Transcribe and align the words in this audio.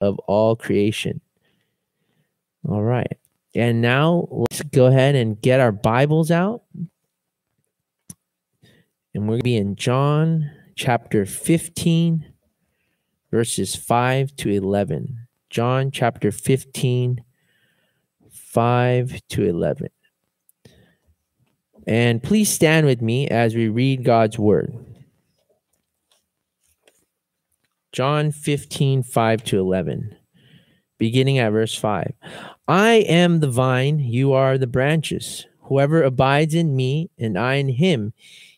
of 0.00 0.18
all 0.20 0.56
creation. 0.56 1.20
All 2.68 2.82
right. 2.82 3.18
And 3.54 3.80
now 3.80 4.28
let's 4.30 4.62
go 4.62 4.86
ahead 4.86 5.14
and 5.14 5.40
get 5.40 5.60
our 5.60 5.72
Bibles 5.72 6.30
out. 6.30 6.62
And 9.12 9.24
we're 9.24 9.34
going 9.34 9.40
to 9.40 9.44
be 9.44 9.56
in 9.56 9.74
John 9.74 10.50
chapter 10.76 11.26
15, 11.26 12.32
verses 13.30 13.74
5 13.74 14.36
to 14.36 14.50
11. 14.50 15.26
John 15.48 15.90
chapter 15.90 16.30
15, 16.30 17.24
5 18.30 19.20
to 19.30 19.42
11. 19.44 19.88
And 21.86 22.22
please 22.22 22.48
stand 22.48 22.86
with 22.86 23.02
me 23.02 23.26
as 23.26 23.56
we 23.56 23.68
read 23.68 24.04
God's 24.04 24.38
word. 24.38 24.89
John 27.92 28.30
15, 28.30 29.02
5 29.02 29.44
to 29.44 29.58
11, 29.58 30.16
beginning 30.96 31.38
at 31.38 31.50
verse 31.50 31.74
5. 31.74 32.12
I 32.68 32.92
am 32.92 33.40
the 33.40 33.50
vine, 33.50 33.98
you 33.98 34.32
are 34.32 34.56
the 34.56 34.68
branches. 34.68 35.48
Whoever 35.62 36.04
abides 36.04 36.54
in 36.54 36.76
me 36.76 37.10
and 37.18 37.36
I 37.36 37.54
in 37.54 37.68
him, 37.68 38.12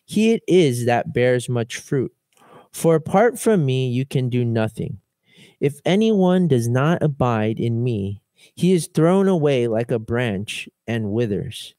he 0.05 0.33
it 0.33 0.43
is 0.47 0.85
that 0.85 1.13
bears 1.13 1.49
much 1.49 1.77
fruit. 1.77 2.11
For 2.71 2.93
apart 2.93 3.39
from 3.39 3.65
me, 3.65 3.87
you 3.89 4.05
can 4.05 4.29
do 4.29 4.45
nothing. 4.45 4.99
If 5.59 5.79
anyone 5.83 6.47
does 6.47 6.67
not 6.67 7.01
abide 7.01 7.59
in 7.59 7.83
me, 7.83 8.21
he 8.53 8.73
is 8.73 8.85
thrown 8.85 9.27
away 9.27 9.67
like 9.67 9.89
a 9.89 9.97
branch 9.97 10.69
and 10.85 11.11
withers. 11.11 11.73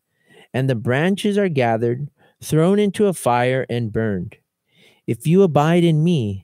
And 0.52 0.68
the 0.68 0.74
branches 0.74 1.38
are 1.38 1.48
gathered, 1.48 2.08
thrown 2.42 2.80
into 2.80 3.06
a 3.06 3.12
fire, 3.12 3.64
and 3.68 3.92
burned. 3.92 4.38
If 5.06 5.26
you 5.26 5.42
abide 5.42 5.84
in 5.84 6.02
me, 6.02 6.43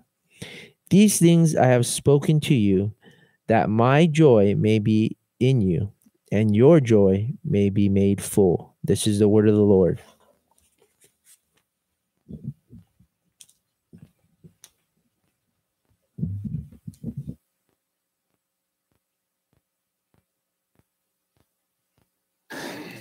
These 0.91 1.19
things 1.19 1.55
I 1.55 1.67
have 1.67 1.85
spoken 1.85 2.41
to 2.41 2.53
you, 2.53 2.91
that 3.47 3.69
my 3.69 4.07
joy 4.07 4.55
may 4.57 4.77
be 4.77 5.15
in 5.39 5.61
you, 5.61 5.93
and 6.33 6.53
your 6.53 6.81
joy 6.81 7.29
may 7.45 7.69
be 7.69 7.87
made 7.87 8.21
full. 8.21 8.75
This 8.83 9.07
is 9.07 9.19
the 9.19 9.29
word 9.29 9.47
of 9.47 9.55
the 9.55 9.61
Lord. 9.61 10.01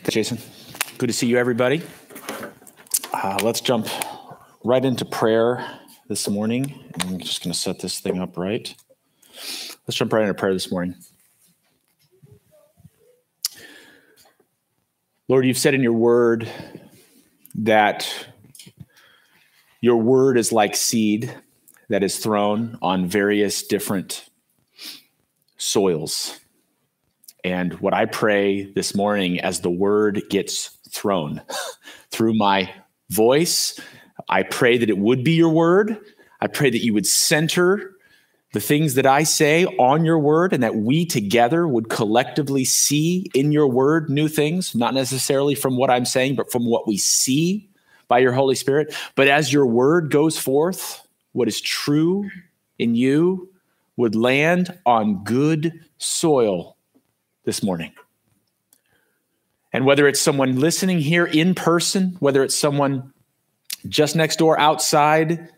Jason. 0.09 0.39
Good 0.99 1.09
to 1.09 1.13
see 1.13 1.27
you, 1.27 1.39
everybody. 1.39 1.83
Uh, 3.13 3.39
let's 3.43 3.61
jump 3.61 3.89
right 4.63 4.85
into 4.85 5.05
prayer 5.05 5.80
this 6.11 6.29
morning. 6.29 6.75
I'm 7.03 7.21
just 7.21 7.41
going 7.41 7.53
to 7.53 7.59
set 7.59 7.79
this 7.79 8.01
thing 8.01 8.19
up 8.19 8.37
right. 8.37 8.75
Let's 9.87 9.95
jump 9.95 10.13
right 10.13 10.23
into 10.23 10.35
prayer 10.35 10.53
this 10.53 10.69
morning. 10.69 10.97
Lord, 15.29 15.47
you've 15.47 15.57
said 15.57 15.73
in 15.73 15.85
your 15.85 15.93
word 15.93 16.51
that 17.55 18.27
your 19.81 19.99
word 19.99 20.37
is 20.37 20.51
like 20.51 20.75
seed 20.75 21.33
that 21.91 22.03
is 22.03 22.19
thrown 22.19 22.77
on 22.83 23.07
various 23.07 23.63
different 23.63 24.29
soils. 25.59 26.41
And 27.45 27.75
what 27.75 27.95
I 27.95 28.07
pray 28.07 28.65
this 28.73 28.97
morning 28.97 29.39
as 29.39 29.61
the 29.61 29.71
word 29.71 30.23
gets 30.29 30.77
thrown 30.91 31.41
through 32.11 32.35
my 32.35 32.75
voice, 33.11 33.79
I 34.29 34.43
pray 34.43 34.79
that 34.79 34.91
it 34.91 34.99
would 34.99 35.25
be 35.25 35.33
your 35.33 35.51
word. 35.51 35.99
I 36.41 36.47
pray 36.47 36.71
that 36.71 36.85
you 36.85 36.95
would 36.95 37.07
center 37.07 37.93
the 38.53 38.61
things 38.61 38.95
that 38.95 39.07
I 39.07 39.23
say 39.23 39.65
on 39.65 40.05
your 40.05 40.19
word 40.19 40.53
and 40.53 40.63
that 40.63 40.75
we 40.75 41.07
together 41.07 41.69
would 41.69 41.89
collectively 41.89 42.65
see 42.65 43.31
in 43.35 43.53
your 43.53 43.69
word 43.69 44.11
new 44.11 44.27
things, 44.27 44.75
not 44.75 44.93
necessarily 44.93 45.55
from 45.55 45.77
what 45.77 45.91
I'm 45.91 46.05
saying, 46.05 46.35
but 46.35 46.51
from 46.51 46.67
what 46.67 46.89
we 46.89 46.97
see 46.97 47.69
by 48.09 48.19
your 48.19 48.33
Holy 48.33 48.57
Spirit. 48.57 48.95
But 49.15 49.29
as 49.29 49.53
your 49.53 49.67
word 49.67 50.11
goes 50.11 50.37
forth, 50.37 51.07
what 51.33 51.47
is 51.47 51.61
true 51.61 52.29
in 52.79 52.97
you 52.97 53.49
would 53.97 54.17
land 54.17 54.77
on 54.85 55.23
good 55.23 55.73
soil 55.99 56.77
this 57.45 57.63
morning. 57.63 57.93
And 59.73 59.85
whether 59.85 60.09
it's 60.09 60.21
someone 60.21 60.59
listening 60.59 60.99
here 60.99 61.27
in 61.27 61.55
person, 61.55 62.17
whether 62.19 62.43
it's 62.43 62.57
someone 62.57 63.13
just 63.89 64.17
next 64.17 64.37
door 64.37 64.59
outside, 64.59 65.49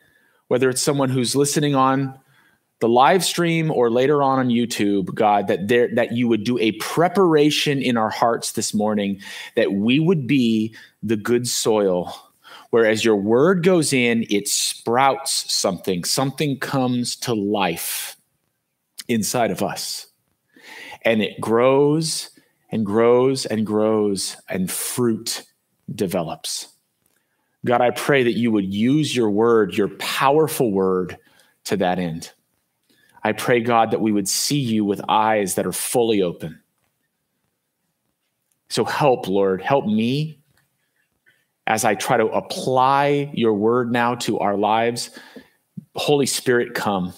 whether 0.48 0.68
it's 0.68 0.82
someone 0.82 1.08
who's 1.08 1.36
listening 1.36 1.74
on 1.74 2.18
the 2.80 2.88
live 2.88 3.24
stream 3.24 3.70
or 3.70 3.90
later 3.90 4.22
on 4.22 4.38
on 4.38 4.48
YouTube, 4.48 5.14
God, 5.14 5.46
that 5.46 5.68
there 5.68 5.94
that 5.94 6.12
you 6.12 6.26
would 6.28 6.44
do 6.44 6.58
a 6.58 6.72
preparation 6.72 7.80
in 7.80 7.96
our 7.96 8.10
hearts 8.10 8.52
this 8.52 8.74
morning, 8.74 9.20
that 9.54 9.72
we 9.72 10.00
would 10.00 10.26
be 10.26 10.74
the 11.02 11.16
good 11.16 11.46
soil. 11.46 12.14
Whereas 12.70 13.04
your 13.04 13.16
word 13.16 13.62
goes 13.62 13.92
in, 13.92 14.24
it 14.30 14.48
sprouts 14.48 15.52
something, 15.52 16.04
something 16.04 16.58
comes 16.58 17.16
to 17.16 17.34
life 17.34 18.16
inside 19.08 19.50
of 19.50 19.62
us 19.62 20.06
and 21.04 21.22
it 21.22 21.40
grows 21.40 22.30
and 22.70 22.86
grows 22.86 23.44
and 23.44 23.66
grows, 23.66 24.36
and 24.48 24.70
fruit 24.70 25.44
develops. 25.94 26.71
God, 27.64 27.80
I 27.80 27.90
pray 27.90 28.24
that 28.24 28.36
you 28.36 28.50
would 28.50 28.72
use 28.72 29.14
your 29.14 29.30
word, 29.30 29.74
your 29.74 29.88
powerful 29.88 30.72
word, 30.72 31.18
to 31.64 31.76
that 31.76 31.98
end. 31.98 32.32
I 33.22 33.32
pray, 33.32 33.60
God, 33.60 33.92
that 33.92 34.00
we 34.00 34.10
would 34.10 34.28
see 34.28 34.58
you 34.58 34.84
with 34.84 35.00
eyes 35.08 35.54
that 35.54 35.66
are 35.66 35.72
fully 35.72 36.22
open. 36.22 36.60
So 38.68 38.84
help, 38.84 39.28
Lord, 39.28 39.62
help 39.62 39.86
me 39.86 40.40
as 41.66 41.84
I 41.84 41.94
try 41.94 42.16
to 42.16 42.26
apply 42.26 43.30
your 43.32 43.54
word 43.54 43.92
now 43.92 44.16
to 44.16 44.40
our 44.40 44.56
lives. 44.56 45.10
Holy 45.94 46.26
Spirit, 46.26 46.74
come 46.74 47.12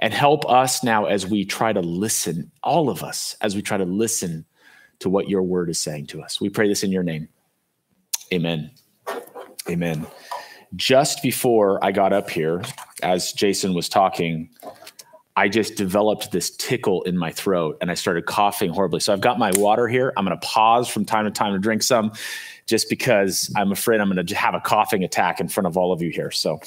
and 0.00 0.12
help 0.12 0.50
us 0.50 0.82
now 0.82 1.04
as 1.04 1.26
we 1.26 1.44
try 1.44 1.72
to 1.72 1.80
listen, 1.80 2.50
all 2.64 2.90
of 2.90 3.04
us, 3.04 3.36
as 3.40 3.54
we 3.54 3.62
try 3.62 3.76
to 3.76 3.84
listen 3.84 4.44
to 4.98 5.08
what 5.08 5.28
your 5.28 5.42
word 5.42 5.70
is 5.70 5.78
saying 5.78 6.06
to 6.08 6.22
us. 6.22 6.40
We 6.40 6.48
pray 6.48 6.66
this 6.66 6.82
in 6.82 6.90
your 6.90 7.02
name. 7.02 7.28
Amen. 8.32 8.70
Amen. 9.70 10.04
Just 10.74 11.22
before 11.22 11.82
I 11.84 11.92
got 11.92 12.12
up 12.12 12.28
here, 12.28 12.62
as 13.02 13.32
Jason 13.32 13.72
was 13.72 13.88
talking, 13.88 14.50
I 15.36 15.48
just 15.48 15.76
developed 15.76 16.32
this 16.32 16.50
tickle 16.50 17.02
in 17.04 17.16
my 17.16 17.30
throat 17.30 17.78
and 17.80 17.90
I 17.90 17.94
started 17.94 18.26
coughing 18.26 18.70
horribly. 18.70 18.98
So 18.98 19.12
I've 19.12 19.20
got 19.20 19.38
my 19.38 19.52
water 19.54 19.86
here. 19.86 20.12
I'm 20.16 20.24
going 20.24 20.38
to 20.38 20.46
pause 20.46 20.88
from 20.88 21.04
time 21.04 21.24
to 21.24 21.30
time 21.30 21.52
to 21.52 21.58
drink 21.58 21.82
some 21.82 22.12
just 22.66 22.88
because 22.90 23.52
I'm 23.56 23.70
afraid 23.70 24.00
I'm 24.00 24.12
going 24.12 24.24
to 24.24 24.34
have 24.34 24.54
a 24.54 24.60
coughing 24.60 25.04
attack 25.04 25.40
in 25.40 25.48
front 25.48 25.68
of 25.68 25.76
all 25.76 25.92
of 25.92 26.02
you 26.02 26.10
here. 26.10 26.30
So 26.32 26.60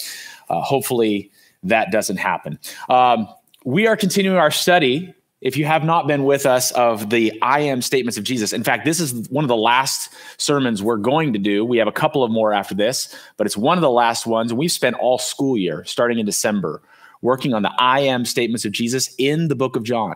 uh, 0.50 0.62
hopefully 0.62 1.30
that 1.64 1.92
doesn't 1.92 2.18
happen. 2.18 2.58
Um, 2.90 3.28
we 3.66 3.86
are 3.86 3.98
continuing 3.98 4.38
our 4.38 4.52
study. 4.52 5.14
If 5.44 5.58
you 5.58 5.66
have 5.66 5.84
not 5.84 6.08
been 6.08 6.24
with 6.24 6.46
us 6.46 6.72
of 6.72 7.10
the 7.10 7.38
I 7.42 7.60
am 7.60 7.82
statements 7.82 8.18
of 8.18 8.24
Jesus, 8.24 8.54
in 8.54 8.64
fact, 8.64 8.86
this 8.86 9.02
is 9.02 9.28
one 9.30 9.44
of 9.44 9.50
the 9.50 9.58
last 9.58 10.10
sermons 10.38 10.82
we're 10.82 10.96
going 10.96 11.34
to 11.34 11.40
do. 11.40 11.66
We 11.66 11.80
have 11.80 11.88
a 11.90 11.92
couple 11.92 12.24
of 12.24 12.32
more 12.32 12.54
after 12.54 12.74
this, 12.74 13.14
but 13.36 13.46
it's 13.46 13.58
one 13.58 13.78
of 13.78 13.82
the 13.82 13.90
last 13.90 14.26
ones. 14.26 14.54
We've 14.54 14.72
spent 14.72 14.96
all 14.96 15.18
school 15.18 15.58
year, 15.58 15.84
starting 15.84 16.18
in 16.18 16.26
December, 16.26 16.82
working 17.22 17.54
on 17.54 17.62
the 17.62 17.74
I 17.78 18.00
am 18.00 18.24
statements 18.24 18.64
of 18.64 18.72
Jesus 18.72 19.14
in 19.18 19.50
the 19.50 19.56
book 19.56 19.76
of 19.76 19.84
John. 19.84 20.16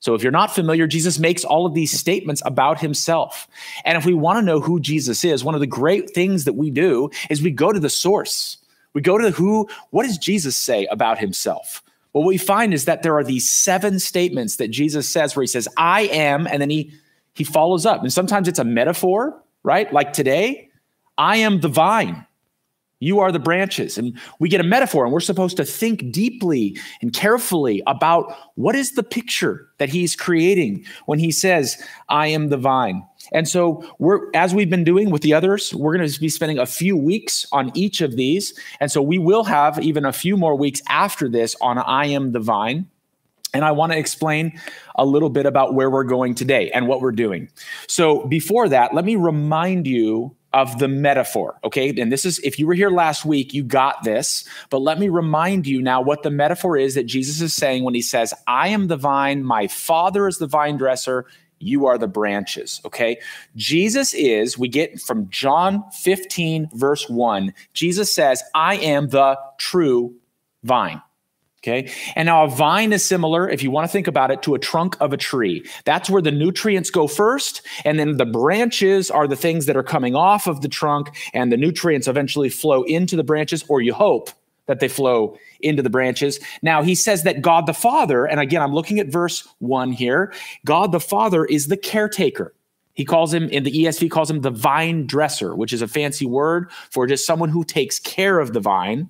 So 0.00 0.14
if 0.14 0.22
you're 0.22 0.32
not 0.32 0.54
familiar, 0.54 0.86
Jesus 0.86 1.18
makes 1.18 1.44
all 1.44 1.66
of 1.66 1.74
these 1.74 1.92
statements 1.92 2.40
about 2.46 2.80
himself. 2.80 3.46
And 3.84 3.98
if 3.98 4.06
we 4.06 4.14
want 4.14 4.38
to 4.38 4.42
know 4.42 4.58
who 4.58 4.80
Jesus 4.80 5.22
is, 5.22 5.44
one 5.44 5.54
of 5.54 5.60
the 5.60 5.66
great 5.66 6.14
things 6.14 6.44
that 6.44 6.54
we 6.54 6.70
do 6.70 7.10
is 7.28 7.42
we 7.42 7.50
go 7.50 7.72
to 7.72 7.78
the 7.78 7.90
source. 7.90 8.56
We 8.94 9.02
go 9.02 9.18
to 9.18 9.32
who, 9.32 9.68
what 9.90 10.04
does 10.04 10.16
Jesus 10.16 10.56
say 10.56 10.86
about 10.86 11.18
himself? 11.18 11.82
What 12.12 12.26
we 12.26 12.38
find 12.38 12.74
is 12.74 12.84
that 12.84 13.02
there 13.02 13.16
are 13.16 13.24
these 13.24 13.50
seven 13.50 13.98
statements 13.98 14.56
that 14.56 14.68
Jesus 14.68 15.08
says 15.08 15.34
where 15.34 15.42
he 15.42 15.46
says, 15.46 15.66
I 15.76 16.02
am, 16.02 16.46
and 16.46 16.60
then 16.60 16.70
he 16.70 16.92
he 17.34 17.44
follows 17.44 17.86
up. 17.86 18.02
And 18.02 18.12
sometimes 18.12 18.46
it's 18.46 18.58
a 18.58 18.64
metaphor, 18.64 19.42
right? 19.62 19.90
Like 19.92 20.12
today, 20.12 20.68
I 21.16 21.38
am 21.38 21.60
the 21.60 21.68
vine. 21.68 22.26
You 23.02 23.18
are 23.18 23.32
the 23.32 23.40
branches. 23.40 23.98
And 23.98 24.16
we 24.38 24.48
get 24.48 24.60
a 24.60 24.64
metaphor, 24.64 25.04
and 25.04 25.12
we're 25.12 25.18
supposed 25.18 25.56
to 25.56 25.64
think 25.64 26.12
deeply 26.12 26.78
and 27.00 27.12
carefully 27.12 27.82
about 27.88 28.32
what 28.54 28.76
is 28.76 28.92
the 28.92 29.02
picture 29.02 29.68
that 29.78 29.88
he's 29.88 30.14
creating 30.14 30.84
when 31.06 31.18
he 31.18 31.32
says, 31.32 31.82
I 32.08 32.28
am 32.28 32.48
the 32.48 32.56
vine. 32.56 33.04
And 33.32 33.48
so 33.48 33.84
we're 33.98 34.30
as 34.34 34.54
we've 34.54 34.70
been 34.70 34.84
doing 34.84 35.10
with 35.10 35.22
the 35.22 35.34
others, 35.34 35.74
we're 35.74 35.96
going 35.96 36.08
to 36.08 36.20
be 36.20 36.28
spending 36.28 36.60
a 36.60 36.66
few 36.66 36.96
weeks 36.96 37.44
on 37.50 37.72
each 37.74 38.00
of 38.00 38.14
these. 38.14 38.56
And 38.78 38.88
so 38.88 39.02
we 39.02 39.18
will 39.18 39.42
have 39.44 39.80
even 39.80 40.04
a 40.04 40.12
few 40.12 40.36
more 40.36 40.54
weeks 40.54 40.80
after 40.88 41.28
this 41.28 41.56
on 41.60 41.78
I 41.78 42.06
am 42.06 42.30
the 42.30 42.40
vine. 42.40 42.86
And 43.52 43.64
I 43.64 43.72
want 43.72 43.90
to 43.92 43.98
explain 43.98 44.60
a 44.94 45.04
little 45.04 45.28
bit 45.28 45.44
about 45.44 45.74
where 45.74 45.90
we're 45.90 46.04
going 46.04 46.36
today 46.36 46.70
and 46.70 46.86
what 46.86 47.00
we're 47.00 47.10
doing. 47.10 47.48
So 47.88 48.26
before 48.28 48.68
that, 48.68 48.94
let 48.94 49.04
me 49.04 49.16
remind 49.16 49.88
you 49.88 50.36
of 50.52 50.78
the 50.78 50.88
metaphor. 50.88 51.58
Okay. 51.64 51.88
And 51.98 52.12
this 52.12 52.24
is, 52.24 52.38
if 52.40 52.58
you 52.58 52.66
were 52.66 52.74
here 52.74 52.90
last 52.90 53.24
week, 53.24 53.54
you 53.54 53.64
got 53.64 54.02
this. 54.04 54.44
But 54.70 54.80
let 54.80 54.98
me 54.98 55.08
remind 55.08 55.66
you 55.66 55.80
now 55.80 56.00
what 56.00 56.22
the 56.22 56.30
metaphor 56.30 56.76
is 56.76 56.94
that 56.94 57.04
Jesus 57.04 57.40
is 57.40 57.54
saying 57.54 57.84
when 57.84 57.94
he 57.94 58.02
says, 58.02 58.34
I 58.46 58.68
am 58.68 58.88
the 58.88 58.96
vine, 58.96 59.44
my 59.44 59.66
father 59.68 60.28
is 60.28 60.38
the 60.38 60.46
vine 60.46 60.76
dresser, 60.76 61.26
you 61.58 61.86
are 61.86 61.96
the 61.96 62.08
branches. 62.08 62.80
Okay. 62.84 63.18
Jesus 63.56 64.12
is, 64.14 64.58
we 64.58 64.68
get 64.68 65.00
from 65.00 65.28
John 65.30 65.84
15, 66.00 66.70
verse 66.74 67.08
1, 67.08 67.54
Jesus 67.72 68.12
says, 68.12 68.42
I 68.54 68.76
am 68.76 69.08
the 69.08 69.38
true 69.58 70.14
vine. 70.64 71.00
Okay. 71.62 71.92
And 72.16 72.26
now 72.26 72.44
a 72.44 72.48
vine 72.48 72.92
is 72.92 73.04
similar, 73.04 73.48
if 73.48 73.62
you 73.62 73.70
want 73.70 73.86
to 73.86 73.92
think 73.92 74.08
about 74.08 74.32
it, 74.32 74.42
to 74.42 74.56
a 74.56 74.58
trunk 74.58 74.96
of 74.98 75.12
a 75.12 75.16
tree. 75.16 75.64
That's 75.84 76.10
where 76.10 76.20
the 76.20 76.32
nutrients 76.32 76.90
go 76.90 77.06
first. 77.06 77.64
And 77.84 78.00
then 78.00 78.16
the 78.16 78.26
branches 78.26 79.12
are 79.12 79.28
the 79.28 79.36
things 79.36 79.66
that 79.66 79.76
are 79.76 79.84
coming 79.84 80.16
off 80.16 80.48
of 80.48 80.60
the 80.60 80.68
trunk, 80.68 81.16
and 81.32 81.52
the 81.52 81.56
nutrients 81.56 82.08
eventually 82.08 82.48
flow 82.48 82.82
into 82.82 83.14
the 83.14 83.22
branches, 83.22 83.64
or 83.68 83.80
you 83.80 83.94
hope 83.94 84.30
that 84.66 84.80
they 84.80 84.88
flow 84.88 85.36
into 85.60 85.82
the 85.82 85.90
branches. 85.90 86.40
Now, 86.62 86.82
he 86.82 86.96
says 86.96 87.22
that 87.22 87.42
God 87.42 87.66
the 87.66 87.74
Father, 87.74 88.24
and 88.24 88.40
again, 88.40 88.62
I'm 88.62 88.74
looking 88.74 88.98
at 88.98 89.08
verse 89.08 89.46
one 89.58 89.92
here 89.92 90.32
God 90.64 90.90
the 90.90 91.00
Father 91.00 91.44
is 91.44 91.68
the 91.68 91.76
caretaker. 91.76 92.54
He 92.94 93.04
calls 93.04 93.32
him 93.32 93.48
in 93.48 93.62
the 93.62 93.72
ESV 93.72 94.10
calls 94.10 94.30
him 94.30 94.40
the 94.40 94.50
vine 94.50 95.06
dresser, 95.06 95.54
which 95.54 95.72
is 95.72 95.80
a 95.80 95.88
fancy 95.88 96.26
word 96.26 96.70
for 96.90 97.06
just 97.06 97.24
someone 97.24 97.48
who 97.48 97.64
takes 97.64 97.98
care 97.98 98.38
of 98.38 98.52
the 98.52 98.60
vine. 98.60 99.08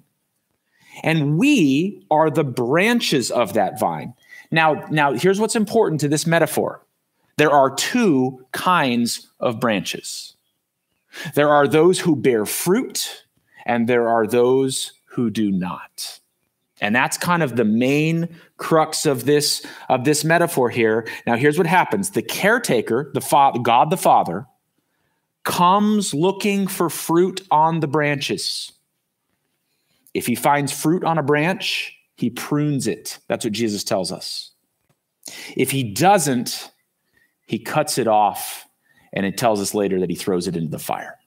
And 1.02 1.38
we 1.38 2.04
are 2.10 2.30
the 2.30 2.44
branches 2.44 3.30
of 3.30 3.54
that 3.54 3.78
vine. 3.78 4.14
Now, 4.50 4.86
now 4.90 5.12
here's 5.12 5.40
what's 5.40 5.56
important 5.56 6.00
to 6.02 6.08
this 6.08 6.26
metaphor. 6.26 6.84
There 7.38 7.50
are 7.50 7.74
two 7.74 8.44
kinds 8.52 9.28
of 9.40 9.58
branches. 9.58 10.36
There 11.34 11.48
are 11.48 11.66
those 11.66 11.98
who 12.00 12.16
bear 12.16 12.46
fruit, 12.46 13.24
and 13.66 13.88
there 13.88 14.08
are 14.08 14.26
those 14.26 14.92
who 15.06 15.30
do 15.30 15.50
not. 15.50 16.20
And 16.80 16.94
that's 16.94 17.16
kind 17.16 17.42
of 17.42 17.56
the 17.56 17.64
main 17.64 18.28
crux 18.56 19.06
of 19.06 19.24
this 19.24 19.64
of 19.88 20.04
this 20.04 20.24
metaphor 20.24 20.68
here. 20.68 21.06
Now 21.26 21.36
here's 21.36 21.56
what 21.56 21.66
happens. 21.66 22.10
The 22.10 22.22
caretaker, 22.22 23.10
the 23.14 23.20
father, 23.20 23.60
God 23.60 23.90
the 23.90 23.96
Father, 23.96 24.46
comes 25.44 26.12
looking 26.12 26.66
for 26.66 26.90
fruit 26.90 27.40
on 27.50 27.80
the 27.80 27.86
branches. 27.86 28.72
If 30.14 30.26
he 30.26 30.34
finds 30.34 30.72
fruit 30.72 31.04
on 31.04 31.18
a 31.18 31.22
branch, 31.22 31.96
he 32.16 32.30
prunes 32.30 32.86
it. 32.86 33.18
That's 33.28 33.44
what 33.44 33.52
Jesus 33.52 33.84
tells 33.84 34.12
us. 34.12 34.50
If 35.56 35.70
he 35.70 35.82
doesn't, 35.82 36.70
he 37.46 37.58
cuts 37.58 37.98
it 37.98 38.06
off, 38.06 38.66
and 39.12 39.26
it 39.26 39.36
tells 39.36 39.60
us 39.60 39.74
later 39.74 40.00
that 40.00 40.10
he 40.10 40.16
throws 40.16 40.46
it 40.46 40.56
into 40.56 40.70
the 40.70 40.78
fire. 40.78 41.18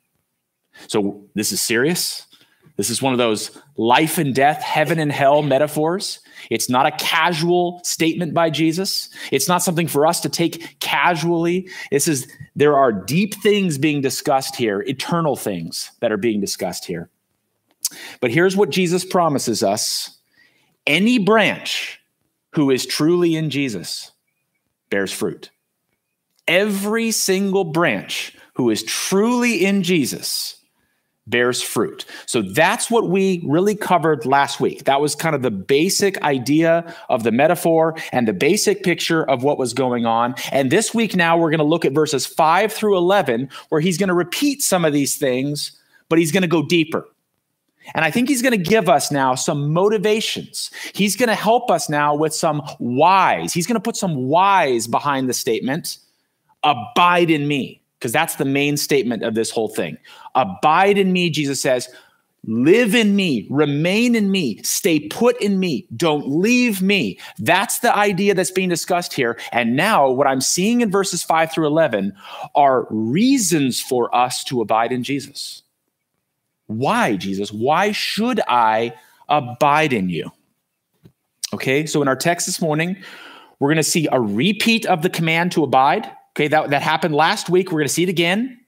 So 0.88 1.26
this 1.36 1.52
is 1.52 1.62
serious. 1.62 2.28
This 2.78 2.90
is 2.90 3.02
one 3.02 3.14
of 3.14 3.20
those 3.20 3.58
life 3.78 4.18
and 4.18 4.36
death, 4.36 4.62
heaven 4.62 5.00
and 5.00 5.12
hell 5.12 5.42
metaphors. 5.42 6.20
It's 6.50 6.70
not 6.70 6.86
a 6.86 6.92
casual 6.92 7.80
statement 7.84 8.34
by 8.34 8.50
Jesus. 8.50 9.10
It's 9.32 9.48
not 9.48 9.64
something 9.64 9.88
for 9.88 10.06
us 10.06 10.20
to 10.22 10.30
take 10.30 10.80
casually. 10.82 11.70
This 11.92 12.08
is 12.08 12.28
there 12.56 12.78
are 12.78 12.92
deep 12.92 13.34
things 13.36 13.78
being 13.78 14.02
discussed 14.02 14.58
here, 14.58 14.82
eternal 14.82 15.38
things 15.38 15.92
that 16.02 16.12
are 16.12 16.18
being 16.18 16.42
discussed 16.42 16.86
here. 16.86 17.10
But 18.22 18.32
here's 18.32 18.56
what 18.56 18.70
Jesus 18.70 19.06
promises 19.06 19.64
us 19.64 20.18
any 20.88 21.18
branch 21.18 22.00
who 22.54 22.72
is 22.72 22.86
truly 22.86 23.36
in 23.36 23.50
Jesus 23.50 24.12
bears 24.90 25.12
fruit. 25.12 25.50
Every 26.48 27.12
single 27.12 27.64
branch 27.64 28.36
who 28.54 28.70
is 28.70 28.84
truly 28.84 29.66
in 29.66 29.84
Jesus 29.84 30.58
bears 31.28 31.62
fruit. 31.62 32.06
So 32.28 32.42
that's 32.42 32.92
what 32.92 33.10
we 33.10 33.44
really 33.48 33.76
covered 33.76 34.26
last 34.26 34.60
week. 34.60 34.84
That 34.84 35.02
was 35.02 35.16
kind 35.16 35.36
of 35.36 35.42
the 35.42 35.52
basic 35.52 36.22
idea 36.22 36.96
of 37.10 37.24
the 37.24 37.32
metaphor 37.32 37.96
and 38.12 38.28
the 38.28 38.34
basic 38.34 38.84
picture 38.84 39.28
of 39.28 39.44
what 39.44 39.58
was 39.58 39.74
going 39.74 40.06
on. 40.06 40.36
And 40.52 40.72
this 40.72 40.94
week 40.94 41.16
now 41.16 41.38
we're 41.38 41.50
going 41.50 41.58
to 41.58 41.64
look 41.64 41.84
at 41.84 41.94
verses 41.94 42.26
5 42.28 42.72
through 42.72 42.98
11 42.98 43.50
where 43.70 43.82
he's 43.82 43.98
going 43.98 44.10
to 44.10 44.14
repeat 44.14 44.62
some 44.62 44.86
of 44.86 44.94
these 44.94 45.16
things, 45.16 45.72
but 46.10 46.20
he's 46.20 46.32
going 46.32 46.44
to 46.44 46.48
go 46.48 46.64
deeper. 46.64 47.08
And 47.94 48.04
I 48.04 48.12
think 48.12 48.28
he's 48.28 48.42
going 48.42 48.58
to 48.58 48.70
give 48.70 48.90
us 48.90 49.12
now 49.12 49.36
some 49.36 49.72
motivations. 49.72 50.72
He's 50.94 51.16
going 51.16 51.30
to 51.30 51.36
help 51.36 51.70
us 51.70 51.90
now 51.90 52.16
with 52.16 52.34
some 52.34 52.62
whys. 52.80 53.54
He's 53.54 53.68
going 53.68 53.76
to 53.76 53.82
put 53.82 53.96
some 53.96 54.28
whys 54.28 54.88
behind 54.88 55.30
the 55.30 55.34
statement 55.34 55.98
abide 56.64 57.30
in 57.30 57.48
me, 57.48 57.80
because 58.00 58.12
that's 58.12 58.36
the 58.36 58.46
main 58.46 58.76
statement 58.76 59.24
of 59.24 59.36
this 59.36 59.52
whole 59.52 59.70
thing. 59.70 59.98
Abide 60.34 60.98
in 60.98 61.14
me, 61.14 61.30
Jesus 61.30 61.62
says, 61.62 61.88
live 62.48 62.94
in 62.94 63.16
me, 63.16 63.48
remain 63.50 64.16
in 64.16 64.32
me, 64.32 64.62
stay 64.64 65.00
put 65.00 65.40
in 65.42 65.60
me, 65.60 65.88
don't 65.96 66.28
leave 66.28 66.82
me. 66.82 67.20
That's 67.40 67.80
the 67.80 67.96
idea 67.96 68.34
that's 68.34 68.52
being 68.52 68.70
discussed 68.70 69.14
here. 69.14 69.40
And 69.52 69.76
now, 69.76 70.10
what 70.10 70.28
I'm 70.28 70.42
seeing 70.42 70.82
in 70.82 70.92
verses 70.92 71.24
5 71.24 71.52
through 71.52 71.68
11 71.68 72.14
are 72.56 72.88
reasons 72.90 73.80
for 73.80 74.14
us 74.14 74.44
to 74.46 74.62
abide 74.62 74.92
in 74.92 75.04
Jesus. 75.04 75.62
Why, 76.68 77.16
Jesus? 77.16 77.52
Why 77.52 77.92
should 77.92 78.42
I 78.48 78.94
abide 79.30 79.94
in 79.94 80.10
you? 80.10 80.32
Okay, 81.54 81.86
so 81.86 82.02
in 82.02 82.08
our 82.08 82.16
text 82.16 82.48
this 82.48 82.60
morning, 82.60 82.98
we're 83.60 83.70
going 83.70 83.78
to 83.78 83.84
see 83.84 84.08
a 84.12 84.20
repeat 84.20 84.86
of 84.86 85.02
the 85.02 85.10
command 85.10 85.52
to 85.54 85.64
abide. 85.64 86.10
Okay, 86.36 86.48
that, 86.50 86.72
that 86.72 86.82
happened 86.82 87.16
last 87.16 87.50
week. 87.50 87.68
We're 87.68 87.80
going 87.80 87.88
to 87.88 87.94
see 87.94 88.04
it 88.04 88.10
again. 88.10 88.60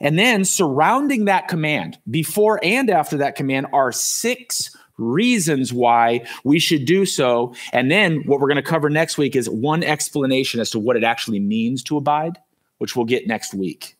And 0.00 0.18
then 0.18 0.44
surrounding 0.44 1.26
that 1.26 1.48
command, 1.48 1.98
before 2.10 2.58
and 2.62 2.90
after 2.90 3.18
that 3.18 3.36
command, 3.36 3.66
are 3.72 3.92
six 3.92 4.74
reasons 4.96 5.72
why 5.72 6.24
we 6.44 6.58
should 6.58 6.84
do 6.84 7.04
so. 7.04 7.54
And 7.72 7.90
then 7.90 8.22
what 8.26 8.40
we're 8.40 8.48
going 8.48 8.56
to 8.56 8.62
cover 8.62 8.88
next 8.90 9.18
week 9.18 9.36
is 9.36 9.48
one 9.50 9.82
explanation 9.82 10.60
as 10.60 10.70
to 10.70 10.78
what 10.78 10.96
it 10.96 11.04
actually 11.04 11.40
means 11.40 11.82
to 11.84 11.96
abide, 11.96 12.38
which 12.78 12.96
we'll 12.96 13.06
get 13.06 13.26
next 13.26 13.54
week. 13.54 13.96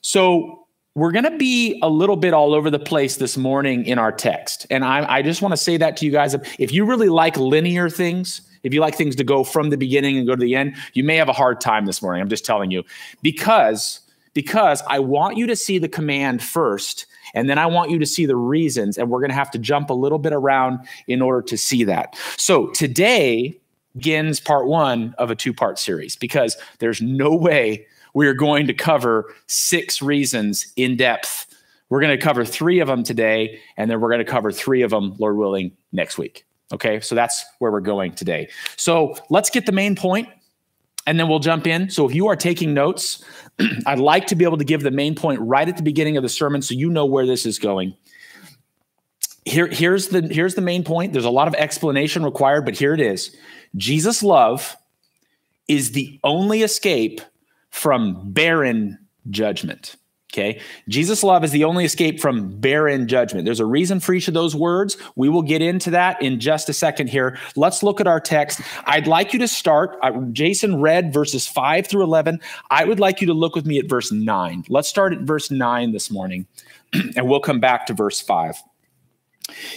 So 0.00 0.63
we're 0.94 1.10
going 1.10 1.24
to 1.24 1.36
be 1.36 1.78
a 1.82 1.88
little 1.88 2.16
bit 2.16 2.32
all 2.32 2.54
over 2.54 2.70
the 2.70 2.78
place 2.78 3.16
this 3.16 3.36
morning 3.36 3.84
in 3.84 3.98
our 3.98 4.12
text. 4.12 4.66
And 4.70 4.84
I, 4.84 5.16
I 5.16 5.22
just 5.22 5.42
want 5.42 5.52
to 5.52 5.56
say 5.56 5.76
that 5.76 5.96
to 5.98 6.06
you 6.06 6.12
guys. 6.12 6.34
If 6.58 6.72
you 6.72 6.84
really 6.84 7.08
like 7.08 7.36
linear 7.36 7.90
things, 7.90 8.42
if 8.62 8.72
you 8.72 8.80
like 8.80 8.94
things 8.94 9.16
to 9.16 9.24
go 9.24 9.42
from 9.42 9.70
the 9.70 9.76
beginning 9.76 10.16
and 10.16 10.26
go 10.26 10.36
to 10.36 10.40
the 10.40 10.54
end, 10.54 10.76
you 10.92 11.02
may 11.02 11.16
have 11.16 11.28
a 11.28 11.32
hard 11.32 11.60
time 11.60 11.86
this 11.86 12.00
morning. 12.00 12.22
I'm 12.22 12.28
just 12.28 12.44
telling 12.44 12.70
you 12.70 12.84
because 13.22 14.00
because 14.34 14.82
I 14.88 14.98
want 14.98 15.36
you 15.36 15.46
to 15.46 15.54
see 15.54 15.78
the 15.78 15.88
command 15.88 16.42
first 16.42 17.06
and 17.34 17.48
then 17.48 17.56
I 17.56 17.66
want 17.66 17.92
you 17.92 18.00
to 18.00 18.06
see 18.06 18.26
the 18.26 18.34
reasons 18.34 18.98
and 18.98 19.08
we're 19.08 19.20
going 19.20 19.30
to 19.30 19.36
have 19.36 19.50
to 19.52 19.58
jump 19.58 19.90
a 19.90 19.94
little 19.94 20.18
bit 20.18 20.32
around 20.32 20.80
in 21.06 21.22
order 21.22 21.40
to 21.42 21.56
see 21.56 21.84
that. 21.84 22.16
So 22.36 22.68
today 22.70 23.56
begins 23.94 24.40
part 24.40 24.66
1 24.66 25.14
of 25.18 25.30
a 25.30 25.34
two-part 25.34 25.78
series 25.78 26.16
because 26.16 26.56
there's 26.78 27.00
no 27.00 27.34
way 27.34 27.86
we 28.14 28.26
are 28.26 28.34
going 28.34 28.66
to 28.66 28.74
cover 28.74 29.34
six 29.46 30.00
reasons 30.00 30.72
in 30.76 30.96
depth. 30.96 31.46
We're 31.90 32.00
going 32.00 32.16
to 32.16 32.22
cover 32.22 32.44
three 32.44 32.80
of 32.80 32.88
them 32.88 33.02
today, 33.02 33.60
and 33.76 33.90
then 33.90 34.00
we're 34.00 34.08
going 34.08 34.24
to 34.24 34.30
cover 34.30 34.50
three 34.50 34.82
of 34.82 34.90
them, 34.90 35.14
Lord 35.18 35.36
willing, 35.36 35.72
next 35.92 36.16
week. 36.16 36.46
Okay, 36.72 37.00
so 37.00 37.14
that's 37.14 37.44
where 37.58 37.70
we're 37.70 37.80
going 37.80 38.12
today. 38.12 38.48
So 38.76 39.16
let's 39.30 39.50
get 39.50 39.66
the 39.66 39.72
main 39.72 39.94
point, 39.94 40.28
and 41.06 41.20
then 41.20 41.28
we'll 41.28 41.40
jump 41.40 41.66
in. 41.66 41.90
So 41.90 42.08
if 42.08 42.14
you 42.14 42.26
are 42.28 42.36
taking 42.36 42.72
notes, 42.72 43.22
I'd 43.86 43.98
like 43.98 44.26
to 44.28 44.36
be 44.36 44.44
able 44.44 44.58
to 44.58 44.64
give 44.64 44.82
the 44.82 44.90
main 44.90 45.14
point 45.14 45.40
right 45.40 45.68
at 45.68 45.76
the 45.76 45.82
beginning 45.82 46.16
of 46.16 46.22
the 46.22 46.28
sermon 46.28 46.62
so 46.62 46.74
you 46.74 46.88
know 46.88 47.04
where 47.04 47.26
this 47.26 47.44
is 47.44 47.58
going. 47.58 47.94
Here, 49.44 49.66
here's 49.66 50.08
the 50.08 50.22
here's 50.22 50.54
the 50.54 50.62
main 50.62 50.84
point. 50.84 51.12
There's 51.12 51.24
a 51.24 51.30
lot 51.30 51.48
of 51.48 51.54
explanation 51.54 52.24
required, 52.24 52.64
but 52.64 52.76
here 52.76 52.94
it 52.94 53.00
is. 53.00 53.36
Jesus' 53.76 54.22
love 54.22 54.76
is 55.68 55.92
the 55.92 56.18
only 56.24 56.62
escape 56.62 57.20
from 57.70 58.32
barren 58.32 58.98
judgment. 59.30 59.96
Okay. 60.34 60.60
Jesus' 60.88 61.22
love 61.22 61.44
is 61.44 61.52
the 61.52 61.62
only 61.62 61.84
escape 61.84 62.20
from 62.20 62.58
barren 62.58 63.06
judgment. 63.06 63.44
There's 63.44 63.60
a 63.60 63.66
reason 63.66 64.00
for 64.00 64.12
each 64.14 64.26
of 64.26 64.34
those 64.34 64.56
words. 64.56 64.96
We 65.14 65.28
will 65.28 65.42
get 65.42 65.62
into 65.62 65.90
that 65.90 66.20
in 66.20 66.40
just 66.40 66.68
a 66.68 66.72
second 66.72 67.06
here. 67.06 67.38
Let's 67.54 67.84
look 67.84 68.00
at 68.00 68.08
our 68.08 68.18
text. 68.18 68.60
I'd 68.84 69.06
like 69.06 69.32
you 69.32 69.38
to 69.38 69.46
start. 69.46 69.96
Uh, 70.02 70.10
Jason 70.32 70.80
read 70.80 71.12
verses 71.12 71.46
5 71.46 71.86
through 71.86 72.02
11. 72.02 72.40
I 72.68 72.84
would 72.84 72.98
like 72.98 73.20
you 73.20 73.28
to 73.28 73.32
look 73.32 73.54
with 73.54 73.64
me 73.64 73.78
at 73.78 73.88
verse 73.88 74.10
9. 74.10 74.64
Let's 74.68 74.88
start 74.88 75.12
at 75.12 75.20
verse 75.20 75.52
9 75.52 75.92
this 75.92 76.10
morning, 76.10 76.46
and 76.92 77.28
we'll 77.28 77.38
come 77.38 77.60
back 77.60 77.86
to 77.86 77.94
verse 77.94 78.20
5. 78.20 78.60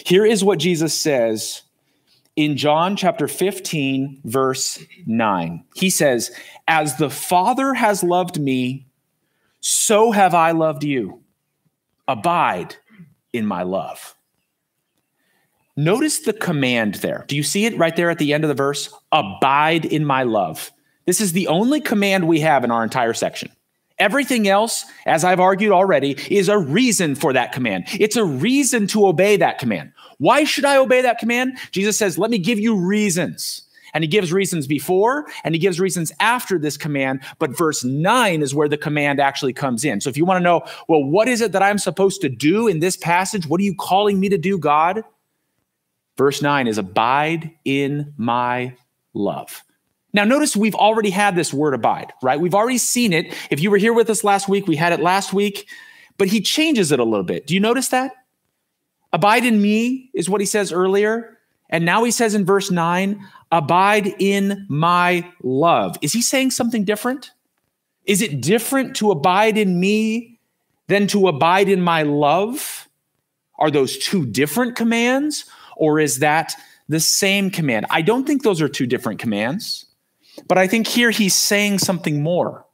Here 0.05 0.25
is 0.25 0.43
what 0.43 0.59
Jesus 0.59 0.99
says 0.99 1.63
in 2.35 2.55
John 2.55 2.95
chapter 2.95 3.27
15, 3.27 4.21
verse 4.23 4.83
9. 5.05 5.63
He 5.75 5.89
says, 5.89 6.31
As 6.67 6.97
the 6.97 7.09
Father 7.09 7.73
has 7.73 8.03
loved 8.03 8.39
me, 8.39 8.85
so 9.59 10.11
have 10.11 10.33
I 10.33 10.51
loved 10.51 10.83
you. 10.83 11.23
Abide 12.07 12.75
in 13.33 13.45
my 13.45 13.63
love. 13.63 14.15
Notice 15.75 16.19
the 16.21 16.33
command 16.33 16.95
there. 16.95 17.25
Do 17.27 17.35
you 17.35 17.43
see 17.43 17.65
it 17.65 17.77
right 17.77 17.95
there 17.95 18.09
at 18.09 18.17
the 18.17 18.33
end 18.33 18.43
of 18.43 18.47
the 18.47 18.53
verse? 18.53 18.91
Abide 19.11 19.85
in 19.85 20.05
my 20.05 20.23
love. 20.23 20.71
This 21.05 21.21
is 21.21 21.33
the 21.33 21.47
only 21.47 21.81
command 21.81 22.27
we 22.27 22.39
have 22.39 22.63
in 22.63 22.71
our 22.71 22.83
entire 22.83 23.13
section. 23.13 23.51
Everything 23.99 24.47
else, 24.47 24.85
as 25.05 25.23
I've 25.23 25.39
argued 25.39 25.71
already, 25.71 26.15
is 26.29 26.49
a 26.49 26.57
reason 26.57 27.15
for 27.15 27.33
that 27.33 27.51
command. 27.51 27.85
It's 27.99 28.15
a 28.15 28.23
reason 28.23 28.85
to 28.87 29.07
obey 29.07 29.37
that 29.37 29.57
command. 29.57 29.91
Why 30.19 30.43
should 30.43 30.65
I 30.65 30.77
obey 30.77 31.01
that 31.01 31.17
command? 31.17 31.57
Jesus 31.71 31.97
says, 31.97 32.17
Let 32.17 32.29
me 32.29 32.37
give 32.37 32.59
you 32.59 32.75
reasons. 32.75 33.63
And 33.93 34.03
he 34.03 34.07
gives 34.07 34.31
reasons 34.31 34.67
before 34.67 35.25
and 35.43 35.55
he 35.55 35.59
gives 35.59 35.79
reasons 35.79 36.11
after 36.19 36.59
this 36.59 36.77
command. 36.77 37.21
But 37.39 37.57
verse 37.57 37.83
nine 37.83 38.43
is 38.43 38.53
where 38.53 38.67
the 38.67 38.77
command 38.77 39.19
actually 39.19 39.53
comes 39.53 39.83
in. 39.83 40.01
So 40.01 40.09
if 40.09 40.17
you 40.17 40.25
want 40.25 40.37
to 40.39 40.43
know, 40.43 40.61
well, 40.87 41.03
what 41.03 41.27
is 41.27 41.41
it 41.41 41.51
that 41.53 41.63
I'm 41.63 41.79
supposed 41.79 42.21
to 42.21 42.29
do 42.29 42.67
in 42.67 42.79
this 42.79 42.97
passage? 42.97 43.47
What 43.47 43.59
are 43.59 43.63
you 43.63 43.73
calling 43.73 44.19
me 44.19 44.29
to 44.29 44.37
do, 44.37 44.59
God? 44.59 45.03
Verse 46.15 46.41
nine 46.41 46.67
is 46.67 46.77
abide 46.77 47.51
in 47.65 48.13
my 48.17 48.75
love. 49.13 49.63
Now, 50.13 50.23
notice 50.23 50.55
we've 50.55 50.75
already 50.75 51.09
had 51.09 51.35
this 51.35 51.53
word 51.53 51.73
abide, 51.73 52.13
right? 52.23 52.39
We've 52.39 52.55
already 52.55 52.77
seen 52.77 53.13
it. 53.13 53.35
If 53.51 53.61
you 53.61 53.69
were 53.69 53.77
here 53.77 53.93
with 53.93 54.09
us 54.09 54.23
last 54.23 54.47
week, 54.47 54.67
we 54.67 54.75
had 54.75 54.93
it 54.93 54.99
last 54.99 55.33
week, 55.33 55.67
but 56.17 56.27
he 56.29 56.41
changes 56.41 56.91
it 56.91 56.99
a 56.99 57.03
little 57.03 57.25
bit. 57.25 57.45
Do 57.45 57.53
you 57.53 57.59
notice 57.59 57.89
that? 57.89 58.13
Abide 59.13 59.45
in 59.45 59.61
me 59.61 60.09
is 60.13 60.29
what 60.29 60.41
he 60.41 60.47
says 60.47 60.71
earlier. 60.71 61.37
And 61.69 61.85
now 61.85 62.03
he 62.03 62.11
says 62.11 62.33
in 62.35 62.45
verse 62.45 62.71
9, 62.71 63.19
abide 63.51 64.15
in 64.19 64.65
my 64.69 65.29
love. 65.43 65.97
Is 66.01 66.13
he 66.13 66.21
saying 66.21 66.51
something 66.51 66.85
different? 66.85 67.31
Is 68.05 68.21
it 68.21 68.41
different 68.41 68.95
to 68.97 69.11
abide 69.11 69.57
in 69.57 69.79
me 69.79 70.39
than 70.87 71.07
to 71.07 71.27
abide 71.27 71.67
in 71.67 71.81
my 71.81 72.03
love? 72.03 72.87
Are 73.59 73.69
those 73.69 73.97
two 73.97 74.25
different 74.25 74.75
commands 74.75 75.45
or 75.75 75.99
is 75.99 76.19
that 76.19 76.53
the 76.87 76.99
same 77.01 77.51
command? 77.51 77.85
I 77.89 78.01
don't 78.01 78.25
think 78.25 78.43
those 78.43 78.61
are 78.61 78.69
two 78.69 78.85
different 78.85 79.19
commands, 79.19 79.85
but 80.47 80.57
I 80.57 80.67
think 80.67 80.87
here 80.87 81.11
he's 81.11 81.35
saying 81.35 81.79
something 81.79 82.21
more. 82.21 82.65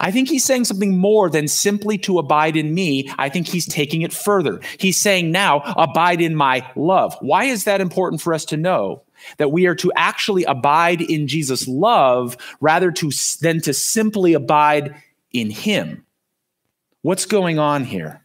I 0.00 0.10
think 0.10 0.28
he's 0.28 0.44
saying 0.44 0.64
something 0.64 0.96
more 0.96 1.28
than 1.30 1.48
simply 1.48 1.98
to 1.98 2.18
abide 2.18 2.56
in 2.56 2.74
me. 2.74 3.10
I 3.18 3.28
think 3.28 3.48
he's 3.48 3.66
taking 3.66 4.02
it 4.02 4.12
further. 4.12 4.60
He's 4.78 4.98
saying 4.98 5.32
now, 5.32 5.60
abide 5.76 6.20
in 6.20 6.36
my 6.36 6.68
love. 6.76 7.16
Why 7.20 7.44
is 7.44 7.64
that 7.64 7.80
important 7.80 8.20
for 8.20 8.34
us 8.34 8.44
to 8.46 8.56
know? 8.56 9.02
That 9.38 9.52
we 9.52 9.66
are 9.66 9.74
to 9.76 9.92
actually 9.96 10.44
abide 10.44 11.00
in 11.00 11.28
Jesus' 11.28 11.66
love 11.68 12.36
rather 12.60 12.90
to, 12.92 13.10
than 13.40 13.60
to 13.62 13.72
simply 13.72 14.34
abide 14.34 14.94
in 15.32 15.50
him. 15.50 16.04
What's 17.02 17.26
going 17.26 17.58
on 17.58 17.84
here? 17.84 18.20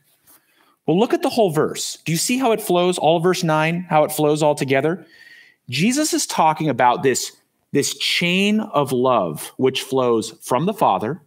Well, 0.85 0.97
look 0.97 1.13
at 1.13 1.21
the 1.21 1.29
whole 1.29 1.51
verse. 1.51 1.97
Do 2.05 2.11
you 2.11 2.17
see 2.17 2.37
how 2.37 2.51
it 2.51 2.61
flows, 2.61 2.97
all 2.97 3.19
verse 3.19 3.43
9, 3.43 3.87
how 3.89 4.03
it 4.05 4.11
flows 4.11 4.41
all 4.41 4.55
together? 4.55 5.05
Jesus 5.69 6.13
is 6.13 6.25
talking 6.25 6.69
about 6.69 7.03
this, 7.03 7.35
this 7.73 7.97
chain 7.97 8.59
of 8.59 8.91
love 8.91 9.51
which 9.57 9.81
flows 9.81 10.31
from 10.41 10.65
the 10.65 10.73
Father 10.73 11.21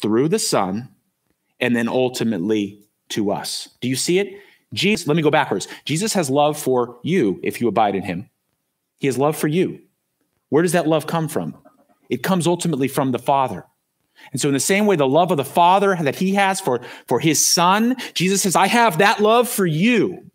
through 0.00 0.28
the 0.28 0.38
Son, 0.38 0.88
and 1.60 1.76
then 1.76 1.88
ultimately 1.88 2.82
to 3.10 3.30
us. 3.30 3.68
Do 3.80 3.88
you 3.88 3.94
see 3.94 4.18
it? 4.18 4.40
Jesus, 4.74 5.06
let 5.06 5.16
me 5.16 5.22
go 5.22 5.30
backwards. 5.30 5.68
Jesus 5.84 6.12
has 6.14 6.28
love 6.28 6.58
for 6.58 6.98
you 7.02 7.38
if 7.42 7.60
you 7.60 7.68
abide 7.68 7.94
in 7.94 8.02
him. 8.02 8.28
He 8.98 9.06
has 9.06 9.18
love 9.18 9.36
for 9.36 9.48
you. 9.48 9.80
Where 10.48 10.62
does 10.62 10.72
that 10.72 10.88
love 10.88 11.06
come 11.06 11.28
from? 11.28 11.56
It 12.10 12.22
comes 12.22 12.46
ultimately 12.46 12.88
from 12.88 13.12
the 13.12 13.18
Father. 13.18 13.64
And 14.32 14.40
so, 14.40 14.48
in 14.48 14.54
the 14.54 14.60
same 14.60 14.86
way, 14.86 14.96
the 14.96 15.06
love 15.06 15.30
of 15.30 15.36
the 15.36 15.44
Father 15.44 15.96
that 16.00 16.16
he 16.16 16.34
has 16.34 16.60
for, 16.60 16.80
for 17.06 17.18
his 17.20 17.44
Son, 17.44 17.96
Jesus 18.14 18.42
says, 18.42 18.54
I 18.54 18.66
have 18.66 18.98
that 18.98 19.20
love 19.20 19.48
for 19.48 19.66
you. 19.66 20.30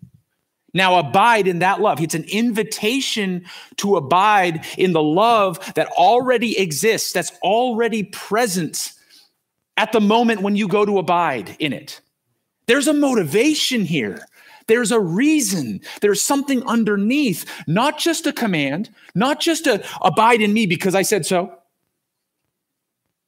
Now 0.78 1.00
abide 1.00 1.48
in 1.48 1.58
that 1.60 1.82
love. 1.82 2.00
It's 2.00 2.14
an 2.14 2.26
invitation 2.26 3.46
to 3.78 3.96
abide 3.96 4.64
in 4.78 4.94
the 4.94 5.02
love 5.02 5.74
that 5.74 5.88
already 5.88 6.56
exists, 6.60 7.12
that's 7.14 7.32
already 7.42 8.04
present 8.04 8.94
at 9.76 9.92
the 9.92 10.00
moment 10.00 10.44
when 10.44 10.56
you 10.56 10.68
go 10.68 10.86
to 10.86 11.00
abide 11.00 11.56
in 11.58 11.74
it. 11.74 12.00
There's 12.68 12.88
a 12.88 12.94
motivation 12.94 13.86
here. 13.86 14.28
There's 14.68 14.92
a 14.92 15.00
reason. 15.00 15.82
There's 16.02 16.22
something 16.22 16.62
underneath, 16.68 17.44
not 17.66 17.98
just 17.98 18.28
a 18.28 18.34
command, 18.34 18.92
not 19.16 19.40
just 19.40 19.66
a 19.66 19.84
abide 20.04 20.42
in 20.42 20.54
me 20.54 20.68
because 20.68 20.94
I 20.94 21.02
said 21.02 21.26
so. 21.26 21.58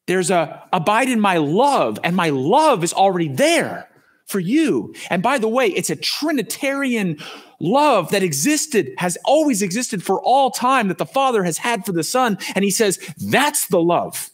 There's 0.05 0.29
a 0.29 0.67
abide 0.71 1.09
in 1.09 1.19
my 1.19 1.37
love, 1.37 1.97
and 2.03 2.15
my 2.15 2.29
love 2.29 2.83
is 2.83 2.93
already 2.93 3.27
there 3.27 3.88
for 4.29 4.39
you. 4.39 4.93
And 5.09 5.23
by 5.23 5.37
the 5.37 5.47
way, 5.47 5.67
it's 5.67 5.89
a 5.89 5.95
Trinitarian 5.95 7.17
love 7.59 8.11
that 8.11 8.23
existed, 8.23 8.93
has 8.97 9.17
always 9.25 9.61
existed 9.61 10.03
for 10.03 10.21
all 10.21 10.51
time 10.51 10.87
that 10.87 10.97
the 10.97 11.05
Father 11.05 11.43
has 11.43 11.57
had 11.57 11.85
for 11.85 11.91
the 11.91 12.03
Son. 12.03 12.37
And 12.55 12.63
he 12.63 12.71
says, 12.71 12.99
That's 13.17 13.67
the 13.67 13.81
love 13.81 14.29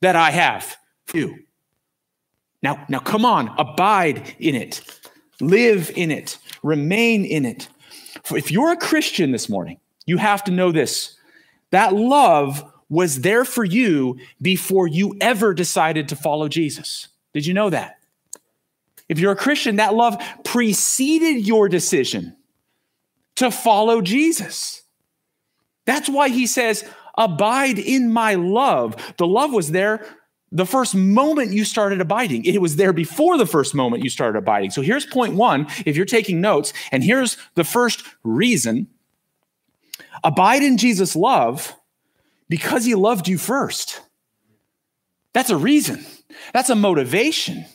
that 0.00 0.16
I 0.16 0.30
have 0.30 0.76
you. 1.12 1.38
Now, 2.62 2.84
now 2.88 2.98
come 2.98 3.24
on, 3.24 3.54
abide 3.58 4.34
in 4.38 4.54
it, 4.54 4.80
live 5.40 5.90
in 5.96 6.10
it, 6.10 6.38
remain 6.62 7.24
in 7.24 7.44
it. 7.44 7.68
For 8.22 8.38
if 8.38 8.50
you're 8.50 8.72
a 8.72 8.76
Christian 8.76 9.32
this 9.32 9.48
morning, 9.48 9.78
you 10.06 10.16
have 10.18 10.44
to 10.44 10.50
know 10.50 10.72
this 10.72 11.16
that 11.70 11.92
love 11.92 12.70
was 12.88 13.22
there 13.22 13.44
for 13.44 13.64
you 13.64 14.16
before 14.40 14.86
you 14.86 15.16
ever 15.20 15.52
decided 15.52 16.08
to 16.08 16.16
follow 16.16 16.48
Jesus. 16.48 17.08
Did 17.32 17.46
you 17.46 17.54
know 17.54 17.70
that? 17.70 17.98
If 19.08 19.18
you're 19.18 19.32
a 19.32 19.36
Christian, 19.36 19.76
that 19.76 19.94
love 19.94 20.22
preceded 20.44 21.46
your 21.46 21.68
decision 21.68 22.36
to 23.36 23.50
follow 23.50 24.00
Jesus. 24.00 24.82
That's 25.84 26.08
why 26.08 26.28
he 26.28 26.46
says, 26.46 26.84
Abide 27.16 27.78
in 27.78 28.12
my 28.12 28.34
love. 28.34 29.14
The 29.18 29.26
love 29.26 29.52
was 29.52 29.70
there 29.70 30.04
the 30.54 30.64
first 30.64 30.94
moment 30.94 31.52
you 31.52 31.64
started 31.64 32.00
abiding. 32.00 32.44
It 32.44 32.60
was 32.60 32.76
there 32.76 32.92
before 32.92 33.36
the 33.36 33.46
first 33.46 33.74
moment 33.74 34.04
you 34.04 34.08
started 34.08 34.38
abiding. 34.38 34.70
So 34.70 34.82
here's 34.82 35.04
point 35.04 35.34
one, 35.34 35.66
if 35.84 35.96
you're 35.96 36.06
taking 36.06 36.40
notes, 36.40 36.72
and 36.92 37.02
here's 37.02 37.36
the 37.56 37.64
first 37.64 38.04
reason 38.22 38.86
abide 40.22 40.62
in 40.62 40.78
Jesus' 40.78 41.16
love 41.16 41.74
because 42.48 42.84
he 42.84 42.94
loved 42.94 43.26
you 43.26 43.36
first. 43.36 44.00
That's 45.32 45.50
a 45.50 45.56
reason, 45.56 46.06
that's 46.52 46.70
a 46.70 46.76
motivation. 46.76 47.66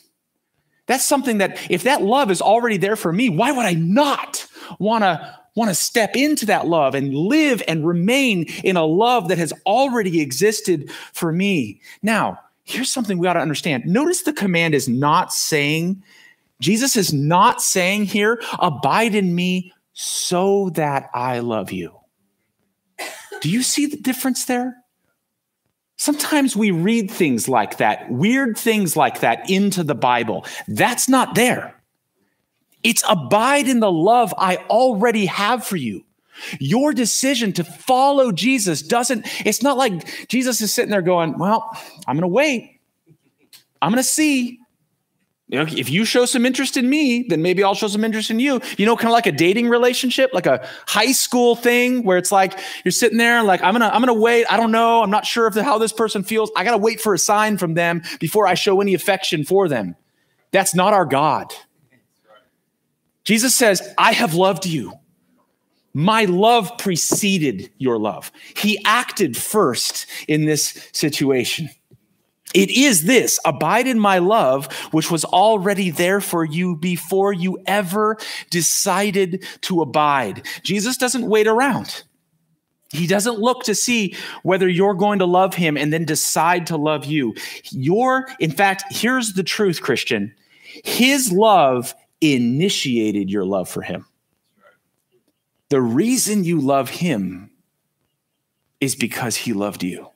That's 0.90 1.06
something 1.06 1.38
that 1.38 1.56
if 1.70 1.84
that 1.84 2.02
love 2.02 2.32
is 2.32 2.42
already 2.42 2.76
there 2.76 2.96
for 2.96 3.12
me, 3.12 3.28
why 3.28 3.52
would 3.52 3.64
I 3.64 3.74
not 3.74 4.44
want 4.80 5.04
to 5.04 5.38
want 5.54 5.70
to 5.70 5.74
step 5.76 6.16
into 6.16 6.46
that 6.46 6.66
love 6.66 6.96
and 6.96 7.14
live 7.14 7.62
and 7.68 7.86
remain 7.86 8.46
in 8.64 8.76
a 8.76 8.84
love 8.84 9.28
that 9.28 9.38
has 9.38 9.52
already 9.66 10.20
existed 10.20 10.90
for 11.12 11.30
me? 11.30 11.80
Now, 12.02 12.40
here's 12.64 12.90
something 12.90 13.18
we 13.18 13.28
ought 13.28 13.34
to 13.34 13.40
understand. 13.40 13.86
Notice 13.86 14.22
the 14.22 14.32
command 14.32 14.74
is 14.74 14.88
not 14.88 15.32
saying, 15.32 16.02
Jesus 16.58 16.96
is 16.96 17.12
not 17.12 17.62
saying 17.62 18.06
here, 18.06 18.42
abide 18.58 19.14
in 19.14 19.32
me 19.32 19.72
so 19.92 20.70
that 20.70 21.08
I 21.14 21.38
love 21.38 21.70
you. 21.70 22.00
Do 23.40 23.48
you 23.48 23.62
see 23.62 23.86
the 23.86 23.96
difference 23.96 24.46
there? 24.46 24.79
Sometimes 26.00 26.56
we 26.56 26.70
read 26.70 27.10
things 27.10 27.46
like 27.46 27.76
that, 27.76 28.10
weird 28.10 28.56
things 28.56 28.96
like 28.96 29.20
that 29.20 29.50
into 29.50 29.84
the 29.84 29.94
Bible. 29.94 30.46
That's 30.66 31.10
not 31.10 31.34
there. 31.34 31.74
It's 32.82 33.04
abide 33.06 33.68
in 33.68 33.80
the 33.80 33.92
love 33.92 34.32
I 34.38 34.56
already 34.70 35.26
have 35.26 35.62
for 35.62 35.76
you. 35.76 36.06
Your 36.58 36.94
decision 36.94 37.52
to 37.52 37.64
follow 37.64 38.32
Jesus 38.32 38.80
doesn't, 38.80 39.26
it's 39.44 39.62
not 39.62 39.76
like 39.76 40.26
Jesus 40.26 40.62
is 40.62 40.72
sitting 40.72 40.90
there 40.90 41.02
going, 41.02 41.36
Well, 41.36 41.70
I'm 42.06 42.16
going 42.16 42.22
to 42.22 42.28
wait. 42.28 42.80
I'm 43.82 43.90
going 43.92 44.02
to 44.02 44.08
see. 44.08 44.59
You 45.50 45.58
know, 45.58 45.66
if 45.68 45.90
you 45.90 46.04
show 46.04 46.26
some 46.26 46.46
interest 46.46 46.76
in 46.76 46.88
me, 46.88 47.24
then 47.28 47.42
maybe 47.42 47.64
I'll 47.64 47.74
show 47.74 47.88
some 47.88 48.04
interest 48.04 48.30
in 48.30 48.38
you. 48.38 48.60
You 48.78 48.86
know, 48.86 48.94
kind 48.96 49.08
of 49.08 49.12
like 49.12 49.26
a 49.26 49.32
dating 49.32 49.68
relationship, 49.68 50.30
like 50.32 50.46
a 50.46 50.64
high 50.86 51.10
school 51.10 51.56
thing 51.56 52.04
where 52.04 52.18
it's 52.18 52.30
like 52.30 52.56
you're 52.84 52.92
sitting 52.92 53.18
there, 53.18 53.42
like 53.42 53.60
I'm 53.60 53.74
gonna, 53.74 53.88
I'm 53.88 54.00
gonna 54.00 54.14
wait. 54.14 54.46
I 54.48 54.56
don't 54.56 54.70
know. 54.70 55.02
I'm 55.02 55.10
not 55.10 55.26
sure 55.26 55.48
if 55.48 55.54
the, 55.54 55.64
how 55.64 55.76
this 55.76 55.92
person 55.92 56.22
feels. 56.22 56.52
I 56.56 56.62
gotta 56.62 56.78
wait 56.78 57.00
for 57.00 57.14
a 57.14 57.18
sign 57.18 57.58
from 57.58 57.74
them 57.74 58.02
before 58.20 58.46
I 58.46 58.54
show 58.54 58.80
any 58.80 58.94
affection 58.94 59.42
for 59.42 59.68
them. 59.68 59.96
That's 60.52 60.72
not 60.72 60.92
our 60.92 61.04
God. 61.04 61.52
Jesus 63.24 63.54
says, 63.54 63.82
"I 63.98 64.12
have 64.12 64.34
loved 64.34 64.66
you. 64.66 64.92
My 65.92 66.26
love 66.26 66.78
preceded 66.78 67.72
your 67.76 67.98
love." 67.98 68.30
He 68.56 68.80
acted 68.84 69.36
first 69.36 70.06
in 70.28 70.44
this 70.44 70.88
situation. 70.92 71.70
It 72.54 72.70
is 72.70 73.04
this 73.04 73.38
abide 73.44 73.86
in 73.86 73.98
my 73.98 74.18
love, 74.18 74.72
which 74.90 75.10
was 75.10 75.24
already 75.24 75.90
there 75.90 76.20
for 76.20 76.44
you 76.44 76.76
before 76.76 77.32
you 77.32 77.58
ever 77.66 78.16
decided 78.50 79.44
to 79.62 79.82
abide. 79.82 80.46
Jesus 80.62 80.96
doesn't 80.96 81.28
wait 81.28 81.46
around. 81.46 82.02
He 82.92 83.06
doesn't 83.06 83.38
look 83.38 83.62
to 83.64 83.74
see 83.74 84.16
whether 84.42 84.68
you're 84.68 84.94
going 84.94 85.20
to 85.20 85.26
love 85.26 85.54
him 85.54 85.76
and 85.76 85.92
then 85.92 86.04
decide 86.04 86.66
to 86.66 86.76
love 86.76 87.04
you. 87.04 87.34
You're, 87.70 88.26
in 88.40 88.50
fact, 88.50 88.84
here's 88.90 89.34
the 89.34 89.44
truth, 89.44 89.80
Christian. 89.80 90.34
His 90.84 91.30
love 91.30 91.94
initiated 92.20 93.30
your 93.30 93.44
love 93.44 93.68
for 93.68 93.82
him. 93.82 94.06
The 95.68 95.80
reason 95.80 96.42
you 96.42 96.60
love 96.60 96.90
him 96.90 97.52
is 98.80 98.96
because 98.96 99.36
he 99.36 99.52
loved 99.52 99.84
you. 99.84 100.08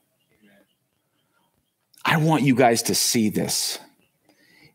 I 2.05 2.17
want 2.17 2.43
you 2.43 2.53
guys 2.55 2.83
to 2.83 2.95
see 2.95 3.29
this. 3.29 3.79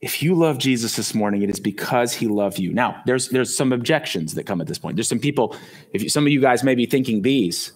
If 0.00 0.22
you 0.22 0.34
love 0.34 0.58
Jesus 0.58 0.96
this 0.96 1.14
morning, 1.14 1.42
it 1.42 1.50
is 1.50 1.60
because 1.60 2.12
he 2.12 2.26
loved 2.26 2.58
you. 2.58 2.72
Now, 2.72 3.00
there's 3.06 3.28
there's 3.28 3.54
some 3.54 3.72
objections 3.72 4.34
that 4.34 4.44
come 4.44 4.60
at 4.60 4.66
this 4.66 4.78
point. 4.78 4.96
There's 4.96 5.08
some 5.08 5.20
people, 5.20 5.54
if 5.92 6.02
you, 6.02 6.08
some 6.08 6.26
of 6.26 6.32
you 6.32 6.40
guys 6.40 6.64
may 6.64 6.75
be 6.75 6.87
thinking 6.87 7.22
these, 7.22 7.72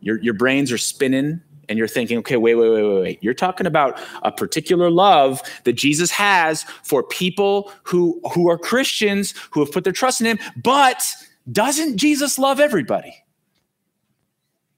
your, 0.00 0.20
your 0.20 0.34
brains 0.34 0.70
are 0.70 0.78
spinning 0.78 1.40
and 1.68 1.78
you're 1.78 1.88
thinking, 1.88 2.18
okay, 2.18 2.36
wait, 2.36 2.54
wait, 2.54 2.68
wait, 2.68 2.82
wait, 2.82 3.00
wait. 3.00 3.18
You're 3.22 3.34
talking 3.34 3.66
about 3.66 3.98
a 4.22 4.30
particular 4.30 4.90
love 4.90 5.42
that 5.64 5.72
Jesus 5.72 6.10
has 6.10 6.64
for 6.82 7.02
people 7.02 7.72
who 7.82 8.20
who 8.32 8.50
are 8.50 8.58
Christians 8.58 9.34
who 9.50 9.60
have 9.60 9.72
put 9.72 9.84
their 9.84 9.92
trust 9.92 10.20
in 10.20 10.26
him, 10.26 10.38
but 10.62 11.02
doesn't 11.50 11.96
Jesus 11.96 12.38
love 12.38 12.60
everybody? 12.60 13.24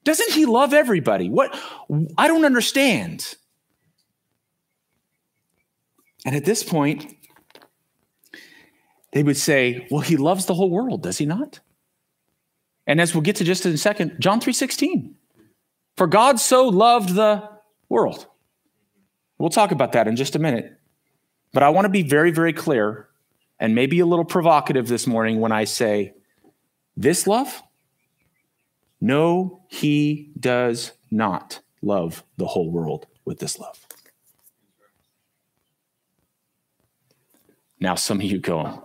Doesn't 0.05 0.33
he 0.33 0.47
love 0.47 0.73
everybody? 0.73 1.29
What 1.29 1.59
I 2.17 2.29
don't 2.29 2.45
understand. 2.45 3.35
And 6.25 6.35
at 6.35 6.45
this 6.45 6.63
point, 6.63 7.17
they 9.13 9.23
would 9.23 9.37
say, 9.37 9.87
well, 9.91 10.01
he 10.01 10.17
loves 10.17 10.47
the 10.47 10.55
whole 10.55 10.71
world, 10.71 11.03
does 11.03 11.19
he 11.19 11.27
not? 11.27 11.61
And 12.87 13.01
as 13.01 13.15
we'll 13.15 13.23
get 13.23 13.37
to 13.37 13.45
just 13.45 13.67
in 13.67 13.73
a 13.73 13.79
second, 13.79 14.17
John 14.21 14.41
3:16. 14.41 15.15
For 15.97 16.07
God 16.07 16.39
so 16.39 16.69
loved 16.69 17.15
the 17.15 17.49
world. 17.89 18.27
We'll 19.39 19.51
talk 19.51 19.71
about 19.73 19.93
that 19.93 20.07
in 20.07 20.17
just 20.17 20.37
a 20.37 20.39
minute. 20.39 20.79
But 21.53 21.63
I 21.63 21.71
want 21.71 21.87
to 21.87 21.91
be 21.91 22.03
very, 22.03 22.31
very 22.31 22.53
clear 22.53 23.09
and 23.59 23.75
maybe 23.75 24.01
a 24.01 24.07
little 24.07 24.25
provocative 24.25 24.89
this 24.89 25.07
morning 25.07 25.41
when 25.41 25.53
I 25.53 25.65
say, 25.65 26.15
this 26.97 27.27
love? 27.27 27.63
No, 29.01 29.63
he 29.69 30.33
does 30.39 30.93
not 31.11 31.61
love 31.83 32.25
the 32.37 32.47
whole 32.47 32.71
world 32.71 33.07
with 33.25 33.39
this 33.39 33.59
love. 33.59 33.86
Now, 37.81 37.95
some 37.95 38.19
of 38.19 38.25
you 38.25 38.39
go, 38.39 38.83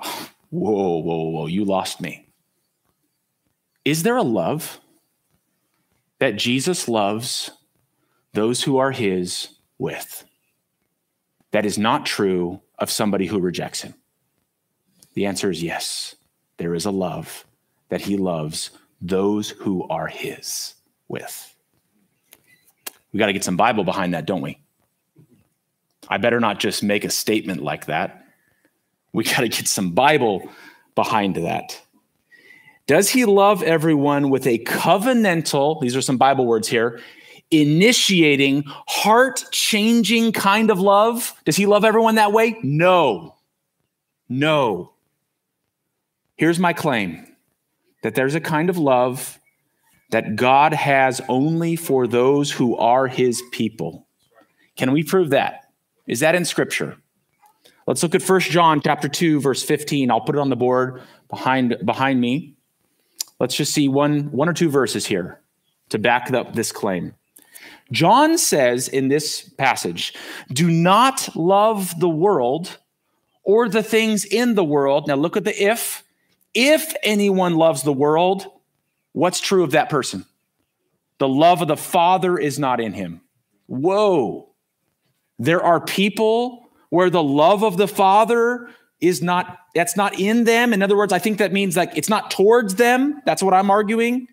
whoa, 0.50 0.98
whoa, 0.98 1.30
whoa, 1.30 1.48
you 1.48 1.66
lost 1.66 2.02
me. 2.02 2.28
Is 3.86 4.04
there 4.04 4.18
a 4.18 4.24
love 4.24 4.80
that 6.20 6.36
Jesus 6.36 6.88
loves 6.88 7.52
those 8.34 8.62
who 8.64 8.78
are 8.78 8.92
his 8.92 9.50
with? 9.78 10.26
That 11.52 11.66
is 11.66 11.78
not 11.78 12.06
true 12.06 12.62
of 12.80 12.92
somebody 12.92 13.26
who 13.26 13.40
rejects 13.40 13.82
him. 13.82 13.94
The 15.14 15.26
answer 15.26 15.50
is 15.50 15.64
yes. 15.64 16.16
There 16.58 16.76
is 16.76 16.86
a 16.86 16.92
love 16.92 17.46
that 17.90 18.02
he 18.02 18.18
loves 18.18 18.72
those 19.02 19.50
who 19.50 19.88
are 19.88 20.08
his 20.08 20.76
with. 21.08 21.56
We 23.12 23.20
got 23.20 23.26
to 23.26 23.34
get 23.34 23.44
some 23.44 23.58
Bible 23.58 23.84
behind 23.84 24.14
that, 24.14 24.26
don't 24.26 24.42
we? 24.42 24.62
I 26.08 26.18
better 26.18 26.40
not 26.40 26.60
just 26.60 26.84
make 26.84 27.04
a 27.04 27.10
statement 27.10 27.62
like 27.62 27.88
that. 27.88 28.21
We 29.14 29.24
got 29.24 29.42
to 29.42 29.50
get 29.50 29.68
some 29.68 29.92
Bible 29.92 30.50
behind 30.96 31.36
that. 31.36 31.82
Does 32.88 33.10
he 33.10 33.26
love 33.26 33.64
everyone 33.64 34.30
with 34.30 34.48
a 34.48 34.60
covenantal, 34.60 35.80
these 35.82 35.96
are 35.96 36.02
some 36.02 36.18
Bible 36.18 36.46
words 36.46 36.68
here, 36.68 37.00
initiating, 37.50 38.64
heart 38.66 39.44
changing 39.52 40.32
kind 40.32 40.72
of 40.72 40.80
love? 40.80 41.34
Does 41.46 41.56
he 41.56 41.66
love 41.66 41.86
everyone 41.86 42.16
that 42.16 42.32
way? 42.32 42.58
No. 42.64 43.36
No. 44.28 44.94
Here's 46.38 46.60
my 46.60 46.74
claim 46.74 47.28
that 48.04 48.16
there's 48.16 48.36
a 48.36 48.42
kind 48.42 48.70
of 48.70 48.78
love 48.78 49.40
that 50.10 50.36
God 50.36 50.74
has 50.74 51.22
only 51.30 51.76
for 51.76 52.08
those 52.08 52.52
who 52.52 52.76
are 52.78 53.08
his 53.08 53.42
people. 53.52 54.08
Can 54.76 54.92
we 54.92 55.04
prove 55.04 55.30
that? 55.30 55.72
Is 56.08 56.22
that 56.22 56.36
in 56.36 56.46
scripture? 56.46 56.98
Let's 57.88 58.04
look 58.04 58.16
at 58.16 58.22
First 58.22 58.50
John 58.52 58.82
chapter 58.82 59.10
2 59.10 59.42
verse 59.42 59.64
15. 59.64 60.12
I'll 60.12 60.22
put 60.22 60.36
it 60.36 60.40
on 60.40 60.50
the 60.50 60.56
board 60.56 61.02
behind 61.30 61.78
behind 61.84 62.22
me. 62.22 62.56
Let's 63.40 63.56
just 63.56 63.74
see 63.74 63.88
one 63.88 64.32
one 64.32 64.48
or 64.48 64.54
two 64.54 64.70
verses 64.70 65.06
here 65.06 65.42
to 65.90 65.98
back 65.98 66.32
up 66.32 66.54
this 66.54 66.72
claim. 66.72 67.16
John 67.92 68.38
says 68.38 68.88
in 68.88 69.08
this 69.08 69.50
passage, 69.58 70.14
"Do 70.54 70.70
not 70.70 71.36
love 71.36 72.00
the 72.00 72.10
world 72.10 72.78
or 73.44 73.68
the 73.68 73.84
things 73.84 74.26
in 74.26 74.56
the 74.56 74.64
world." 74.64 75.08
Now 75.08 75.16
look 75.16 75.36
at 75.36 75.44
the 75.44 75.64
if. 75.64 76.04
If 76.54 76.94
anyone 77.02 77.56
loves 77.56 77.84
the 77.84 77.94
world, 77.94 78.46
what's 79.14 79.40
true 79.40 79.64
of 79.64 79.72
that 79.72 79.90
person? 79.90 80.26
The 81.18 81.28
love 81.28 81.62
of 81.62 81.68
the 81.68 81.78
Father 81.78 82.38
is 82.38 82.60
not 82.60 82.82
in 82.82 82.94
him. 82.94 83.22
Whoa. 83.68 84.50
There 85.40 85.64
are 85.64 85.80
people 85.80 86.61
where 86.92 87.10
the 87.10 87.24
love 87.24 87.64
of 87.64 87.78
the 87.78 87.88
Father 87.88 88.70
is 89.00 89.24
not, 89.24 89.58
that's 89.74 89.98
not 89.98 90.20
in 90.20 90.44
them. 90.44 90.74
In 90.74 90.84
other 90.84 90.96
words, 90.96 91.12
I 91.12 91.20
think 91.20 91.40
that 91.40 91.52
means 91.52 91.76
like 91.76 91.98
it's 91.98 92.10
not 92.10 92.30
towards 92.30 92.76
them. 92.76 93.22
That's 93.26 93.42
what 93.42 93.54
I'm 93.54 93.72
arguing. 93.72 94.28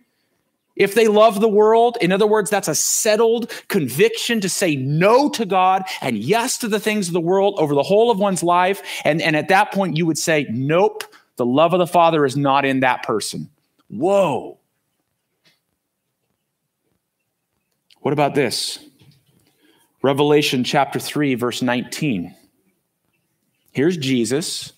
If 0.76 0.94
they 0.94 1.08
love 1.08 1.40
the 1.40 1.48
world, 1.48 1.96
in 2.00 2.12
other 2.12 2.26
words, 2.26 2.50
that's 2.50 2.68
a 2.68 2.74
settled 2.74 3.50
conviction 3.68 4.40
to 4.40 4.48
say 4.48 4.76
no 4.76 5.28
to 5.30 5.46
God 5.46 5.84
and 6.00 6.18
yes 6.18 6.58
to 6.58 6.68
the 6.68 6.78
things 6.78 7.08
of 7.08 7.14
the 7.14 7.20
world 7.20 7.54
over 7.58 7.74
the 7.74 7.82
whole 7.82 8.10
of 8.10 8.18
one's 8.18 8.42
life. 8.42 8.82
And, 9.04 9.22
and 9.22 9.34
at 9.34 9.48
that 9.48 9.72
point, 9.72 9.96
you 9.96 10.04
would 10.06 10.18
say, 10.18 10.46
nope, 10.50 11.04
the 11.36 11.46
love 11.46 11.72
of 11.72 11.78
the 11.78 11.86
Father 11.86 12.24
is 12.24 12.36
not 12.36 12.64
in 12.64 12.80
that 12.80 13.02
person. 13.04 13.48
Whoa. 13.88 14.58
What 18.00 18.12
about 18.12 18.34
this? 18.34 18.78
Revelation 20.02 20.62
chapter 20.64 20.98
3, 20.98 21.34
verse 21.34 21.62
19. 21.62 22.34
Here's 23.78 23.96
Jesus, 23.96 24.72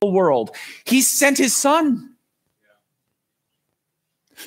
the 0.00 0.08
world. 0.08 0.50
He 0.84 1.02
sent 1.02 1.38
his 1.38 1.56
son. 1.56 2.16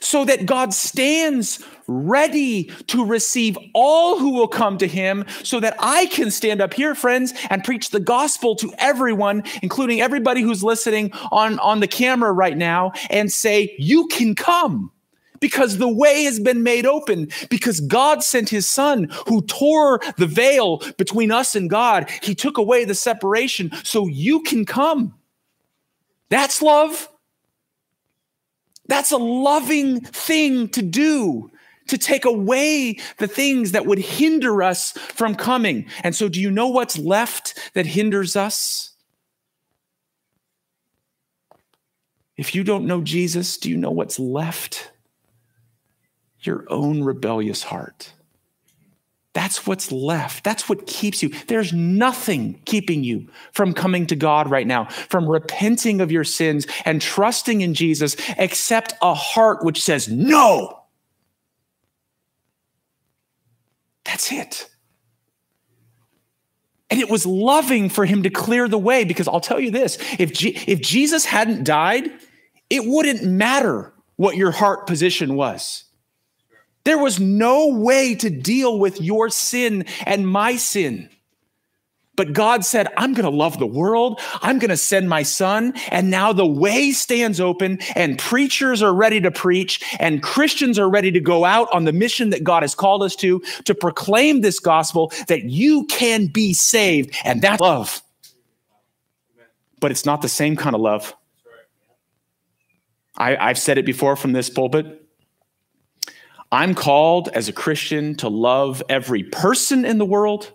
So 0.02 0.26
that 0.26 0.46
God 0.46 0.74
stands 0.74 1.64
ready 1.88 2.66
to 2.88 3.06
receive 3.06 3.58
all 3.74 4.20
who 4.20 4.34
will 4.34 4.50
come 4.50 4.78
to 4.78 4.88
him, 4.88 5.24
so 5.44 5.62
that 5.62 5.78
I 5.80 6.08
can 6.08 6.32
stand 6.32 6.60
up 6.60 6.74
here, 6.74 6.96
friends, 6.96 7.34
and 7.50 7.64
preach 7.64 7.92
the 7.92 8.02
gospel 8.02 8.58
to 8.58 8.74
everyone, 8.78 9.44
including 9.62 10.02
everybody 10.02 10.42
who's 10.42 10.66
listening 10.66 11.12
on, 11.32 11.58
on 11.60 11.80
the 11.80 11.88
camera 11.88 12.34
right 12.34 12.58
now, 12.58 12.92
and 13.10 13.32
say, 13.32 13.74
You 13.80 14.08
can 14.08 14.36
come 14.36 14.92
because 15.42 15.78
the 15.78 15.90
way 15.90 16.24
has 16.24 16.40
been 16.40 16.64
made 16.64 16.86
open 16.86 17.28
because 17.50 17.82
God 17.82 18.24
sent 18.24 18.48
his 18.48 18.66
son 18.66 19.10
who 19.28 19.42
tore 19.42 20.00
the 20.18 20.28
veil 20.28 20.78
between 20.98 21.32
us 21.32 21.56
and 21.56 21.70
God. 21.70 22.10
He 22.22 22.34
took 22.34 22.58
away 22.58 22.86
the 22.86 22.96
separation 22.96 23.72
so 23.84 24.08
you 24.08 24.42
can 24.44 24.66
come. 24.66 25.14
That's 26.30 26.62
love. 26.62 27.10
That's 28.88 29.12
a 29.12 29.18
loving 29.18 30.00
thing 30.02 30.70
to 30.70 30.82
do 30.82 31.52
to 31.88 31.98
take 31.98 32.24
away 32.24 32.98
the 33.18 33.28
things 33.28 33.74
that 33.74 33.86
would 33.86 34.00
hinder 34.00 34.64
us 34.64 34.92
from 34.92 35.36
coming. 35.36 35.86
And 36.04 36.16
so, 36.16 36.30
do 36.30 36.40
you 36.40 36.52
know 36.52 36.68
what's 36.68 36.98
left 36.98 37.60
that 37.74 37.86
hinders 37.86 38.36
us? 38.36 38.94
If 42.38 42.56
you 42.56 42.64
don't 42.64 42.86
know 42.86 43.02
Jesus, 43.02 43.58
do 43.58 43.70
you 43.70 43.78
know 43.78 43.92
what's 43.92 44.20
left? 44.20 44.92
Your 46.46 46.66
own 46.70 47.04
rebellious 47.04 47.64
heart. 47.64 48.14
That's 49.34 49.66
what's 49.66 49.92
left. 49.92 50.44
That's 50.44 50.68
what 50.68 50.88
keeps 50.88 51.24
you. 51.24 51.30
There's 51.48 51.72
nothing 51.72 52.62
keeping 52.66 53.04
you 53.04 53.30
from 53.54 53.74
coming 53.74 54.06
to 54.08 54.16
God 54.16 54.50
right 54.50 54.68
now, 54.68 54.86
from 54.86 55.26
repenting 55.26 56.02
of 56.02 56.12
your 56.12 56.26
sins 56.26 56.68
and 56.84 57.02
trusting 57.02 57.62
in 57.62 57.74
Jesus, 57.74 58.18
except 58.38 58.94
a 59.02 59.14
heart 59.14 59.64
which 59.64 59.82
says, 59.82 60.10
No. 60.10 60.80
That's 64.04 64.32
it. 64.32 64.70
And 66.90 67.00
it 67.00 67.10
was 67.10 67.26
loving 67.26 67.88
for 67.88 68.06
him 68.06 68.24
to 68.24 68.30
clear 68.30 68.68
the 68.68 68.78
way 68.78 69.06
because 69.06 69.30
I'll 69.30 69.40
tell 69.40 69.62
you 69.62 69.72
this 69.72 69.98
if, 70.20 70.34
G- 70.34 70.62
if 70.68 70.82
Jesus 70.82 71.24
hadn't 71.24 71.64
died, 71.64 72.12
it 72.70 72.84
wouldn't 72.84 73.24
matter 73.24 73.94
what 74.18 74.36
your 74.36 74.52
heart 74.52 74.88
position 74.88 75.36
was. 75.36 75.86
There 76.84 76.98
was 76.98 77.20
no 77.20 77.68
way 77.68 78.16
to 78.16 78.30
deal 78.30 78.80
with 78.80 79.00
your 79.00 79.30
sin 79.30 79.86
and 80.06 80.28
my 80.28 80.56
sin. 80.56 81.10
But 82.18 82.34
God 82.34 82.66
said, 82.66 82.88
I'm 82.98 83.14
going 83.14 83.30
to 83.30 83.36
love 83.36 83.58
the 83.58 83.66
world. 83.66 84.20
I'm 84.42 84.60
going 84.60 84.70
to 84.70 84.78
send 84.78 85.10
my 85.10 85.24
son. 85.24 85.74
And 85.90 86.12
now 86.12 86.34
the 86.34 86.46
way 86.46 86.92
stands 86.92 87.40
open, 87.40 87.80
and 87.96 88.20
preachers 88.20 88.82
are 88.82 88.94
ready 88.94 89.22
to 89.22 89.32
preach, 89.32 89.82
and 90.00 90.22
Christians 90.22 90.78
are 90.78 90.90
ready 90.90 91.10
to 91.12 91.20
go 91.20 91.46
out 91.46 91.68
on 91.74 91.86
the 91.86 91.94
mission 91.94 92.30
that 92.32 92.44
God 92.44 92.64
has 92.64 92.76
called 92.76 93.02
us 93.02 93.16
to, 93.18 93.40
to 93.66 93.74
proclaim 93.74 94.42
this 94.42 94.60
gospel 94.60 95.12
that 95.30 95.46
you 95.46 95.86
can 95.86 96.28
be 96.28 96.54
saved. 96.54 97.16
And 97.24 97.42
that's 97.42 97.62
love. 97.62 98.02
But 99.80 99.90
it's 99.90 100.06
not 100.06 100.22
the 100.22 100.30
same 100.30 100.56
kind 100.56 100.76
of 100.76 100.82
love. 100.82 101.16
I, 103.18 103.36
I've 103.38 103.58
said 103.58 103.78
it 103.78 103.86
before 103.86 104.16
from 104.16 104.34
this 104.34 104.50
pulpit. 104.50 105.01
I'm 106.52 106.76
called 106.76 107.30
as 107.30 107.48
a 107.48 107.54
Christian 107.54 108.16
to 108.18 108.28
love 108.28 108.84
every 108.90 109.24
person 109.24 109.86
in 109.86 109.98
the 109.98 110.06
world. 110.06 110.52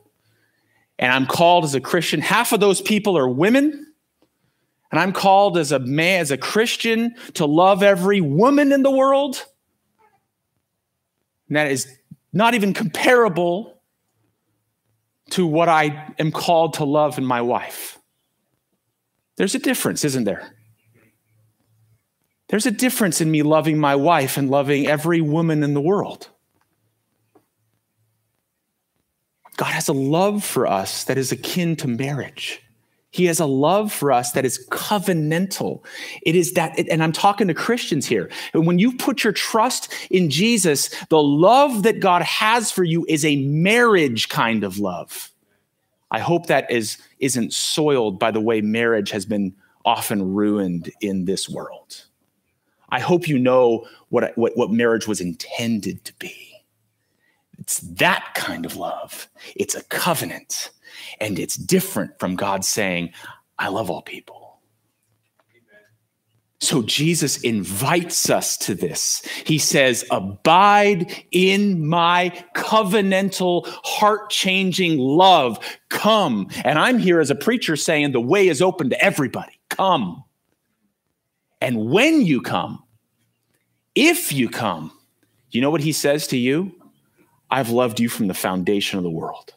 And 0.99 1.13
I'm 1.13 1.27
called 1.27 1.65
as 1.65 1.75
a 1.75 1.81
Christian. 1.81 2.21
Half 2.21 2.53
of 2.53 2.61
those 2.61 2.81
people 2.81 3.17
are 3.17 3.29
women. 3.29 3.95
And 4.91 5.01
I'm 5.01 5.13
called 5.13 5.59
as 5.59 5.73
a 5.73 5.79
man, 5.79 6.21
as 6.21 6.31
a 6.31 6.37
Christian, 6.37 7.15
to 7.35 7.47
love 7.47 7.83
every 7.83 8.21
woman 8.21 8.73
in 8.73 8.83
the 8.83 8.91
world. 8.91 9.45
And 11.49 11.57
that 11.57 11.71
is 11.71 11.89
not 12.33 12.55
even 12.55 12.75
comparable 12.75 13.81
to 15.31 15.47
what 15.47 15.69
I 15.69 16.15
am 16.19 16.31
called 16.31 16.75
to 16.75 16.85
love 16.85 17.19
in 17.19 17.25
my 17.25 17.41
wife. 17.41 17.99
There's 19.37 19.55
a 19.55 19.59
difference, 19.59 20.05
isn't 20.05 20.25
there? 20.25 20.56
There's 22.49 22.67
a 22.67 22.71
difference 22.71 23.21
in 23.21 23.31
me 23.31 23.43
loving 23.43 23.79
my 23.79 23.97
wife 23.97 24.37
and 24.37 24.51
loving 24.51 24.87
every 24.87 25.21
woman 25.21 25.63
in 25.63 25.75
the 25.75 25.81
world. 25.81 26.29
God 29.57 29.73
has 29.73 29.89
a 29.89 29.93
love 29.93 30.45
for 30.45 30.67
us 30.67 31.05
that 31.05 31.19
is 31.19 31.33
akin 31.33 31.77
to 31.77 31.89
marriage. 31.89 32.63
He 33.11 33.25
has 33.25 33.41
a 33.41 33.47
love 33.47 33.93
for 33.93 34.13
us 34.13 34.33
that 34.33 34.45
is 34.45 34.67
covenantal. 34.71 35.83
It 36.23 36.37
is 36.37 36.53
that, 36.53 36.79
and 36.79 37.03
I'm 37.03 37.13
talking 37.13 37.49
to 37.49 37.55
Christians 37.55 38.05
here. 38.05 38.31
And 38.53 38.67
when 38.67 38.79
you 38.79 38.95
put 38.97 39.25
your 39.25 39.33
trust 39.33 39.91
in 40.11 40.29
Jesus, 40.29 40.91
the 41.09 41.23
love 41.23 41.85
that 41.85 42.01
God 42.01 42.21
has 42.23 42.71
for 42.71 42.85
you 42.85 43.07
is 43.09 43.25
a 43.25 43.37
marriage 43.47 44.29
kind 44.29 44.65
of 44.65 44.79
love. 44.79 45.31
I 46.11 46.19
hope 46.19 46.47
that 46.47 46.71
is, 46.71 46.99
isn't 47.19 47.55
soiled 47.55 48.19
by 48.19 48.31
the 48.31 48.41
way 48.41 48.61
marriage 48.61 49.11
has 49.13 49.25
been 49.25 49.55
often 49.85 50.35
ruined 50.35 50.93
in 51.01 51.25
this 51.25 51.49
world. 51.49 52.05
I 52.90 53.01
hope 53.01 53.29
you 53.29 53.38
know 53.38 53.87
what, 54.09 54.37
what, 54.37 54.57
what 54.57 54.70
marriage 54.70 55.07
was 55.07 55.20
intended 55.20 56.05
to 56.05 56.14
be. 56.18 56.53
It's 57.59 57.79
that 57.81 58.33
kind 58.35 58.64
of 58.64 58.77
love. 58.77 59.29
It's 59.55 59.75
a 59.75 59.83
covenant, 59.85 60.70
and 61.20 61.38
it's 61.38 61.57
different 61.57 62.18
from 62.18 62.37
God 62.37 62.64
saying, 62.64 63.12
I 63.59 63.68
love 63.68 63.90
all 63.90 64.03
people. 64.03 64.46
So 66.61 66.83
Jesus 66.83 67.38
invites 67.42 68.31
us 68.31 68.57
to 68.59 68.75
this. 68.75 69.22
He 69.44 69.59
says, 69.59 70.05
Abide 70.11 71.25
in 71.31 71.87
my 71.87 72.33
covenantal, 72.55 73.66
heart 73.85 74.31
changing 74.31 74.99
love. 74.99 75.59
Come. 75.90 76.49
And 76.64 76.79
I'm 76.79 76.99
here 76.99 77.20
as 77.20 77.31
a 77.31 77.35
preacher 77.35 77.77
saying, 77.77 78.12
The 78.12 78.20
way 78.20 78.49
is 78.49 78.62
open 78.62 78.90
to 78.90 79.05
everybody. 79.05 79.61
Come. 79.68 80.25
And 81.61 81.90
when 81.90 82.23
you 82.23 82.42
come, 82.42 82.83
if 83.95 84.33
you 84.33 84.49
come, 84.49 84.92
you 85.51 85.61
know 85.61 85.71
what 85.71 85.81
he 85.81 85.92
says 85.92 86.27
to 86.29 86.37
you? 86.37 86.73
I've 87.51 87.71
loved 87.71 88.01
you 88.01 88.09
from 88.09 88.27
the 88.27 88.35
foundation 88.35 88.99
of 88.99 89.05
the 89.05 89.11
world 89.11 89.55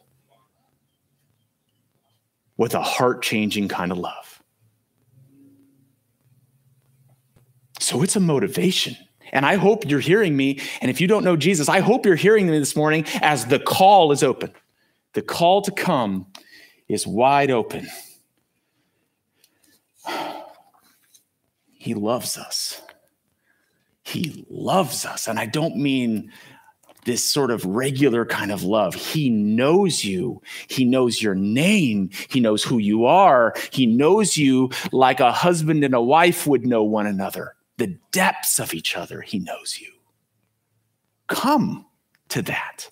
with 2.56 2.74
a 2.74 2.82
heart 2.82 3.22
changing 3.22 3.68
kind 3.68 3.90
of 3.90 3.98
love. 3.98 4.42
So 7.80 8.02
it's 8.02 8.16
a 8.16 8.20
motivation. 8.20 8.96
And 9.32 9.46
I 9.46 9.56
hope 9.56 9.88
you're 9.88 10.00
hearing 10.00 10.36
me. 10.36 10.60
And 10.80 10.90
if 10.90 11.00
you 11.00 11.06
don't 11.06 11.24
know 11.24 11.36
Jesus, 11.36 11.68
I 11.68 11.80
hope 11.80 12.04
you're 12.04 12.16
hearing 12.16 12.48
me 12.48 12.58
this 12.58 12.76
morning 12.76 13.04
as 13.22 13.46
the 13.46 13.58
call 13.58 14.12
is 14.12 14.22
open. 14.22 14.52
The 15.14 15.22
call 15.22 15.62
to 15.62 15.70
come 15.70 16.26
is 16.88 17.06
wide 17.06 17.50
open. 17.50 17.88
He 21.80 21.94
loves 21.94 22.36
us. 22.36 22.82
He 24.02 24.44
loves 24.50 25.06
us. 25.06 25.26
And 25.26 25.38
I 25.38 25.46
don't 25.46 25.78
mean 25.78 26.30
this 27.06 27.24
sort 27.24 27.50
of 27.50 27.64
regular 27.64 28.26
kind 28.26 28.52
of 28.52 28.62
love. 28.62 28.94
He 28.94 29.30
knows 29.30 30.04
you. 30.04 30.42
He 30.68 30.84
knows 30.84 31.22
your 31.22 31.34
name. 31.34 32.10
He 32.28 32.38
knows 32.38 32.62
who 32.62 32.76
you 32.76 33.06
are. 33.06 33.54
He 33.72 33.86
knows 33.86 34.36
you 34.36 34.68
like 34.92 35.20
a 35.20 35.32
husband 35.32 35.82
and 35.82 35.94
a 35.94 36.02
wife 36.02 36.46
would 36.46 36.66
know 36.66 36.84
one 36.84 37.06
another. 37.06 37.54
The 37.78 37.98
depths 38.12 38.58
of 38.58 38.74
each 38.74 38.94
other, 38.94 39.22
he 39.22 39.38
knows 39.38 39.78
you. 39.80 39.90
Come 41.28 41.86
to 42.28 42.42
that. 42.42 42.90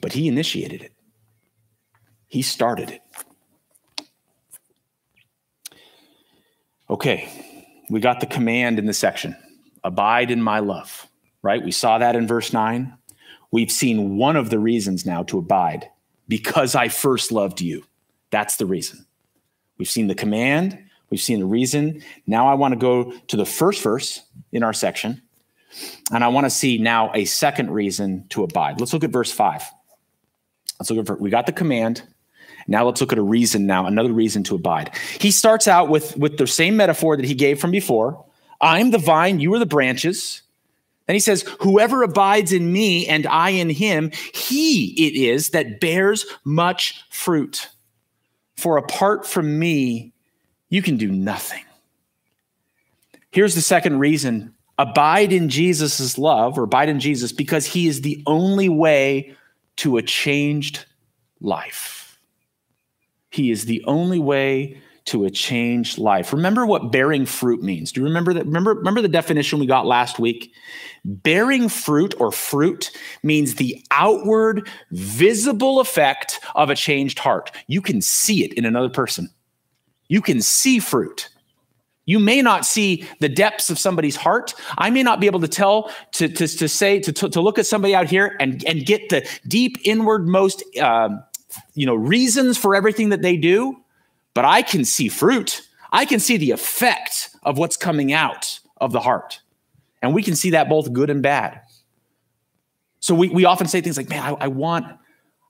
But 0.00 0.12
he 0.12 0.28
initiated 0.28 0.82
it, 0.82 0.92
he 2.28 2.42
started 2.42 2.90
it. 2.90 3.02
Okay, 6.88 7.28
we 7.90 8.00
got 8.00 8.20
the 8.20 8.26
command 8.26 8.78
in 8.78 8.86
the 8.86 8.94
section 8.94 9.36
abide 9.82 10.30
in 10.30 10.42
my 10.42 10.58
love, 10.58 11.06
right? 11.42 11.64
We 11.64 11.70
saw 11.70 11.98
that 11.98 12.16
in 12.16 12.26
verse 12.26 12.52
9. 12.52 12.96
We've 13.52 13.70
seen 13.70 14.16
one 14.16 14.36
of 14.36 14.50
the 14.50 14.58
reasons 14.58 15.06
now 15.06 15.22
to 15.24 15.38
abide 15.38 15.88
because 16.28 16.74
I 16.74 16.88
first 16.88 17.30
loved 17.30 17.60
you. 17.60 17.84
That's 18.30 18.56
the 18.56 18.66
reason. 18.66 19.06
We've 19.78 19.88
seen 19.88 20.08
the 20.08 20.14
command, 20.14 20.78
we've 21.10 21.20
seen 21.20 21.40
the 21.40 21.46
reason. 21.46 22.02
Now 22.26 22.48
I 22.48 22.54
want 22.54 22.72
to 22.72 22.78
go 22.78 23.12
to 23.12 23.36
the 23.36 23.46
first 23.46 23.82
verse 23.82 24.22
in 24.52 24.62
our 24.62 24.72
section, 24.72 25.22
and 26.12 26.24
I 26.24 26.28
want 26.28 26.46
to 26.46 26.50
see 26.50 26.78
now 26.78 27.12
a 27.14 27.24
second 27.24 27.70
reason 27.70 28.26
to 28.30 28.42
abide. 28.42 28.80
Let's 28.80 28.92
look 28.92 29.04
at 29.04 29.10
verse 29.10 29.32
5. 29.32 29.62
Let's 30.78 30.90
look 30.90 31.08
at 31.08 31.20
we 31.20 31.30
got 31.30 31.46
the 31.46 31.52
command, 31.52 32.02
now 32.66 32.84
let's 32.84 33.00
look 33.00 33.12
at 33.12 33.18
a 33.18 33.22
reason 33.22 33.66
now, 33.66 33.86
another 33.86 34.12
reason 34.12 34.42
to 34.44 34.54
abide. 34.54 34.94
He 35.20 35.30
starts 35.30 35.68
out 35.68 35.88
with, 35.88 36.16
with 36.16 36.38
the 36.38 36.46
same 36.46 36.76
metaphor 36.76 37.16
that 37.16 37.24
he 37.24 37.34
gave 37.34 37.60
from 37.60 37.70
before. 37.70 38.24
I'm 38.60 38.90
the 38.90 38.98
vine, 38.98 39.40
you 39.40 39.54
are 39.54 39.58
the 39.58 39.66
branches. 39.66 40.42
Then 41.06 41.14
he 41.14 41.20
says, 41.20 41.42
Whoever 41.60 42.02
abides 42.02 42.52
in 42.52 42.72
me 42.72 43.06
and 43.06 43.26
I 43.26 43.50
in 43.50 43.70
him, 43.70 44.10
he 44.34 45.06
it 45.06 45.14
is 45.14 45.50
that 45.50 45.80
bears 45.80 46.26
much 46.44 47.04
fruit. 47.10 47.68
For 48.56 48.76
apart 48.76 49.26
from 49.26 49.58
me, 49.58 50.12
you 50.68 50.82
can 50.82 50.96
do 50.96 51.10
nothing. 51.12 51.62
Here's 53.30 53.54
the 53.54 53.60
second 53.60 53.98
reason 53.98 54.54
abide 54.78 55.32
in 55.32 55.48
Jesus' 55.48 56.18
love 56.18 56.58
or 56.58 56.64
abide 56.64 56.88
in 56.88 57.00
Jesus 57.00 57.32
because 57.32 57.66
he 57.66 57.86
is 57.86 58.00
the 58.00 58.22
only 58.26 58.68
way 58.68 59.34
to 59.76 59.96
a 59.96 60.02
changed 60.02 60.84
life. 61.40 61.95
He 63.36 63.50
is 63.50 63.66
the 63.66 63.84
only 63.84 64.18
way 64.18 64.80
to 65.04 65.26
a 65.26 65.30
changed 65.30 65.98
life. 65.98 66.32
Remember 66.32 66.64
what 66.64 66.90
bearing 66.90 67.26
fruit 67.26 67.62
means. 67.62 67.92
Do 67.92 68.00
you 68.00 68.06
remember 68.06 68.32
that? 68.32 68.46
Remember, 68.46 68.72
remember 68.72 69.02
the 69.02 69.08
definition 69.08 69.58
we 69.58 69.66
got 69.66 69.84
last 69.84 70.18
week? 70.18 70.54
Bearing 71.04 71.68
fruit 71.68 72.14
or 72.18 72.32
fruit 72.32 72.90
means 73.22 73.56
the 73.56 73.78
outward, 73.90 74.66
visible 74.90 75.80
effect 75.80 76.40
of 76.54 76.70
a 76.70 76.74
changed 76.74 77.18
heart. 77.18 77.52
You 77.66 77.82
can 77.82 78.00
see 78.00 78.42
it 78.42 78.54
in 78.54 78.64
another 78.64 78.88
person. 78.88 79.28
You 80.08 80.22
can 80.22 80.40
see 80.40 80.78
fruit. 80.78 81.28
You 82.06 82.20
may 82.20 82.40
not 82.40 82.64
see 82.64 83.04
the 83.18 83.28
depths 83.28 83.68
of 83.68 83.78
somebody's 83.78 84.16
heart. 84.16 84.54
I 84.78 84.90
may 84.90 85.02
not 85.02 85.20
be 85.20 85.26
able 85.26 85.40
to 85.40 85.48
tell, 85.48 85.90
to, 86.12 86.28
to, 86.28 86.46
to 86.46 86.68
say, 86.68 87.00
to, 87.00 87.12
to, 87.12 87.40
look 87.40 87.58
at 87.58 87.66
somebody 87.66 87.94
out 87.96 88.06
here 88.08 88.36
and, 88.38 88.64
and 88.64 88.86
get 88.86 89.08
the 89.08 89.28
deep 89.46 89.76
inwardmost 89.84 90.62
uh, 90.80 91.10
you 91.74 91.86
know 91.86 91.94
reasons 91.94 92.58
for 92.58 92.74
everything 92.74 93.10
that 93.10 93.22
they 93.22 93.36
do 93.36 93.76
but 94.34 94.44
i 94.44 94.62
can 94.62 94.84
see 94.84 95.08
fruit 95.08 95.62
i 95.92 96.04
can 96.04 96.20
see 96.20 96.36
the 96.36 96.50
effect 96.50 97.30
of 97.42 97.58
what's 97.58 97.76
coming 97.76 98.12
out 98.12 98.58
of 98.78 98.92
the 98.92 99.00
heart 99.00 99.40
and 100.02 100.14
we 100.14 100.22
can 100.22 100.36
see 100.36 100.50
that 100.50 100.68
both 100.68 100.92
good 100.92 101.10
and 101.10 101.22
bad 101.22 101.60
So 103.00 103.14
we, 103.14 103.28
we 103.28 103.44
often 103.44 103.68
say 103.68 103.80
things 103.80 103.96
like, 103.96 104.08
man, 104.08 104.22
I, 104.22 104.46
I 104.46 104.48
want, 104.48 104.86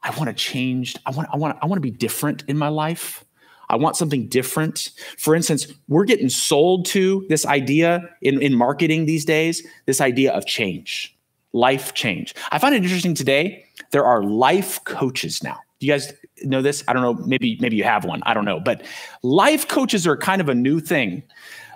I 0.02 0.10
want 0.16 0.28
to 0.28 0.34
change. 0.34 0.94
I 1.06 1.10
want, 1.10 1.28
I 1.32 1.36
want, 1.36 1.56
I 1.62 1.66
want 1.66 1.78
to 1.78 1.80
be 1.80 1.90
different 1.90 2.44
in 2.48 2.58
my 2.58 2.68
life. 2.68 3.24
I 3.70 3.76
want 3.76 3.96
something 3.96 4.28
different. 4.28 4.90
For 5.18 5.34
instance, 5.34 5.66
we're 5.88 6.04
getting 6.04 6.28
sold 6.28 6.84
to 6.86 7.24
this 7.28 7.46
idea 7.46 8.08
in, 8.20 8.42
in 8.42 8.54
marketing 8.54 9.06
these 9.06 9.24
days, 9.24 9.66
this 9.86 10.00
idea 10.00 10.32
of 10.32 10.44
change, 10.44 11.16
life 11.52 11.94
change. 11.94 12.34
I 12.52 12.58
find 12.58 12.74
it 12.74 12.82
interesting 12.82 13.14
today. 13.14 13.64
There 13.90 14.04
are 14.04 14.22
life 14.22 14.84
coaches 14.84 15.42
now. 15.42 15.58
Do 15.78 15.86
you 15.86 15.92
guys 15.92 16.12
know 16.42 16.62
this? 16.62 16.82
I 16.88 16.92
don't 16.92 17.02
know. 17.02 17.26
Maybe, 17.26 17.58
maybe 17.60 17.76
you 17.76 17.84
have 17.84 18.04
one. 18.04 18.22
I 18.24 18.34
don't 18.34 18.44
know. 18.44 18.60
But 18.60 18.82
life 19.22 19.68
coaches 19.68 20.06
are 20.06 20.16
kind 20.16 20.40
of 20.40 20.48
a 20.48 20.54
new 20.54 20.80
thing. 20.80 21.22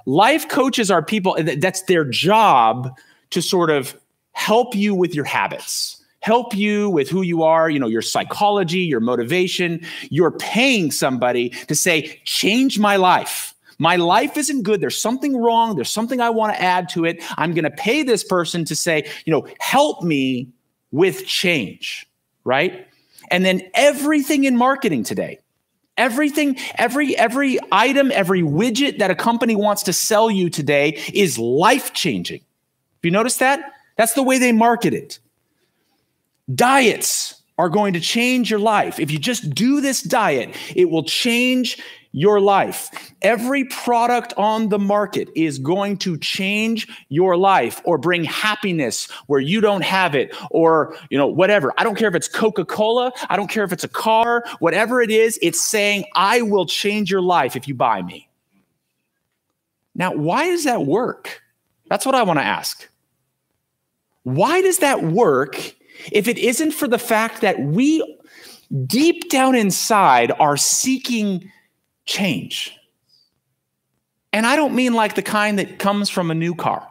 Life 0.06 0.48
coaches 0.48 0.90
are 0.90 1.02
people, 1.02 1.36
that's 1.58 1.82
their 1.82 2.04
job 2.04 2.96
to 3.30 3.42
sort 3.42 3.70
of 3.70 3.94
help 4.32 4.74
you 4.74 4.94
with 4.94 5.14
your 5.14 5.26
habits, 5.26 6.02
help 6.20 6.54
you 6.54 6.88
with 6.88 7.10
who 7.10 7.22
you 7.22 7.42
are, 7.42 7.68
you 7.68 7.78
know, 7.78 7.86
your 7.86 8.02
psychology, 8.02 8.80
your 8.80 9.00
motivation. 9.00 9.80
You're 10.08 10.30
paying 10.30 10.90
somebody 10.90 11.50
to 11.50 11.74
say, 11.74 12.20
change 12.24 12.78
my 12.78 12.96
life. 12.96 13.54
My 13.78 13.96
life 13.96 14.36
isn't 14.36 14.62
good. 14.62 14.80
There's 14.80 15.00
something 15.00 15.36
wrong. 15.36 15.74
There's 15.74 15.90
something 15.90 16.20
I 16.20 16.30
want 16.30 16.54
to 16.54 16.60
add 16.60 16.88
to 16.90 17.04
it. 17.04 17.22
I'm 17.38 17.54
going 17.54 17.64
to 17.64 17.70
pay 17.70 18.02
this 18.02 18.22
person 18.22 18.64
to 18.66 18.76
say, 18.76 19.08
you 19.24 19.32
know, 19.32 19.46
help 19.58 20.02
me 20.02 20.48
with 20.90 21.26
change, 21.26 22.06
right? 22.44 22.86
And 23.30 23.44
then 23.44 23.62
everything 23.74 24.44
in 24.44 24.56
marketing 24.56 25.04
today, 25.04 25.38
everything, 25.96 26.56
every 26.76 27.16
every 27.16 27.58
item, 27.70 28.10
every 28.12 28.42
widget 28.42 28.98
that 28.98 29.10
a 29.10 29.14
company 29.14 29.54
wants 29.54 29.84
to 29.84 29.92
sell 29.92 30.30
you 30.30 30.50
today 30.50 30.98
is 31.12 31.38
life-changing. 31.38 32.40
Have 32.40 33.04
you 33.04 33.10
noticed 33.10 33.38
that? 33.38 33.72
That's 33.96 34.14
the 34.14 34.22
way 34.22 34.38
they 34.38 34.52
market 34.52 34.94
it. 34.94 35.18
Diets 36.52 37.40
are 37.58 37.68
going 37.68 37.92
to 37.92 38.00
change 38.00 38.50
your 38.50 38.58
life. 38.58 38.98
If 38.98 39.10
you 39.10 39.18
just 39.18 39.54
do 39.54 39.80
this 39.80 40.02
diet, 40.02 40.56
it 40.74 40.90
will 40.90 41.04
change 41.04 41.78
your 42.12 42.40
life. 42.40 42.90
Every 43.22 43.64
product 43.64 44.34
on 44.36 44.68
the 44.68 44.78
market 44.78 45.28
is 45.36 45.58
going 45.58 45.98
to 45.98 46.18
change 46.18 46.88
your 47.08 47.36
life 47.36 47.80
or 47.84 47.98
bring 47.98 48.24
happiness 48.24 49.08
where 49.26 49.40
you 49.40 49.60
don't 49.60 49.84
have 49.84 50.14
it 50.14 50.34
or, 50.50 50.96
you 51.08 51.18
know, 51.18 51.28
whatever. 51.28 51.72
I 51.78 51.84
don't 51.84 51.96
care 51.96 52.08
if 52.08 52.14
it's 52.14 52.28
Coca-Cola, 52.28 53.12
I 53.28 53.36
don't 53.36 53.48
care 53.48 53.64
if 53.64 53.72
it's 53.72 53.84
a 53.84 53.88
car, 53.88 54.44
whatever 54.58 55.00
it 55.00 55.10
is, 55.10 55.38
it's 55.40 55.60
saying 55.60 56.04
I 56.16 56.42
will 56.42 56.66
change 56.66 57.10
your 57.10 57.22
life 57.22 57.54
if 57.54 57.68
you 57.68 57.74
buy 57.74 58.02
me. 58.02 58.28
Now, 59.94 60.12
why 60.14 60.46
does 60.46 60.64
that 60.64 60.84
work? 60.86 61.42
That's 61.88 62.06
what 62.06 62.14
I 62.14 62.22
want 62.22 62.38
to 62.38 62.44
ask. 62.44 62.88
Why 64.22 64.62
does 64.62 64.78
that 64.78 65.02
work 65.02 65.56
if 66.10 66.28
it 66.28 66.38
isn't 66.38 66.72
for 66.72 66.88
the 66.88 66.98
fact 66.98 67.40
that 67.40 67.60
we 67.60 68.18
deep 68.86 69.28
down 69.30 69.54
inside 69.54 70.32
are 70.38 70.56
seeking 70.56 71.50
change. 72.10 72.76
And 74.32 74.44
I 74.44 74.56
don't 74.56 74.74
mean 74.74 74.94
like 74.94 75.14
the 75.14 75.22
kind 75.22 75.58
that 75.58 75.78
comes 75.78 76.10
from 76.10 76.30
a 76.30 76.34
new 76.34 76.54
car. 76.54 76.86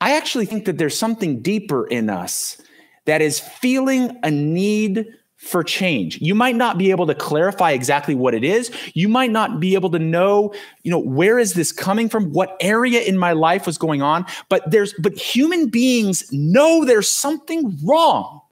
I 0.00 0.16
actually 0.16 0.46
think 0.46 0.66
that 0.66 0.78
there's 0.78 0.96
something 0.96 1.40
deeper 1.40 1.86
in 1.86 2.08
us 2.10 2.60
that 3.06 3.20
is 3.20 3.40
feeling 3.40 4.16
a 4.22 4.30
need 4.30 5.06
for 5.36 5.64
change. 5.64 6.20
You 6.20 6.34
might 6.34 6.56
not 6.56 6.78
be 6.78 6.90
able 6.90 7.06
to 7.06 7.14
clarify 7.14 7.70
exactly 7.70 8.14
what 8.14 8.34
it 8.34 8.44
is. 8.44 8.70
You 8.94 9.08
might 9.08 9.30
not 9.30 9.60
be 9.60 9.74
able 9.74 9.90
to 9.90 9.98
know, 9.98 10.52
you 10.82 10.90
know, 10.90 10.98
where 10.98 11.38
is 11.38 11.54
this 11.54 11.72
coming 11.72 12.08
from? 12.08 12.32
What 12.32 12.56
area 12.60 13.00
in 13.00 13.16
my 13.16 13.32
life 13.32 13.66
was 13.66 13.78
going 13.78 14.02
on? 14.02 14.26
But 14.48 14.70
there's 14.70 14.94
but 14.94 15.16
human 15.16 15.68
beings 15.68 16.30
know 16.32 16.84
there's 16.84 17.08
something 17.08 17.78
wrong. 17.84 18.42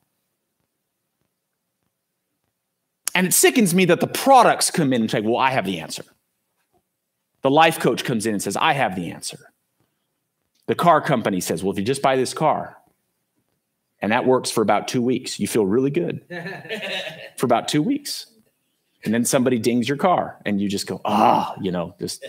And 3.16 3.26
it 3.26 3.32
sickens 3.32 3.74
me 3.74 3.86
that 3.86 4.00
the 4.00 4.06
products 4.06 4.70
come 4.70 4.92
in 4.92 5.00
and 5.00 5.10
say, 5.10 5.22
well, 5.22 5.38
I 5.38 5.48
have 5.48 5.64
the 5.64 5.80
answer. 5.80 6.04
The 7.40 7.50
life 7.50 7.80
coach 7.80 8.04
comes 8.04 8.26
in 8.26 8.34
and 8.34 8.42
says, 8.42 8.58
I 8.58 8.74
have 8.74 8.94
the 8.94 9.10
answer. 9.10 9.38
The 10.66 10.74
car 10.74 11.00
company 11.00 11.40
says, 11.40 11.64
well, 11.64 11.72
if 11.72 11.78
you 11.78 11.84
just 11.84 12.02
buy 12.02 12.16
this 12.16 12.34
car, 12.34 12.76
and 14.02 14.12
that 14.12 14.26
works 14.26 14.50
for 14.50 14.60
about 14.60 14.86
two 14.86 15.00
weeks, 15.00 15.40
you 15.40 15.48
feel 15.48 15.64
really 15.64 15.88
good 15.88 16.26
for 17.38 17.46
about 17.46 17.68
two 17.68 17.82
weeks. 17.82 18.26
And 19.02 19.14
then 19.14 19.24
somebody 19.24 19.58
dings 19.58 19.88
your 19.88 19.96
car, 19.96 20.36
and 20.44 20.60
you 20.60 20.68
just 20.68 20.86
go, 20.86 21.00
ah, 21.06 21.54
you 21.58 21.72
know, 21.72 21.94
just. 21.98 22.22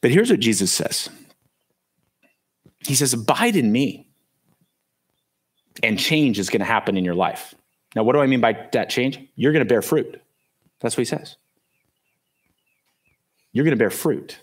But 0.00 0.12
here's 0.12 0.30
what 0.30 0.40
Jesus 0.40 0.72
says 0.72 1.10
He 2.86 2.94
says, 2.94 3.12
Abide 3.12 3.56
in 3.56 3.70
me 3.70 4.09
and 5.82 5.98
change 5.98 6.38
is 6.38 6.50
going 6.50 6.60
to 6.60 6.66
happen 6.66 6.96
in 6.96 7.04
your 7.04 7.14
life. 7.14 7.54
Now, 7.94 8.02
what 8.02 8.12
do 8.12 8.20
I 8.20 8.26
mean 8.26 8.40
by 8.40 8.68
that 8.72 8.90
change? 8.90 9.18
You're 9.36 9.52
going 9.52 9.64
to 9.64 9.68
bear 9.68 9.82
fruit. 9.82 10.20
That's 10.80 10.96
what 10.96 11.02
he 11.02 11.04
says. 11.06 11.36
You're 13.52 13.64
going 13.64 13.76
to 13.76 13.82
bear 13.82 13.90
fruit. 13.90 14.38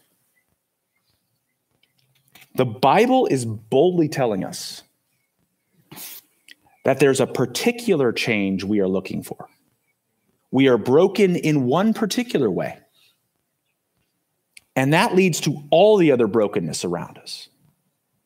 The 2.56 2.66
Bible 2.66 3.28
is 3.28 3.46
boldly 3.46 4.10
telling 4.10 4.44
us 4.44 4.84
that 6.84 7.00
there's 7.00 7.20
a 7.20 7.28
particular 7.28 8.12
change 8.12 8.64
we 8.64 8.80
are 8.80 8.88
looking 8.88 9.24
for. 9.24 9.48
We 10.52 10.68
are 10.68 10.78
broken 10.78 11.36
in 11.36 11.66
one 11.66 11.94
particular 11.94 12.50
way. 12.50 12.80
And 14.76 14.94
that 14.94 15.16
leads 15.16 15.42
to 15.42 15.64
all 15.72 15.98
the 15.98 16.12
other 16.12 16.28
brokenness 16.28 16.86
around 16.86 17.18
us. 17.18 17.50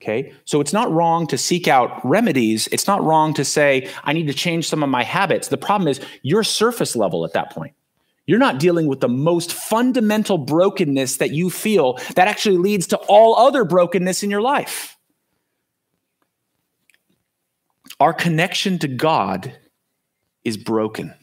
Okay. 0.01 0.33
So 0.45 0.61
it's 0.61 0.73
not 0.73 0.91
wrong 0.91 1.27
to 1.27 1.37
seek 1.37 1.67
out 1.67 2.03
remedies. 2.03 2.67
It's 2.71 2.87
not 2.87 3.03
wrong 3.03 3.35
to 3.35 3.45
say, 3.45 3.87
I 4.03 4.13
need 4.13 4.27
to 4.27 4.33
change 4.33 4.67
some 4.67 4.81
of 4.81 4.89
my 4.89 5.03
habits. 5.03 5.49
The 5.49 5.57
problem 5.57 5.87
is 5.87 6.01
you're 6.23 6.43
surface 6.43 6.95
level 6.95 7.23
at 7.23 7.33
that 7.33 7.51
point. 7.51 7.75
You're 8.25 8.39
not 8.39 8.59
dealing 8.59 8.87
with 8.87 8.99
the 8.99 9.09
most 9.09 9.53
fundamental 9.53 10.39
brokenness 10.39 11.17
that 11.17 11.31
you 11.31 11.51
feel 11.51 11.99
that 12.15 12.27
actually 12.27 12.57
leads 12.57 12.87
to 12.87 12.97
all 12.97 13.35
other 13.35 13.63
brokenness 13.63 14.23
in 14.23 14.31
your 14.31 14.41
life. 14.41 14.97
Our 17.99 18.13
connection 18.13 18.79
to 18.79 18.87
God 18.87 19.55
is 20.43 20.57
broken 20.57 21.13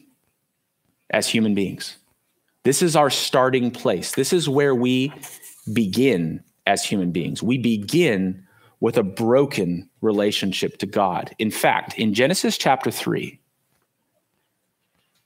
as 1.09 1.27
human 1.27 1.53
beings. 1.53 1.97
This 2.63 2.81
is 2.81 2.95
our 2.95 3.09
starting 3.09 3.71
place. 3.71 4.13
This 4.13 4.31
is 4.31 4.47
where 4.47 4.73
we 4.73 5.11
begin 5.73 6.43
as 6.65 6.85
human 6.85 7.11
beings. 7.11 7.43
We 7.43 7.57
begin 7.57 8.45
with 8.79 8.97
a 8.97 9.03
broken 9.03 9.89
relationship 10.01 10.77
to 10.77 10.85
God. 10.85 11.35
In 11.37 11.51
fact, 11.51 11.97
in 11.97 12.13
Genesis 12.13 12.57
chapter 12.57 12.91
3, 12.91 13.39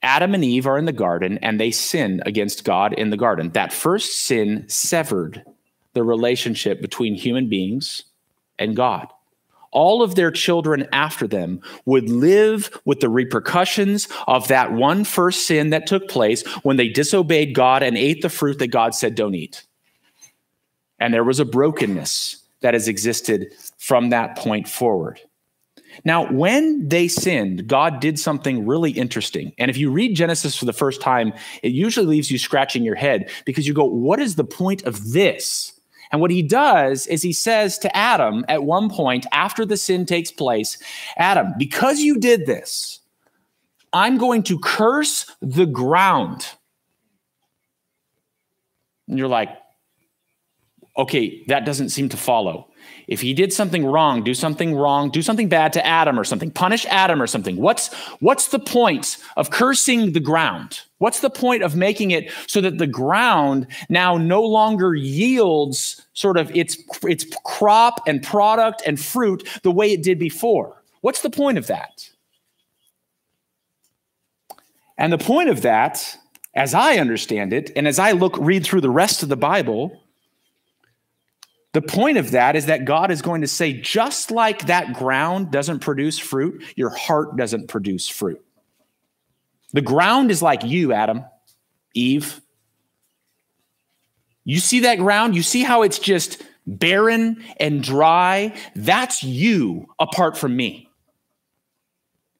Adam 0.01 0.33
and 0.33 0.43
Eve 0.43 0.67
are 0.67 0.77
in 0.77 0.85
the 0.85 0.91
garden 0.91 1.37
and 1.39 1.59
they 1.59 1.71
sin 1.71 2.21
against 2.25 2.65
God 2.65 2.93
in 2.93 3.09
the 3.09 3.17
garden. 3.17 3.51
That 3.51 3.71
first 3.71 4.19
sin 4.19 4.65
severed 4.67 5.43
the 5.93 6.03
relationship 6.03 6.81
between 6.81 7.15
human 7.15 7.47
beings 7.47 8.03
and 8.59 8.75
God. 8.75 9.07
All 9.71 10.03
of 10.03 10.15
their 10.15 10.29
children 10.29 10.87
after 10.91 11.25
them 11.25 11.61
would 11.85 12.09
live 12.09 12.69
with 12.85 12.99
the 12.99 13.09
repercussions 13.09 14.07
of 14.27 14.49
that 14.49 14.71
one 14.71 15.03
first 15.03 15.47
sin 15.47 15.71
that 15.71 15.87
took 15.87 16.07
place 16.09 16.45
when 16.63 16.77
they 16.77 16.89
disobeyed 16.89 17.55
God 17.55 17.81
and 17.81 17.97
ate 17.97 18.21
the 18.21 18.29
fruit 18.29 18.59
that 18.59 18.67
God 18.67 18.93
said 18.93 19.15
don't 19.15 19.33
eat. 19.33 19.63
And 20.99 21.13
there 21.13 21.23
was 21.23 21.39
a 21.39 21.45
brokenness 21.45 22.42
that 22.63 22.73
has 22.73 22.87
existed 22.87 23.53
from 23.77 24.09
that 24.09 24.35
point 24.35 24.67
forward. 24.67 25.19
Now, 26.05 26.31
when 26.31 26.87
they 26.87 27.07
sinned, 27.07 27.67
God 27.67 27.99
did 27.99 28.19
something 28.19 28.65
really 28.65 28.91
interesting. 28.91 29.53
And 29.59 29.69
if 29.69 29.77
you 29.77 29.91
read 29.91 30.15
Genesis 30.15 30.55
for 30.55 30.65
the 30.65 30.73
first 30.73 31.01
time, 31.01 31.33
it 31.61 31.71
usually 31.71 32.07
leaves 32.07 32.31
you 32.31 32.39
scratching 32.39 32.83
your 32.83 32.95
head 32.95 33.29
because 33.45 33.67
you 33.67 33.73
go, 33.75 33.85
What 33.85 34.19
is 34.19 34.35
the 34.35 34.43
point 34.43 34.83
of 34.83 35.11
this? 35.11 35.79
And 36.11 36.21
what 36.21 36.31
he 36.31 36.43
does 36.43 37.07
is 37.07 37.23
he 37.23 37.33
says 37.33 37.77
to 37.79 37.95
Adam 37.95 38.45
at 38.47 38.63
one 38.63 38.89
point 38.89 39.25
after 39.31 39.65
the 39.65 39.77
sin 39.77 40.05
takes 40.05 40.31
place, 40.31 40.77
Adam, 41.17 41.53
because 41.57 42.01
you 42.01 42.19
did 42.19 42.45
this, 42.45 42.99
I'm 43.93 44.17
going 44.17 44.43
to 44.43 44.59
curse 44.59 45.25
the 45.41 45.65
ground. 45.65 46.47
And 49.07 49.17
you're 49.17 49.27
like, 49.27 49.49
okay, 50.97 51.43
that 51.47 51.65
doesn't 51.65 51.89
seem 51.89 52.09
to 52.09 52.17
follow. 52.17 52.69
If 53.07 53.21
he 53.21 53.33
did 53.33 53.51
something 53.51 53.85
wrong, 53.85 54.23
do 54.23 54.33
something 54.33 54.75
wrong, 54.75 55.09
do 55.09 55.21
something 55.21 55.49
bad 55.49 55.73
to 55.73 55.85
Adam 55.85 56.19
or 56.19 56.23
something, 56.23 56.51
punish 56.51 56.85
Adam 56.87 57.21
or 57.21 57.27
something. 57.27 57.57
What's 57.57 57.93
what's 58.19 58.49
the 58.49 58.59
point 58.59 59.17
of 59.35 59.49
cursing 59.49 60.13
the 60.13 60.19
ground? 60.19 60.81
What's 60.99 61.19
the 61.19 61.29
point 61.29 61.63
of 61.63 61.75
making 61.75 62.11
it 62.11 62.31
so 62.47 62.61
that 62.61 62.77
the 62.77 62.87
ground 62.87 63.67
now 63.89 64.17
no 64.17 64.41
longer 64.43 64.95
yields 64.95 66.05
sort 66.13 66.37
of 66.37 66.55
its 66.55 66.77
its 67.03 67.25
crop 67.43 68.01
and 68.07 68.23
product 68.23 68.83
and 68.85 68.99
fruit 68.99 69.47
the 69.63 69.71
way 69.71 69.91
it 69.91 70.03
did 70.03 70.19
before? 70.19 70.81
What's 71.01 71.21
the 71.21 71.29
point 71.29 71.57
of 71.57 71.67
that? 71.67 72.09
And 74.97 75.11
the 75.11 75.17
point 75.17 75.49
of 75.49 75.63
that, 75.63 76.17
as 76.55 76.73
I 76.73 76.97
understand 76.97 77.51
it, 77.51 77.71
and 77.75 77.87
as 77.87 77.99
I 77.99 78.11
look 78.11 78.37
read 78.37 78.63
through 78.63 78.81
the 78.81 78.89
rest 78.89 79.23
of 79.23 79.29
the 79.29 79.35
Bible, 79.35 80.02
The 81.73 81.81
point 81.81 82.17
of 82.17 82.31
that 82.31 82.55
is 82.55 82.67
that 82.67 82.85
God 82.85 83.09
is 83.11 83.21
going 83.21 83.41
to 83.41 83.47
say, 83.47 83.73
just 83.73 84.29
like 84.29 84.67
that 84.67 84.93
ground 84.93 85.51
doesn't 85.51 85.79
produce 85.79 86.19
fruit, 86.19 86.63
your 86.75 86.91
heart 86.91 87.35
doesn't 87.35 87.67
produce 87.67 88.07
fruit. 88.07 88.43
The 89.73 89.81
ground 89.81 90.29
is 90.29 90.41
like 90.41 90.63
you, 90.63 90.93
Adam, 90.93 91.25
Eve. 91.95 92.39
You 94.45 94.59
see 94.59 94.81
that 94.81 94.99
ground? 94.99 95.35
You 95.35 95.41
see 95.41 95.63
how 95.63 95.81
it's 95.81 95.97
just 95.97 96.43
barren 96.67 97.43
and 97.59 97.81
dry? 97.81 98.55
That's 98.75 99.23
you 99.23 99.87
apart 99.99 100.37
from 100.37 100.55
me. 100.55 100.89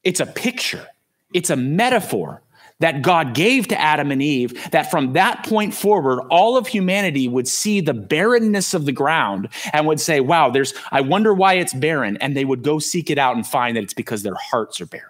It's 0.03 0.19
a 0.19 0.25
picture, 0.27 0.85
it's 1.33 1.49
a 1.49 1.55
metaphor 1.55 2.43
that 2.79 3.01
God 3.01 3.33
gave 3.33 3.67
to 3.69 3.79
Adam 3.79 4.12
and 4.12 4.21
Eve, 4.21 4.71
that 4.71 4.91
from 4.91 5.13
that 5.13 5.45
point 5.45 5.73
forward, 5.73 6.19
all 6.29 6.57
of 6.57 6.67
humanity 6.67 7.27
would 7.27 7.47
see 7.47 7.81
the 7.81 7.93
barrenness 7.93 8.73
of 8.73 8.86
the 8.86 8.91
ground 8.91 9.49
and 9.71 9.88
would 9.88 9.99
say, 9.99 10.19
Wow, 10.19 10.49
there's, 10.49 10.73
I 10.91 11.01
wonder 11.01 11.33
why 11.33 11.53
it's 11.53 11.73
barren. 11.73 12.17
And 12.17 12.36
they 12.36 12.45
would 12.45 12.63
go 12.63 12.79
seek 12.79 13.09
it 13.09 13.17
out 13.17 13.36
and 13.36 13.45
find 13.45 13.77
that 13.77 13.83
it's 13.83 13.93
because 13.93 14.23
their 14.23 14.36
hearts 14.36 14.81
are 14.81 14.86
barren. 14.86 15.07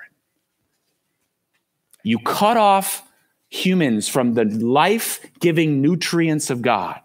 You 2.03 2.19
cut 2.19 2.57
off 2.57 3.01
humans 3.49 4.07
from 4.07 4.33
the 4.33 4.45
life 4.45 5.25
giving 5.39 5.81
nutrients 5.81 6.49
of 6.49 6.61
God, 6.61 6.99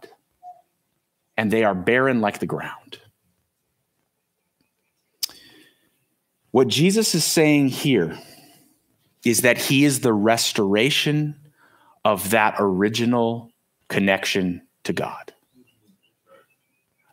and 1.37 1.51
they 1.51 1.63
are 1.63 1.75
barren 1.75 2.21
like 2.21 2.41
the 2.41 2.47
ground. 2.47 2.99
What 6.51 6.69
Jesus 6.69 7.15
is 7.15 7.25
saying 7.25 7.69
here 7.69 8.19
is 9.29 9.43
that 9.43 9.59
he 9.59 9.85
is 9.85 10.01
the 10.01 10.13
restoration 10.13 11.35
of 12.05 12.31
that 12.31 12.55
original 12.59 13.53
connection 13.89 14.63
to 14.85 14.93
God. 14.93 15.33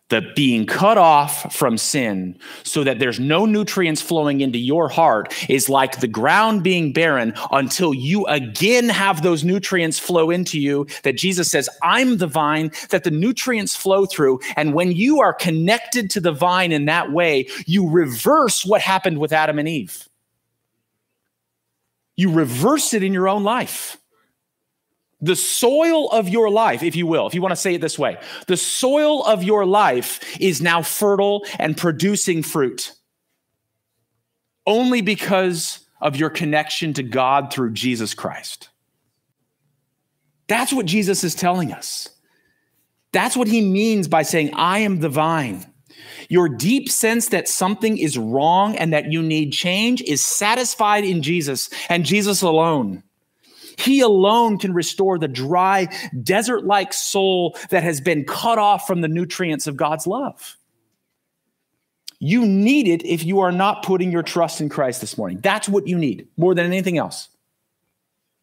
The 0.10 0.21
being 0.36 0.67
cut 0.67 0.99
off 0.99 1.54
from 1.54 1.80
sin 1.80 2.38
so 2.62 2.84
that 2.84 2.99
there's 2.99 3.19
no 3.19 3.47
nutrients 3.47 4.04
flowing 4.04 4.39
into 4.39 4.60
your 4.60 4.88
heart 4.88 5.34
is 5.49 5.67
like 5.67 5.99
the 5.99 6.08
ground 6.08 6.63
being 6.63 6.93
barren 6.93 7.34
until 7.51 7.91
you 7.91 8.23
again 8.28 8.88
have 8.88 9.23
those 9.23 9.43
nutrients 9.43 9.97
flow 9.97 10.30
into 10.30 10.60
you. 10.60 10.86
That 11.04 11.17
Jesus 11.17 11.49
says, 11.49 11.67
I'm 11.82 12.19
the 12.19 12.28
vine, 12.28 12.71
that 12.91 13.04
the 13.04 13.10
nutrients 13.10 13.75
flow 13.75 14.06
through. 14.06 14.41
And 14.56 14.75
when 14.75 14.91
you 14.91 15.21
are 15.21 15.34
connected 15.34 16.12
to 16.12 16.21
the 16.21 16.32
vine 16.32 16.71
in 16.71 16.86
that 16.86 17.12
way, 17.12 17.47
you 17.65 17.89
reverse 17.89 18.63
what 18.63 18.82
happened 18.82 19.17
with 19.17 19.34
Adam 19.34 19.58
and 19.58 19.67
Eve 19.67 20.08
you 22.15 22.32
reverse 22.32 22.93
it 22.93 23.04
in 23.04 23.13
your 23.13 23.28
own 23.28 23.43
life. 23.43 23.97
The 25.21 25.36
soil 25.36 26.10
of 26.12 26.30
your 26.30 26.49
life, 26.49 26.84
if 26.84 26.95
you 26.95 27.08
will, 27.08 27.25
if 27.25 27.34
you 27.34 27.41
want 27.41 27.54
to 27.54 27.56
say 27.56 27.73
it 27.73 27.82
this 27.82 27.97
way, 27.97 28.17
the 28.47 28.58
soil 28.58 29.23
of 29.23 29.43
your 29.43 29.65
life 29.65 30.39
is 30.39 30.62
now 30.62 30.82
fertile 30.82 31.45
and 31.58 31.78
producing 31.78 32.43
fruit 32.43 32.91
only 34.67 35.01
because 35.01 35.80
of 36.01 36.15
your 36.15 36.30
connection 36.30 36.93
to 36.93 37.04
God 37.04 37.51
through 37.51 37.71
Jesus 37.71 38.13
Christ. 38.13 38.69
That's 40.47 40.73
what 40.73 40.86
Jesus 40.86 41.23
is 41.23 41.34
telling 41.34 41.71
us. 41.71 42.10
That's 43.12 43.38
what 43.38 43.47
he 43.47 43.62
means 43.62 44.08
by 44.08 44.23
saying, 44.23 44.54
I 44.54 44.80
am 44.80 44.99
the 44.99 45.10
vine. 45.10 45.65
Your 46.29 46.49
deep 46.49 46.89
sense 46.89 47.29
that 47.29 47.47
something 47.47 47.97
is 47.97 48.17
wrong 48.17 48.75
and 48.75 48.93
that 48.93 49.11
you 49.11 49.21
need 49.21 49.51
change 49.51 50.01
is 50.01 50.23
satisfied 50.23 51.03
in 51.03 51.21
Jesus 51.21 51.69
and 51.89 52.05
Jesus 52.05 52.41
alone. 52.41 53.03
He 53.77 53.99
alone 54.01 54.57
can 54.57 54.73
restore 54.73 55.19
the 55.19 55.27
dry, 55.27 55.88
desert 56.23 56.65
like 56.65 56.93
soul 56.93 57.57
that 57.69 57.83
has 57.83 57.99
been 57.99 58.23
cut 58.23 58.57
off 58.57 58.88
from 58.88 59.01
the 59.01 59.07
nutrients 59.07 59.67
of 59.67 59.75
God's 59.75 60.07
love. 60.07 60.57
You 62.19 62.45
need 62.45 62.88
it 62.88 63.05
if 63.05 63.23
you 63.23 63.41
are 63.41 63.51
not 63.51 63.83
putting 63.83 64.11
your 64.11 64.23
trust 64.23 64.61
in 64.61 64.69
Christ 64.69 65.01
this 65.01 65.17
morning. 65.17 65.39
That's 65.41 65.67
what 65.67 65.88
you 65.88 65.97
need 65.97 66.27
more 66.38 66.55
than 66.55 66.65
anything 66.65 66.97
else. 66.97 67.29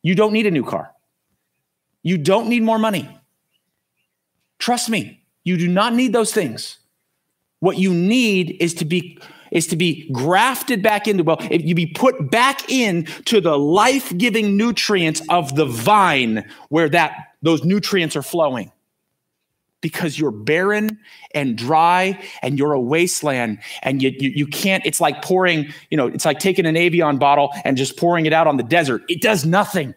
You 0.03 0.15
don't 0.15 0.33
need 0.33 0.47
a 0.47 0.51
new 0.51 0.65
car. 0.65 0.93
You 2.03 2.19
don't 2.19 2.49
need 2.49 2.63
more 2.63 2.79
money. 2.79 3.09
Trust 4.59 4.91
me, 4.91 5.25
you 5.45 5.57
do 5.57 5.69
not 5.69 5.95
need 5.95 6.13
those 6.13 6.33
things. 6.33 6.79
What 7.63 7.79
you 7.79 7.95
need 7.95 8.57
is 8.59 8.75
to 8.75 8.85
be 8.85 9.21
is 9.53 9.69
to 9.69 9.77
be 9.77 10.11
grafted 10.11 10.83
back 10.83 11.07
into 11.07 11.23
well 11.23 11.37
if 11.49 11.63
you 11.63 11.77
be 11.77 11.87
put 11.87 12.29
back 12.29 12.69
in 12.69 13.05
to 13.27 13.41
the 13.41 13.57
life-giving 13.57 14.57
nutrients 14.57 15.23
of 15.29 15.55
the 15.55 15.65
vine 15.65 16.45
where 16.71 16.89
that 16.89 17.35
those 17.41 17.63
nutrients 17.63 18.17
are 18.17 18.23
flowing. 18.23 18.73
Because 19.81 20.19
you're 20.19 20.33
barren 20.33 20.99
and 21.37 21.57
dry 21.57 22.21
and 22.43 22.59
you're 22.59 22.73
a 22.73 22.81
wasteland 22.81 23.61
and 23.85 24.03
you, 24.03 24.13
you, 24.19 24.31
you, 24.31 24.47
can't 24.49 24.85
it's 24.85 25.01
like 25.01 25.23
pouring 25.23 25.73
you 25.89 25.97
know 25.97 26.09
it's 26.09 26.25
like 26.25 26.41
taking 26.41 26.67
an 26.67 26.77
Evian 26.77 27.19
bottle 27.19 27.51
and 27.65 27.77
just 27.77 27.97
pouring 27.97 28.27
it 28.27 28.33
out 28.33 28.49
on 28.49 28.57
the 28.57 28.65
desert. 28.65 29.05
It 29.09 29.23
does 29.23 29.47
nothing. 29.47 29.95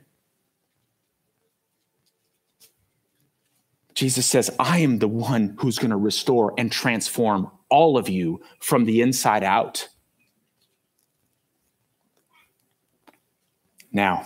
Jesus 3.95 4.25
says 4.25 4.51
i 4.59 4.79
am 4.79 4.99
the 4.99 5.07
one 5.07 5.55
who's 5.59 5.79
going 5.79 5.89
to 5.89 5.97
restore 5.97 6.53
and 6.57 6.71
transform 6.71 7.49
all 7.69 7.97
of 7.97 8.09
you 8.09 8.41
from 8.59 8.85
the 8.85 9.01
inside 9.01 9.43
out. 9.43 9.87
Now, 13.91 14.25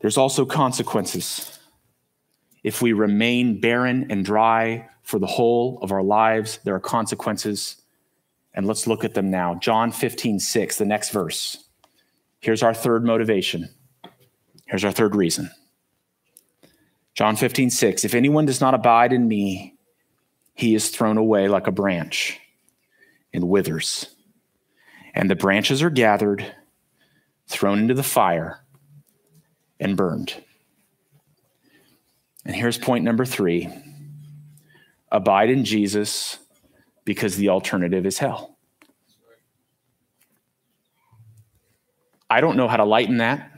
there's 0.00 0.16
also 0.16 0.44
consequences. 0.44 1.58
If 2.62 2.80
we 2.80 2.92
remain 2.92 3.60
barren 3.60 4.06
and 4.10 4.24
dry 4.24 4.88
for 5.02 5.18
the 5.18 5.26
whole 5.26 5.78
of 5.82 5.90
our 5.90 6.02
lives, 6.02 6.60
there 6.64 6.74
are 6.74 6.80
consequences. 6.80 7.82
And 8.54 8.66
let's 8.66 8.86
look 8.86 9.04
at 9.04 9.14
them 9.14 9.30
now. 9.30 9.56
John 9.56 9.90
15, 9.90 10.38
6, 10.38 10.78
the 10.78 10.84
next 10.84 11.10
verse. 11.10 11.68
Here's 12.40 12.62
our 12.62 12.74
third 12.74 13.04
motivation. 13.04 13.68
Here's 14.66 14.84
our 14.84 14.92
third 14.92 15.14
reason. 15.14 15.50
John 17.14 17.36
15, 17.36 17.70
6. 17.70 18.04
If 18.04 18.14
anyone 18.14 18.46
does 18.46 18.60
not 18.60 18.74
abide 18.74 19.12
in 19.12 19.28
me, 19.28 19.74
he 20.54 20.74
is 20.74 20.90
thrown 20.90 21.18
away 21.18 21.48
like 21.48 21.66
a 21.66 21.72
branch 21.72 22.40
and 23.32 23.48
withers. 23.48 24.06
And 25.14 25.30
the 25.30 25.36
branches 25.36 25.82
are 25.82 25.90
gathered, 25.90 26.54
thrown 27.46 27.78
into 27.78 27.94
the 27.94 28.02
fire, 28.02 28.60
and 29.78 29.96
burned. 29.96 30.34
And 32.44 32.54
here's 32.54 32.78
point 32.78 33.04
number 33.04 33.24
three 33.24 33.68
abide 35.10 35.50
in 35.50 35.64
Jesus 35.64 36.38
because 37.04 37.36
the 37.36 37.50
alternative 37.50 38.06
is 38.06 38.18
hell. 38.18 38.56
I 42.30 42.40
don't 42.40 42.56
know 42.56 42.68
how 42.68 42.78
to 42.78 42.84
lighten 42.84 43.18
that. 43.18 43.50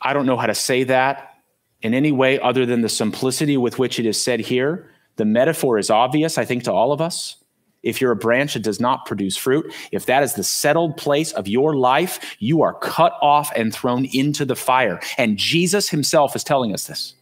I 0.00 0.12
don't 0.12 0.26
know 0.26 0.36
how 0.36 0.46
to 0.46 0.54
say 0.54 0.84
that 0.84 1.34
in 1.82 1.94
any 1.94 2.12
way 2.12 2.38
other 2.38 2.64
than 2.64 2.80
the 2.80 2.88
simplicity 2.88 3.56
with 3.56 3.78
which 3.78 3.98
it 3.98 4.06
is 4.06 4.22
said 4.22 4.40
here. 4.40 4.89
The 5.20 5.26
metaphor 5.26 5.76
is 5.76 5.90
obvious, 5.90 6.38
I 6.38 6.46
think, 6.46 6.64
to 6.64 6.72
all 6.72 6.92
of 6.92 7.02
us. 7.02 7.36
If 7.82 8.00
you're 8.00 8.10
a 8.10 8.16
branch 8.16 8.54
that 8.54 8.62
does 8.62 8.80
not 8.80 9.04
produce 9.04 9.36
fruit, 9.36 9.70
if 9.92 10.06
that 10.06 10.22
is 10.22 10.32
the 10.32 10.42
settled 10.42 10.96
place 10.96 11.32
of 11.32 11.46
your 11.46 11.76
life, 11.76 12.36
you 12.38 12.62
are 12.62 12.72
cut 12.72 13.12
off 13.20 13.52
and 13.54 13.70
thrown 13.70 14.06
into 14.06 14.46
the 14.46 14.56
fire. 14.56 14.98
And 15.18 15.36
Jesus 15.36 15.90
himself 15.90 16.34
is 16.34 16.42
telling 16.42 16.72
us 16.72 16.86
this. 16.86 17.12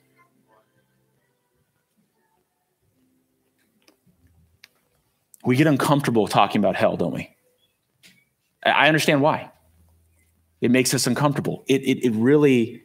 We 5.44 5.56
get 5.56 5.66
uncomfortable 5.66 6.28
talking 6.28 6.60
about 6.60 6.76
hell, 6.76 6.96
don't 6.96 7.12
we? 7.12 7.34
I 8.64 8.86
understand 8.86 9.22
why. 9.22 9.50
It 10.60 10.70
makes 10.70 10.94
us 10.94 11.08
uncomfortable. 11.08 11.64
It, 11.66 11.82
it, 11.82 12.06
it 12.06 12.12
really 12.12 12.80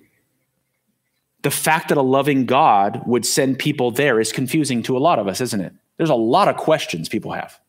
the 1.44 1.52
fact 1.52 1.90
that 1.90 1.98
a 1.98 2.02
loving 2.02 2.46
God 2.46 3.04
would 3.06 3.26
send 3.26 3.60
people 3.60 3.92
there 3.92 4.20
is 4.20 4.32
confusing 4.32 4.82
to 4.84 4.98
a 4.98 5.00
lot 5.00 5.20
of 5.20 5.28
us, 5.28 5.42
isn't 5.42 5.62
it? 5.62 5.74
There's 5.98 6.10
a 6.10 6.16
lot 6.16 6.48
of 6.48 6.58
questions 6.58 7.10
people 7.10 7.34
have. 7.34 7.60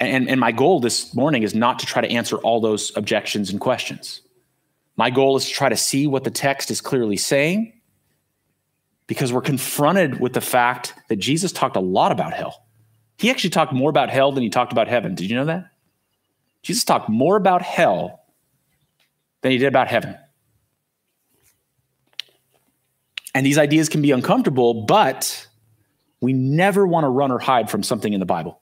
And, 0.00 0.28
and 0.28 0.40
my 0.40 0.50
goal 0.50 0.80
this 0.80 1.14
morning 1.14 1.42
is 1.42 1.54
not 1.54 1.78
to 1.78 1.86
try 1.86 2.02
to 2.02 2.10
answer 2.10 2.36
all 2.38 2.60
those 2.60 2.94
objections 2.96 3.50
and 3.50 3.60
questions. 3.60 4.22
My 4.96 5.10
goal 5.10 5.36
is 5.36 5.46
to 5.46 5.52
try 5.52 5.68
to 5.68 5.76
see 5.76 6.06
what 6.06 6.24
the 6.24 6.30
text 6.30 6.70
is 6.70 6.80
clearly 6.80 7.16
saying 7.16 7.72
because 9.06 9.32
we're 9.32 9.42
confronted 9.42 10.20
with 10.20 10.32
the 10.32 10.40
fact 10.40 10.94
that 11.08 11.16
Jesus 11.16 11.52
talked 11.52 11.76
a 11.76 11.80
lot 11.80 12.12
about 12.12 12.32
hell. 12.32 12.66
He 13.18 13.30
actually 13.30 13.50
talked 13.50 13.72
more 13.72 13.90
about 13.90 14.10
hell 14.10 14.32
than 14.32 14.42
he 14.42 14.50
talked 14.50 14.72
about 14.72 14.88
heaven. 14.88 15.14
Did 15.14 15.30
you 15.30 15.36
know 15.36 15.44
that? 15.44 15.70
Jesus 16.62 16.84
talked 16.84 17.08
more 17.08 17.36
about 17.36 17.62
hell 17.62 18.24
than 19.42 19.52
he 19.52 19.58
did 19.58 19.68
about 19.68 19.88
heaven. 19.88 20.16
And 23.34 23.46
these 23.46 23.58
ideas 23.58 23.88
can 23.88 24.02
be 24.02 24.10
uncomfortable, 24.10 24.84
but 24.84 25.46
we 26.20 26.32
never 26.32 26.86
want 26.86 27.04
to 27.04 27.08
run 27.08 27.30
or 27.30 27.38
hide 27.38 27.70
from 27.70 27.82
something 27.82 28.12
in 28.12 28.20
the 28.20 28.26
Bible. 28.26 28.60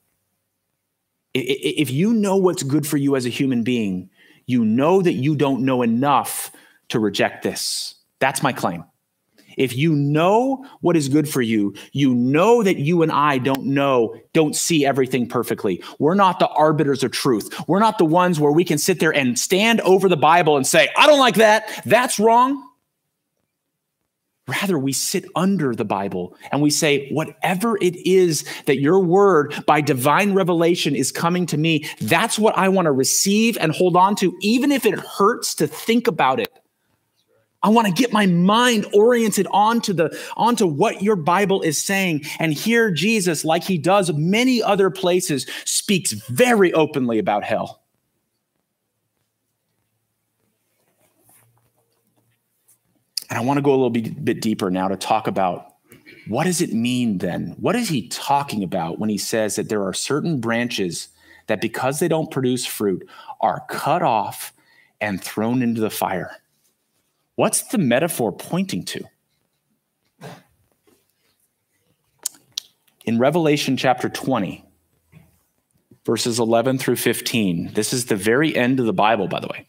If 1.35 1.91
you 1.91 2.13
know 2.13 2.37
what's 2.37 2.63
good 2.63 2.87
for 2.87 2.97
you 2.97 3.17
as 3.17 3.27
a 3.27 3.31
human 3.31 3.63
being, 3.63 4.11
you 4.47 4.65
know 4.65 5.03
that 5.03 5.13
you 5.13 5.37
don't 5.37 5.65
know 5.65 5.83
enough 5.83 6.51
to 6.89 6.99
reject 6.99 7.43
this. 7.43 7.95
That's 8.19 8.43
my 8.43 8.53
claim. 8.53 8.85
If 9.57 9.77
you 9.77 9.93
know 9.93 10.65
what 10.81 10.97
is 10.97 11.09
good 11.09 11.29
for 11.29 11.43
you, 11.43 11.75
you 11.93 12.15
know 12.15 12.63
that 12.63 12.79
you 12.79 13.03
and 13.03 13.11
I 13.11 13.39
don't 13.39 13.65
know, 13.67 14.15
don't 14.33 14.55
see 14.55 14.87
everything 14.87 15.29
perfectly. 15.29 15.83
We're 15.99 16.15
not 16.15 16.39
the 16.39 16.47
arbiters 16.49 17.03
of 17.03 17.11
truth. 17.11 17.53
We're 17.67 17.81
not 17.81 17.99
the 17.99 18.05
ones 18.05 18.39
where 18.39 18.53
we 18.53 18.65
can 18.65 18.79
sit 18.79 19.01
there 19.01 19.13
and 19.13 19.37
stand 19.37 19.81
over 19.81 20.09
the 20.09 20.17
Bible 20.17 20.57
and 20.57 20.67
say, 20.67 20.89
I 20.97 21.09
don't 21.09 21.19
like 21.19 21.35
that. 21.37 21.83
That's 21.85 22.21
wrong. 22.21 22.68
Rather, 24.49 24.79
we 24.79 24.95
sit 24.95 25.27
under 25.37 25.75
the 25.75 25.85
Bible 25.85 26.35
and 26.51 26.63
we 26.63 26.71
say, 26.71 27.11
whatever 27.11 27.77
it 27.83 27.95
is 28.07 28.45
that 28.65 28.81
your 28.81 28.99
word 28.99 29.55
by 29.67 29.83
divine 29.83 30.33
revelation 30.33 30.97
is 30.97 31.13
coming 31.13 31.45
to 31.47 31.59
me, 31.59 31.87
that's 32.01 32.39
what 32.39 32.57
I 32.57 32.71
want 32.71 32.87
to 32.87 32.93
receive 32.93 33.59
and 33.59 33.73
hold 33.73 33.95
on 33.95 34.17
to, 34.17 34.35
even 34.41 34.73
if 34.73 34.87
it 34.87 34.99
hurts 34.99 35.55
to 35.57 35.67
think 35.67 36.07
about 36.07 36.41
it. 36.41 36.51
I 37.63 37.69
want 37.69 37.89
to 37.89 37.93
get 37.93 38.13
my 38.13 38.25
mind 38.25 38.87
oriented 38.95 39.47
onto 39.51 39.93
the 39.93 40.17
onto 40.37 40.67
what 40.67 41.03
your 41.03 41.17
Bible 41.17 41.61
is 41.61 41.77
saying 41.77 42.23
and 42.39 42.55
hear 42.55 42.91
Jesus 42.91 43.45
like 43.45 43.65
he 43.65 43.77
does 43.77 44.13
many 44.15 44.63
other 44.63 44.91
places 44.91 45.47
speaks 45.65 46.13
very 46.13 46.73
openly 46.73 47.19
about 47.19 47.43
hell. 47.45 47.83
And 53.29 53.39
I 53.39 53.43
want 53.43 53.59
to 53.59 53.63
go 53.63 53.71
a 53.71 53.79
little 53.79 53.91
bit, 53.91 54.41
deeper 54.41 54.71
now 54.71 54.89
to 54.89 54.97
talk 54.97 55.27
about 55.27 55.75
what 56.27 56.45
does 56.45 56.61
it 56.61 56.73
mean 56.73 57.19
then? 57.19 57.55
What 57.59 57.77
is 57.77 57.89
he 57.89 58.09
talking 58.09 58.63
about 58.63 58.99
when 58.99 59.09
he 59.09 59.19
says 59.19 59.57
that 59.57 59.69
there 59.69 59.83
are 59.85 59.95
certain 59.95 60.41
branches 60.41 61.09
that 61.47 61.61
because 61.61 62.01
they 62.01 62.09
don't 62.09 62.31
produce 62.31 62.67
fruit 62.67 63.09
are 63.41 63.65
cut 63.69 64.03
off 64.03 64.53
and 65.01 65.23
thrown 65.23 65.63
into 65.63 65.81
the 65.81 65.91
fire? 65.91 66.31
What's 67.37 67.63
the 67.63 67.79
metaphor 67.79 68.33
pointing 68.33 68.85
to? 68.87 69.05
In 73.05 73.19
Revelation 73.19 73.79
chapter 73.79 74.11
20, 74.11 74.67
verses 76.05 76.39
11 76.39 76.79
through 76.79 76.97
15, 76.97 77.73
this 77.73 77.93
is 77.93 78.07
the 78.07 78.17
very 78.17 78.55
end 78.55 78.81
of 78.81 78.87
the 78.87 78.93
Bible, 78.93 79.29
by 79.29 79.41
the 79.41 79.47
way. 79.47 79.67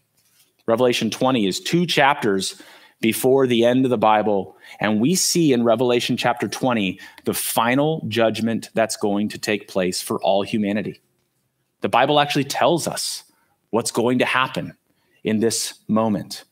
Revelation 0.65 1.09
20 1.09 1.47
is 1.47 1.59
two 1.59 1.85
chapters 1.85 2.61
before 3.01 3.47
the 3.47 3.65
end 3.65 3.85
of 3.85 3.89
the 3.89 3.97
Bible. 3.97 4.57
And 4.79 4.99
we 4.99 5.15
see 5.15 5.53
in 5.53 5.63
Revelation 5.63 6.17
chapter 6.17 6.47
20 6.47 6.99
the 7.25 7.33
final 7.33 8.03
judgment 8.07 8.69
that's 8.73 8.97
going 8.97 9.29
to 9.29 9.37
take 9.37 9.67
place 9.67 10.01
for 10.01 10.21
all 10.21 10.43
humanity. 10.43 11.01
The 11.81 11.89
Bible 11.89 12.19
actually 12.19 12.43
tells 12.43 12.87
us 12.87 13.23
what's 13.69 13.91
going 13.91 14.19
to 14.19 14.25
happen 14.25 14.75
in 15.23 15.39
this 15.39 15.75
moment. 15.87 16.43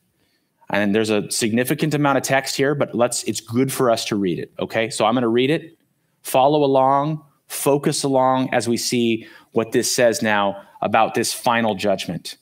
And 0.70 0.94
there's 0.94 1.10
a 1.10 1.30
significant 1.30 1.94
amount 1.94 2.18
of 2.18 2.24
text 2.24 2.56
here, 2.56 2.74
but 2.74 2.94
let's 2.94 3.24
it's 3.24 3.40
good 3.40 3.72
for 3.72 3.90
us 3.90 4.04
to 4.06 4.16
read 4.16 4.38
it. 4.38 4.52
Okay. 4.58 4.90
So 4.90 5.06
I'm 5.06 5.14
going 5.14 5.22
to 5.22 5.28
read 5.28 5.50
it, 5.50 5.78
follow 6.22 6.64
along, 6.64 7.24
focus 7.46 8.04
along 8.04 8.52
as 8.52 8.68
we 8.68 8.76
see 8.76 9.26
what 9.52 9.72
this 9.72 9.94
says 9.94 10.22
now 10.22 10.62
about 10.82 11.14
this 11.14 11.32
final 11.32 11.74
judgment. 11.74 12.36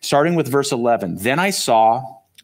Starting 0.00 0.34
with 0.34 0.48
verse 0.48 0.72
11 0.72 1.16
Then 1.18 1.38
I 1.38 1.50
saw 1.50 2.02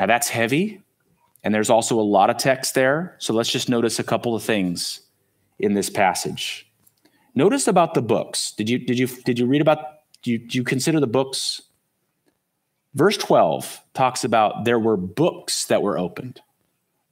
Now 0.00 0.06
that's 0.06 0.30
heavy, 0.30 0.82
and 1.44 1.54
there's 1.54 1.68
also 1.68 2.00
a 2.00 2.00
lot 2.00 2.30
of 2.30 2.38
text 2.38 2.74
there. 2.74 3.16
So 3.18 3.34
let's 3.34 3.52
just 3.52 3.68
notice 3.68 3.98
a 3.98 4.02
couple 4.02 4.34
of 4.34 4.42
things 4.42 5.02
in 5.58 5.74
this 5.74 5.90
passage. 5.90 6.66
Notice 7.34 7.68
about 7.68 7.92
the 7.92 8.00
books. 8.00 8.52
Did 8.52 8.70
you 8.70 8.78
did 8.78 8.98
you 8.98 9.06
did 9.06 9.38
you 9.38 9.44
read 9.44 9.60
about 9.60 9.84
do 10.22 10.30
you, 10.30 10.38
do 10.38 10.56
you 10.56 10.64
consider 10.64 11.00
the 11.00 11.06
books? 11.06 11.60
Verse 12.94 13.18
12 13.18 13.82
talks 13.92 14.24
about 14.24 14.64
there 14.64 14.78
were 14.78 14.96
books 14.96 15.66
that 15.66 15.82
were 15.82 15.98
opened. 15.98 16.40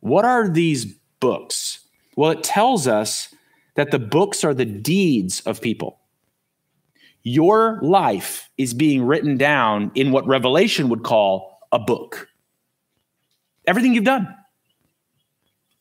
What 0.00 0.24
are 0.24 0.48
these 0.48 0.86
books? 1.20 1.80
Well, 2.16 2.30
it 2.30 2.42
tells 2.42 2.88
us 2.88 3.34
that 3.74 3.90
the 3.90 3.98
books 3.98 4.44
are 4.44 4.54
the 4.54 4.64
deeds 4.64 5.42
of 5.42 5.60
people. 5.60 6.00
Your 7.22 7.80
life 7.82 8.48
is 8.56 8.72
being 8.72 9.02
written 9.02 9.36
down 9.36 9.90
in 9.94 10.10
what 10.10 10.26
Revelation 10.26 10.88
would 10.88 11.02
call 11.02 11.58
a 11.70 11.78
book. 11.78 12.27
Everything 13.68 13.94
you've 13.94 14.04
done 14.04 14.34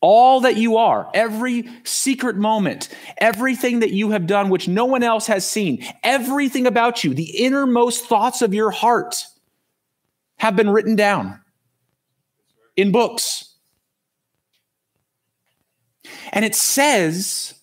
all 0.00 0.40
that 0.40 0.56
you 0.56 0.76
are, 0.76 1.10
every 1.12 1.68
secret 1.84 2.36
moment, 2.36 2.88
everything 3.18 3.80
that 3.80 3.90
you 3.90 4.10
have 4.10 4.26
done, 4.26 4.48
which 4.48 4.68
no 4.68 4.84
one 4.84 5.02
else 5.02 5.26
has 5.26 5.48
seen, 5.48 5.84
everything 6.02 6.66
about 6.66 7.02
you, 7.02 7.14
the 7.14 7.44
innermost 7.44 8.04
thoughts 8.06 8.40
of 8.42 8.54
your 8.54 8.70
heart 8.70 9.24
have 10.36 10.54
been 10.54 10.70
written 10.70 10.94
down 10.94 11.40
in 12.76 12.92
books. 12.92 13.56
And 16.30 16.44
it 16.44 16.54
says 16.54 17.57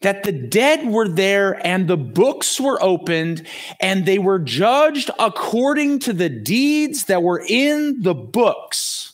that 0.00 0.22
the 0.22 0.32
dead 0.32 0.86
were 0.86 1.08
there 1.08 1.64
and 1.66 1.86
the 1.86 1.96
books 1.96 2.58
were 2.60 2.82
opened 2.82 3.46
and 3.80 4.06
they 4.06 4.18
were 4.18 4.38
judged 4.38 5.10
according 5.18 5.98
to 6.00 6.12
the 6.12 6.28
deeds 6.28 7.04
that 7.04 7.22
were 7.22 7.44
in 7.46 8.00
the 8.02 8.14
books. 8.14 9.12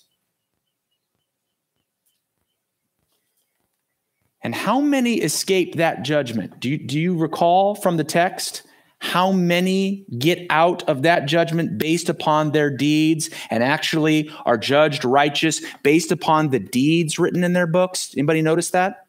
And 4.43 4.55
how 4.55 4.81
many 4.81 5.15
escape 5.15 5.75
that 5.75 6.05
judgment? 6.05 6.61
Do 6.61 6.69
you, 6.71 6.79
do 6.79 7.01
you 7.01 7.17
recall 7.17 7.75
from 7.75 7.97
the 7.97 8.05
text 8.05 8.63
how 8.99 9.33
many 9.33 10.07
get 10.19 10.47
out 10.51 10.89
of 10.89 11.03
that 11.03 11.27
judgment 11.27 11.79
based 11.79 12.09
upon 12.09 12.53
their 12.53 12.71
deeds 12.71 13.29
and 13.51 13.65
actually 13.65 14.31
are 14.45 14.57
judged 14.57 15.05
righteous 15.05 15.61
based 15.83 16.13
upon 16.13 16.51
the 16.51 16.61
deeds 16.61 17.19
written 17.19 17.43
in 17.43 17.55
their 17.55 17.67
books? 17.67 18.15
Anybody 18.17 18.41
notice 18.41 18.71
that? 18.71 19.09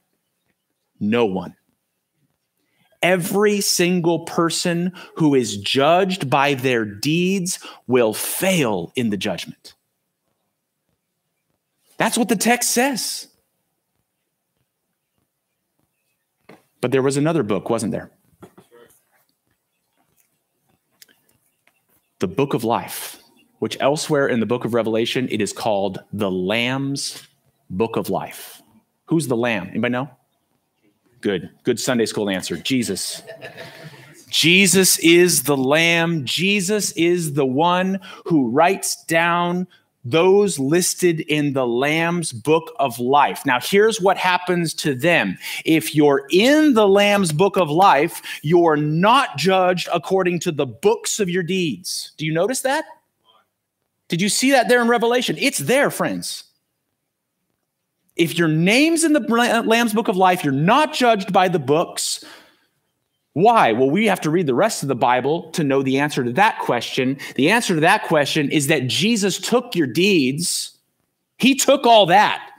No 1.00 1.26
one. 1.26 1.57
Every 3.08 3.62
single 3.62 4.26
person 4.26 4.92
who 5.16 5.34
is 5.34 5.56
judged 5.56 6.30
by 6.30 6.56
their 6.56 6.84
deeds 6.84 7.58
will 7.88 8.14
fail 8.14 8.92
in 8.98 9.12
the 9.12 9.16
judgment. 9.16 9.76
That's 11.96 12.18
what 12.18 12.28
the 12.28 12.36
text 12.36 12.72
says. 12.72 13.30
But 16.82 16.92
there 16.92 17.02
was 17.02 17.16
another 17.16 17.44
book, 17.44 17.70
wasn't 17.70 17.94
there? 17.94 18.12
The 22.20 22.28
book 22.28 22.54
of 22.54 22.66
life, 22.66 23.24
which 23.60 23.78
elsewhere 23.80 24.28
in 24.28 24.42
the 24.42 24.46
book 24.46 24.66
of 24.66 24.74
Revelation, 24.74 25.30
it 25.32 25.40
is 25.40 25.54
called 25.54 26.00
the 26.12 26.30
Lamb's 26.30 27.26
book 27.70 27.96
of 27.96 28.10
life. 28.10 28.62
Who's 29.06 29.30
the 29.30 29.38
Lamb? 29.38 29.70
Anybody 29.70 29.94
know? 29.94 30.10
Good. 31.22 31.50
Good 31.64 31.80
Sunday 31.80 32.06
school 32.06 32.30
answer. 32.30 32.58
Jesus. 32.58 33.22
Jesus 34.30 35.00
is 35.00 35.44
the 35.44 35.58
Lamb. 35.58 36.26
Jesus 36.26 36.92
is 36.92 37.34
the 37.34 37.46
one 37.46 38.00
who 38.26 38.50
writes 38.50 39.04
down 39.06 39.68
those 40.04 40.58
listed 40.58 41.22
in 41.22 41.54
the 41.54 41.68
Lamb's 41.68 42.32
book 42.32 42.74
of 42.80 43.00
life. 43.00 43.46
Now, 43.46 43.60
here's 43.60 44.00
what 44.00 44.18
happens 44.18 44.74
to 44.76 44.96
them. 44.96 45.38
If 45.66 45.94
you're 45.94 46.26
in 46.30 46.74
the 46.76 46.88
Lamb's 46.88 47.34
book 47.34 47.58
of 47.58 47.70
life, 47.70 48.22
you're 48.42 48.78
not 48.78 49.38
judged 49.38 49.90
according 49.94 50.40
to 50.42 50.52
the 50.52 50.66
books 50.66 51.20
of 51.20 51.30
your 51.30 51.44
deeds. 51.44 52.12
Do 52.18 52.26
you 52.26 52.34
notice 52.34 52.62
that? 52.62 52.86
Did 54.08 54.22
you 54.22 54.30
see 54.30 54.52
that 54.52 54.70
there 54.70 54.82
in 54.82 54.88
Revelation? 54.88 55.36
It's 55.40 55.58
there, 55.58 55.90
friends. 55.90 56.46
If 58.18 58.38
your 58.38 58.48
name's 58.48 59.04
in 59.04 59.14
the 59.14 59.20
Lamb's 59.20 59.94
book 59.94 60.08
of 60.08 60.18
life, 60.18 60.44
you're 60.44 60.54
not 60.54 60.94
judged 60.94 61.32
by 61.32 61.48
the 61.48 61.60
books. 61.60 62.24
Why? 63.34 63.72
Well, 63.72 63.92
we 63.92 64.08
have 64.08 64.22
to 64.22 64.32
read 64.32 64.48
the 64.48 64.56
rest 64.56 64.82
of 64.82 64.90
the 64.90 64.96
Bible 64.96 65.52
to 65.52 65.64
know 65.64 65.84
the 65.84 66.00
answer 66.00 66.24
to 66.24 66.32
that 66.34 66.58
question. 66.60 67.20
The 67.36 67.52
answer 67.52 67.76
to 67.76 67.82
that 67.82 68.06
question 68.06 68.50
is 68.50 68.66
that 68.68 68.88
Jesus 68.88 69.40
took 69.40 69.76
your 69.76 69.86
deeds, 69.86 70.76
He 71.38 71.54
took 71.54 71.86
all 71.86 72.08
that. 72.08 72.50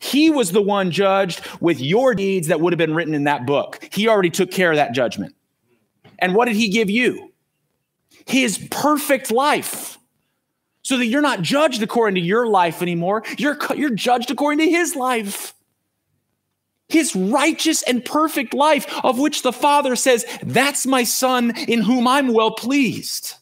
He 0.00 0.30
was 0.30 0.52
the 0.52 0.62
one 0.62 0.92
judged 0.92 1.44
with 1.60 1.80
your 1.80 2.14
deeds 2.14 2.48
that 2.48 2.60
would 2.60 2.72
have 2.72 2.78
been 2.78 2.94
written 2.94 3.14
in 3.14 3.24
that 3.24 3.46
book. 3.46 3.88
He 3.92 4.06
already 4.06 4.30
took 4.30 4.50
care 4.50 4.70
of 4.70 4.76
that 4.76 4.94
judgment. 4.94 5.34
And 6.20 6.34
what 6.34 6.46
did 6.46 6.56
He 6.56 6.68
give 6.68 6.88
you? 6.88 7.32
His 8.26 8.64
perfect 8.70 9.32
life. 9.32 9.97
So 10.88 10.96
that 10.96 11.04
you're 11.04 11.20
not 11.20 11.42
judged 11.42 11.82
according 11.82 12.14
to 12.14 12.26
your 12.26 12.46
life 12.46 12.80
anymore. 12.80 13.22
You're, 13.36 13.58
you're 13.76 13.94
judged 13.94 14.30
according 14.30 14.60
to 14.60 14.70
His 14.70 14.96
life 14.96 15.52
his 16.88 17.14
righteous 17.14 17.82
and 17.82 18.02
perfect 18.02 18.54
life, 18.54 18.86
of 19.04 19.18
which 19.18 19.42
the 19.42 19.52
Father 19.52 19.94
says, 19.94 20.24
That's 20.42 20.86
my 20.86 21.04
Son 21.04 21.54
in 21.68 21.82
whom 21.82 22.08
I'm 22.08 22.32
well 22.32 22.52
pleased. 22.52 23.34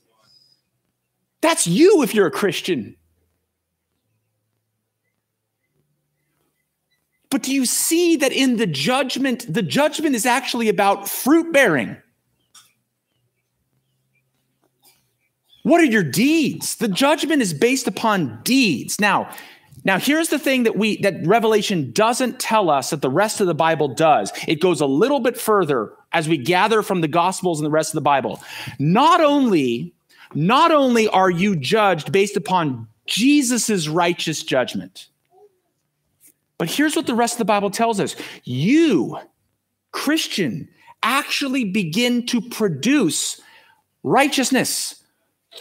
That's 1.43 1.65
you 1.65 2.03
if 2.03 2.13
you're 2.13 2.27
a 2.27 2.33
Christian. 2.33 2.97
But 7.31 7.45
do 7.45 7.55
you 7.55 7.67
see 7.67 8.17
that 8.17 8.33
in 8.33 8.57
the 8.57 8.67
judgment, 8.67 9.47
the 9.49 9.63
judgment 9.63 10.17
is 10.17 10.27
actually 10.27 10.69
about 10.69 11.09
fruit 11.09 11.53
bearing? 11.53 11.97
What 15.67 15.81
are 15.81 15.85
your 15.85 16.05
deeds? 16.05 16.77
The 16.77 16.87
judgment 16.87 17.43
is 17.43 17.53
based 17.53 17.89
upon 17.89 18.41
deeds. 18.45 19.01
Now, 19.01 19.35
now 19.83 19.99
here's 19.99 20.29
the 20.29 20.39
thing 20.39 20.63
that 20.63 20.77
we 20.77 20.99
that 20.99 21.27
Revelation 21.27 21.91
doesn't 21.91 22.39
tell 22.39 22.71
us 22.71 22.91
that 22.91 23.03
the 23.03 23.11
rest 23.11 23.41
of 23.41 23.49
the 23.49 23.55
Bible 23.55 23.89
does. 23.89 24.31
It 24.47 24.61
goes 24.61 24.81
a 24.81 24.87
little 24.87 25.19
bit 25.19 25.37
further 25.37 25.93
as 26.13 26.29
we 26.29 26.37
gather 26.37 26.85
from 26.85 27.01
the 27.01 27.09
gospels 27.09 27.59
and 27.59 27.67
the 27.67 27.73
rest 27.73 27.91
of 27.91 27.97
the 27.97 28.01
Bible. 28.01 28.41
Not 28.79 29.21
only 29.21 29.93
not 30.37 30.71
only 30.71 31.09
are 31.09 31.31
you 31.31 31.57
judged 31.57 32.13
based 32.13 32.37
upon 32.37 32.87
Jesus's 33.07 33.89
righteous 33.89 34.45
judgment. 34.45 35.09
But 36.59 36.71
here's 36.71 36.95
what 36.95 37.09
the 37.09 37.15
rest 37.17 37.35
of 37.35 37.39
the 37.39 37.45
Bible 37.45 37.71
tells 37.71 37.99
us. 37.99 38.15
You, 38.45 39.19
Christian, 39.91 40.69
actually 41.03 41.65
begin 41.65 42.25
to 42.27 42.41
produce 42.41 43.41
righteousness 44.05 45.03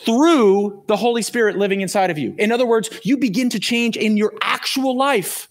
through 0.03 0.83
the 0.87 0.97
Holy 0.97 1.21
Spirit 1.21 1.57
living 1.57 1.81
inside 1.81 2.09
of 2.09 2.17
you. 2.17 2.35
In 2.37 2.51
other 2.51 2.65
words, 2.65 2.89
you 3.03 3.17
begin 3.17 3.49
to 3.49 3.59
change 3.59 3.97
in 3.97 4.17
your 4.17 4.33
actual 4.41 4.95
life. 4.95 5.47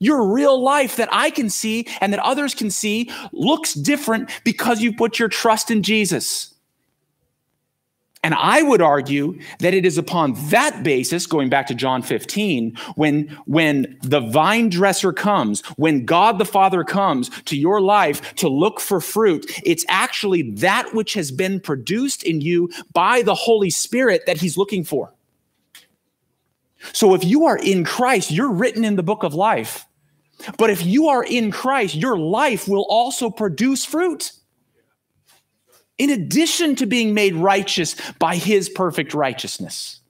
Your 0.00 0.32
real 0.32 0.62
life 0.62 0.96
that 0.96 1.08
I 1.12 1.30
can 1.30 1.48
see 1.48 1.86
and 2.00 2.12
that 2.12 2.20
others 2.20 2.54
can 2.54 2.70
see 2.70 3.10
looks 3.32 3.74
different 3.74 4.30
because 4.44 4.82
you 4.82 4.94
put 4.94 5.18
your 5.18 5.28
trust 5.28 5.70
in 5.70 5.82
Jesus. 5.82 6.53
And 8.24 8.34
I 8.36 8.62
would 8.62 8.80
argue 8.80 9.38
that 9.58 9.74
it 9.74 9.84
is 9.84 9.98
upon 9.98 10.32
that 10.48 10.82
basis, 10.82 11.26
going 11.26 11.50
back 11.50 11.66
to 11.66 11.74
John 11.74 12.00
15, 12.00 12.74
when, 12.94 13.28
when 13.44 13.98
the 14.02 14.20
vine 14.20 14.70
dresser 14.70 15.12
comes, 15.12 15.60
when 15.76 16.06
God 16.06 16.38
the 16.38 16.46
Father 16.46 16.84
comes 16.84 17.28
to 17.42 17.54
your 17.54 17.82
life 17.82 18.34
to 18.36 18.48
look 18.48 18.80
for 18.80 19.02
fruit, 19.02 19.44
it's 19.62 19.84
actually 19.90 20.52
that 20.52 20.94
which 20.94 21.12
has 21.12 21.30
been 21.30 21.60
produced 21.60 22.22
in 22.22 22.40
you 22.40 22.70
by 22.94 23.20
the 23.20 23.34
Holy 23.34 23.68
Spirit 23.68 24.24
that 24.24 24.38
He's 24.38 24.56
looking 24.56 24.84
for. 24.84 25.12
So 26.94 27.12
if 27.12 27.24
you 27.24 27.44
are 27.44 27.58
in 27.58 27.84
Christ, 27.84 28.30
you're 28.30 28.52
written 28.52 28.86
in 28.86 28.96
the 28.96 29.02
book 29.02 29.22
of 29.22 29.34
life. 29.34 29.84
But 30.56 30.70
if 30.70 30.82
you 30.82 31.08
are 31.08 31.22
in 31.22 31.50
Christ, 31.50 31.94
your 31.94 32.16
life 32.16 32.68
will 32.68 32.86
also 32.88 33.28
produce 33.28 33.84
fruit 33.84 34.32
in 35.98 36.10
addition 36.10 36.76
to 36.76 36.86
being 36.86 37.14
made 37.14 37.34
righteous 37.34 37.96
by 38.18 38.36
his 38.36 38.68
perfect 38.68 39.14
righteousness. 39.14 40.00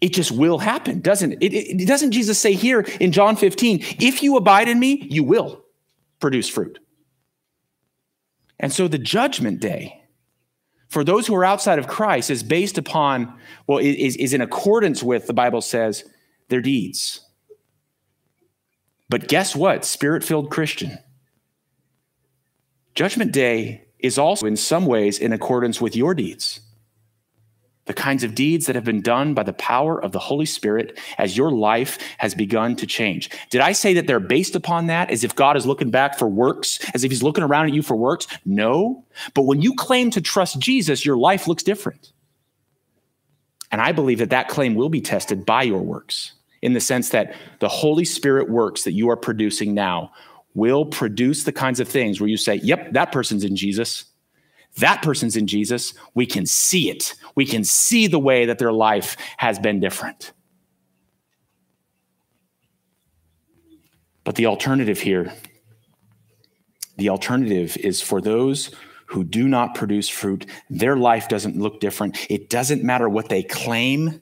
It 0.00 0.12
just 0.12 0.32
will 0.32 0.58
happen, 0.58 1.00
doesn't 1.00 1.32
it? 1.34 1.42
it? 1.42 1.54
it? 1.54 1.86
Doesn't 1.86 2.10
Jesus 2.10 2.38
say 2.38 2.54
here 2.54 2.80
in 3.00 3.12
John 3.12 3.36
15, 3.36 3.78
if 4.00 4.22
you 4.22 4.36
abide 4.36 4.68
in 4.68 4.78
me, 4.78 5.06
you 5.08 5.22
will 5.22 5.62
produce 6.18 6.48
fruit. 6.48 6.78
And 8.58 8.72
so 8.72 8.88
the 8.88 8.98
judgment 8.98 9.60
day 9.60 10.02
for 10.92 11.04
those 11.04 11.26
who 11.26 11.34
are 11.34 11.44
outside 11.44 11.78
of 11.78 11.88
Christ 11.88 12.30
is 12.30 12.42
based 12.42 12.76
upon, 12.76 13.38
well, 13.66 13.78
is, 13.78 14.14
is 14.16 14.34
in 14.34 14.42
accordance 14.42 15.02
with, 15.02 15.26
the 15.26 15.32
Bible 15.32 15.62
says, 15.62 16.04
their 16.48 16.60
deeds. 16.60 17.20
But 19.08 19.26
guess 19.26 19.56
what, 19.56 19.86
spirit 19.86 20.22
filled 20.22 20.50
Christian? 20.50 20.98
Judgment 22.94 23.32
Day 23.32 23.84
is 23.98 24.18
also, 24.18 24.46
in 24.46 24.56
some 24.56 24.86
ways, 24.86 25.18
in 25.18 25.32
accordance 25.32 25.80
with 25.80 25.96
your 25.96 26.14
deeds. 26.14 26.60
The 27.86 27.94
kinds 27.94 28.22
of 28.22 28.34
deeds 28.34 28.66
that 28.66 28.76
have 28.76 28.84
been 28.84 29.00
done 29.00 29.34
by 29.34 29.42
the 29.42 29.52
power 29.54 30.00
of 30.00 30.12
the 30.12 30.18
Holy 30.20 30.46
Spirit 30.46 30.98
as 31.18 31.36
your 31.36 31.50
life 31.50 31.98
has 32.18 32.32
begun 32.34 32.76
to 32.76 32.86
change. 32.86 33.28
Did 33.50 33.60
I 33.60 33.72
say 33.72 33.94
that 33.94 34.06
they're 34.06 34.20
based 34.20 34.54
upon 34.54 34.86
that 34.86 35.10
as 35.10 35.24
if 35.24 35.34
God 35.34 35.56
is 35.56 35.66
looking 35.66 35.90
back 35.90 36.16
for 36.16 36.28
works, 36.28 36.78
as 36.94 37.02
if 37.02 37.10
He's 37.10 37.24
looking 37.24 37.42
around 37.42 37.66
at 37.66 37.74
you 37.74 37.82
for 37.82 37.96
works? 37.96 38.28
No. 38.44 39.04
But 39.34 39.42
when 39.42 39.62
you 39.62 39.74
claim 39.74 40.10
to 40.12 40.20
trust 40.20 40.60
Jesus, 40.60 41.04
your 41.04 41.16
life 41.16 41.48
looks 41.48 41.64
different. 41.64 42.12
And 43.72 43.80
I 43.80 43.90
believe 43.90 44.18
that 44.18 44.30
that 44.30 44.48
claim 44.48 44.74
will 44.74 44.90
be 44.90 45.00
tested 45.00 45.44
by 45.44 45.62
your 45.62 45.80
works 45.80 46.34
in 46.60 46.74
the 46.74 46.80
sense 46.80 47.08
that 47.08 47.34
the 47.58 47.68
Holy 47.68 48.04
Spirit 48.04 48.48
works 48.48 48.84
that 48.84 48.92
you 48.92 49.10
are 49.10 49.16
producing 49.16 49.74
now 49.74 50.12
will 50.54 50.84
produce 50.84 51.44
the 51.44 51.52
kinds 51.52 51.80
of 51.80 51.88
things 51.88 52.20
where 52.20 52.28
you 52.28 52.36
say, 52.36 52.56
yep, 52.56 52.92
that 52.92 53.12
person's 53.12 53.44
in 53.44 53.56
Jesus. 53.56 54.04
That 54.78 55.02
person's 55.02 55.36
in 55.36 55.46
Jesus. 55.46 55.94
We 56.14 56.26
can 56.26 56.46
see 56.46 56.90
it. 56.90 57.14
We 57.34 57.44
can 57.46 57.64
see 57.64 58.06
the 58.06 58.18
way 58.18 58.46
that 58.46 58.58
their 58.58 58.72
life 58.72 59.16
has 59.36 59.58
been 59.58 59.80
different. 59.80 60.32
But 64.24 64.36
the 64.36 64.46
alternative 64.46 65.00
here, 65.00 65.32
the 66.96 67.08
alternative 67.08 67.76
is 67.78 68.00
for 68.00 68.20
those 68.20 68.70
who 69.06 69.24
do 69.24 69.46
not 69.46 69.74
produce 69.74 70.08
fruit, 70.08 70.46
their 70.70 70.96
life 70.96 71.28
doesn't 71.28 71.58
look 71.58 71.80
different. 71.80 72.26
It 72.30 72.48
doesn't 72.48 72.82
matter 72.82 73.08
what 73.08 73.28
they 73.28 73.42
claim 73.42 74.21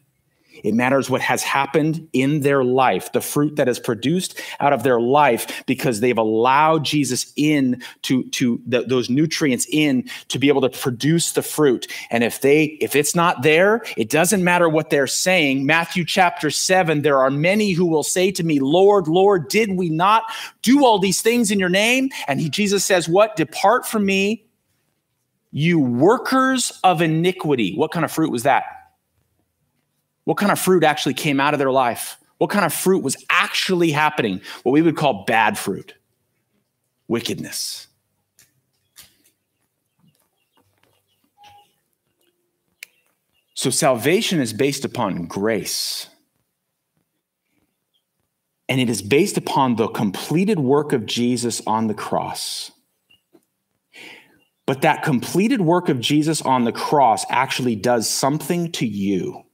it 0.65 0.75
matters 0.75 1.11
what 1.11 1.21
has 1.21 1.43
happened 1.43 2.09
in 2.13 2.41
their 2.41 2.65
life, 2.65 3.13
the 3.13 3.21
fruit 3.21 3.57
that 3.57 3.69
is 3.69 3.79
produced 3.79 4.41
out 4.61 4.73
of 4.73 4.83
their 4.83 5.01
life 5.01 5.65
because 5.67 6.01
they've 6.01 6.19
allowed 6.19 6.85
Jesus 6.85 7.33
in 7.37 7.83
to, 8.03 8.25
to 8.31 8.61
the, 8.67 8.83
those 8.83 9.11
nutrients 9.11 9.67
in 9.71 10.09
to 10.29 10.39
be 10.39 10.49
able 10.49 10.61
to 10.63 10.69
produce 10.71 11.33
the 11.33 11.43
fruit. 11.43 11.87
And 12.11 12.25
if 12.25 12.41
they, 12.41 12.65
if 12.81 12.97
it's 12.97 13.15
not 13.15 13.43
there, 13.43 13.83
it 13.97 14.11
doesn't 14.11 14.43
matter 14.43 14.69
what 14.69 14.91
they're 14.91 15.07
saying. 15.07 15.67
Matthew 15.67 16.05
chapter 16.05 16.51
seven, 16.51 17.03
there 17.03 17.19
are 17.19 17.31
many 17.31 17.73
who 17.73 17.87
will 17.87 18.03
say 18.03 18.31
to 18.33 18.45
me, 18.45 18.61
Lord, 18.61 19.09
Lord, 19.09 19.49
did 19.49 19.77
we 19.77 19.89
not 19.89 20.25
do 20.63 20.85
all 20.85 20.99
these 20.99 21.23
things 21.23 21.51
in 21.51 21.59
your 21.59 21.69
name? 21.69 22.11
And 22.29 22.41
he, 22.41 22.49
Jesus 22.49 22.85
says, 22.85 23.09
what? 23.09 23.37
Depart 23.37 23.87
from 23.87 24.05
me, 24.05 24.45
you 25.53 25.79
workers 25.79 26.79
of 26.85 27.03
iniquity. 27.03 27.75
What 27.75 27.91
kind 27.91 28.05
of 28.05 28.13
fruit 28.13 28.31
was 28.31 28.45
that? 28.45 28.65
What 30.25 30.37
kind 30.37 30.53
of 30.53 30.59
fruit 30.59 30.85
actually 30.85 31.15
came 31.15 31.41
out 31.41 31.55
of 31.55 31.59
their 31.59 31.71
life? 31.71 32.17
What 32.39 32.51
kind 32.51 32.65
of 32.65 32.73
fruit 32.73 33.03
was 33.03 33.23
actually 33.29 33.91
happening? 33.91 34.41
What 34.63 34.73
we 34.73 34.83
would 34.83 34.97
call 34.97 35.25
bad 35.27 35.59
fruit, 35.59 35.95
wickedness. 37.07 37.87
So 43.55 43.69
salvation 43.69 44.41
is 44.41 44.55
based 44.55 44.87
upon 44.87 45.27
grace. 45.27 46.09
And 48.71 48.81
it 48.81 48.89
is 48.89 49.03
based 49.03 49.37
upon 49.37 49.77
the 49.77 49.89
completed 49.89 50.59
work 50.59 50.95
of 50.95 51.05
Jesus 51.05 51.61
on 51.67 51.87
the 51.89 51.95
cross. 51.95 52.71
But 54.65 54.81
that 54.81 55.03
completed 55.03 55.61
work 55.61 55.91
of 55.91 56.01
Jesus 56.01 56.41
on 56.41 56.65
the 56.65 56.73
cross 56.73 57.27
actually 57.29 57.77
does 57.77 58.09
something 58.09 58.73
to 58.73 58.87
you 58.87 59.45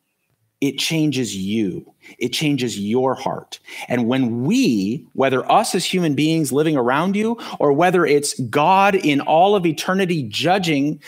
it 0.61 0.79
changes 0.79 1.37
you. 1.37 1.95
It 2.19 2.31
changes 2.31 2.79
your 2.79 3.15
heart. 3.15 3.61
And 3.89 4.07
when 4.07 4.45
we, 4.45 5.07
whether 5.13 5.51
us 5.51 5.75
as 5.75 5.85
human 5.85 6.15
beings 6.15 6.51
living 6.53 6.77
around 6.77 7.15
you, 7.15 7.39
or 7.59 7.73
whether 7.73 8.07
it's 8.07 8.39
God 8.41 8.95
in 8.95 9.21
all 9.21 9.55
of 9.55 9.67
eternity 9.67 10.23
judging, 10.23 11.03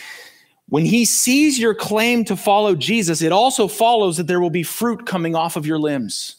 when 0.69 0.85
he 0.85 1.07
sees 1.07 1.59
your 1.59 1.75
claim 1.75 2.25
to 2.25 2.37
follow 2.37 2.75
Jesus, 2.75 3.23
it 3.23 3.33
also 3.33 3.69
follows 3.69 4.19
that 4.19 4.27
there 4.27 4.41
will 4.41 4.51
be 4.51 4.63
fruit 4.63 5.07
coming 5.07 5.35
off 5.35 5.57
of 5.57 5.65
your 5.65 5.79
limbs. 5.79 6.37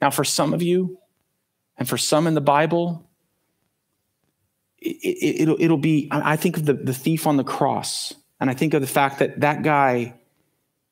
Now, 0.00 0.10
for 0.10 0.24
some 0.24 0.54
of 0.54 0.62
you, 0.62 0.98
and 1.78 1.88
for 1.88 1.98
some 1.98 2.28
in 2.28 2.34
the 2.34 2.40
Bible, 2.40 3.08
it, 4.78 5.48
will 5.48 5.56
it, 5.56 5.64
it'll 5.64 5.78
be, 5.78 6.08
I 6.12 6.36
think 6.36 6.58
of 6.58 6.64
the, 6.64 6.74
the 6.74 6.94
thief 6.94 7.26
on 7.26 7.36
the 7.36 7.44
cross, 7.44 8.14
and 8.40 8.50
I 8.50 8.54
think 8.54 8.74
of 8.74 8.80
the 8.80 8.86
fact 8.86 9.18
that 9.18 9.40
that 9.40 9.62
guy 9.62 10.14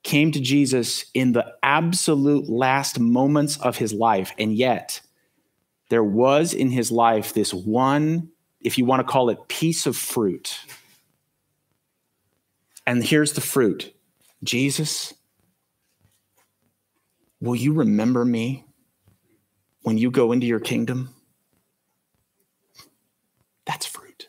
came 0.02 0.32
to 0.32 0.40
Jesus 0.40 1.04
in 1.14 1.32
the 1.32 1.54
absolute 1.62 2.48
last 2.48 2.98
moments 2.98 3.58
of 3.58 3.76
his 3.76 3.92
life. 3.92 4.32
And 4.38 4.54
yet, 4.54 5.00
there 5.90 6.04
was 6.04 6.54
in 6.54 6.70
his 6.70 6.90
life 6.90 7.34
this 7.34 7.52
one, 7.52 8.30
if 8.60 8.78
you 8.78 8.84
want 8.84 9.00
to 9.06 9.12
call 9.12 9.28
it, 9.28 9.48
piece 9.48 9.86
of 9.86 9.96
fruit. 9.96 10.60
And 12.86 13.04
here's 13.04 13.34
the 13.34 13.40
fruit 13.40 13.94
Jesus, 14.42 15.12
will 17.40 17.56
you 17.56 17.72
remember 17.72 18.24
me 18.24 18.64
when 19.82 19.98
you 19.98 20.10
go 20.10 20.32
into 20.32 20.46
your 20.46 20.60
kingdom? 20.60 21.14
That's 23.66 23.86
fruit. 23.86 24.28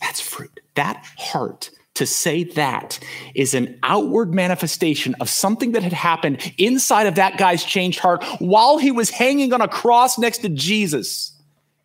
That's 0.00 0.20
fruit. 0.20 0.60
That 0.74 1.04
heart 1.16 1.70
to 2.00 2.06
say 2.06 2.44
that 2.44 2.98
is 3.34 3.54
an 3.54 3.78
outward 3.82 4.34
manifestation 4.34 5.14
of 5.20 5.28
something 5.28 5.72
that 5.72 5.82
had 5.82 5.92
happened 5.92 6.52
inside 6.58 7.06
of 7.06 7.14
that 7.14 7.36
guy's 7.36 7.62
changed 7.62 8.00
heart 8.00 8.24
while 8.38 8.78
he 8.78 8.90
was 8.90 9.10
hanging 9.10 9.52
on 9.52 9.60
a 9.60 9.68
cross 9.68 10.18
next 10.18 10.38
to 10.38 10.48
Jesus. 10.48 11.32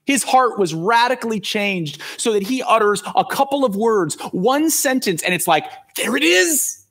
His 0.06 0.24
heart 0.24 0.58
was 0.58 0.74
radically 0.74 1.40
changed 1.40 2.02
so 2.18 2.32
that 2.32 2.44
he 2.44 2.64
utters 2.64 3.04
a 3.14 3.26
couple 3.26 3.66
of 3.66 3.76
words, 3.76 4.16
one 4.32 4.70
sentence, 4.70 5.22
and 5.22 5.34
it's 5.34 5.48
like, 5.48 5.66
there 5.98 6.16
it 6.16 6.24
is. 6.24 6.86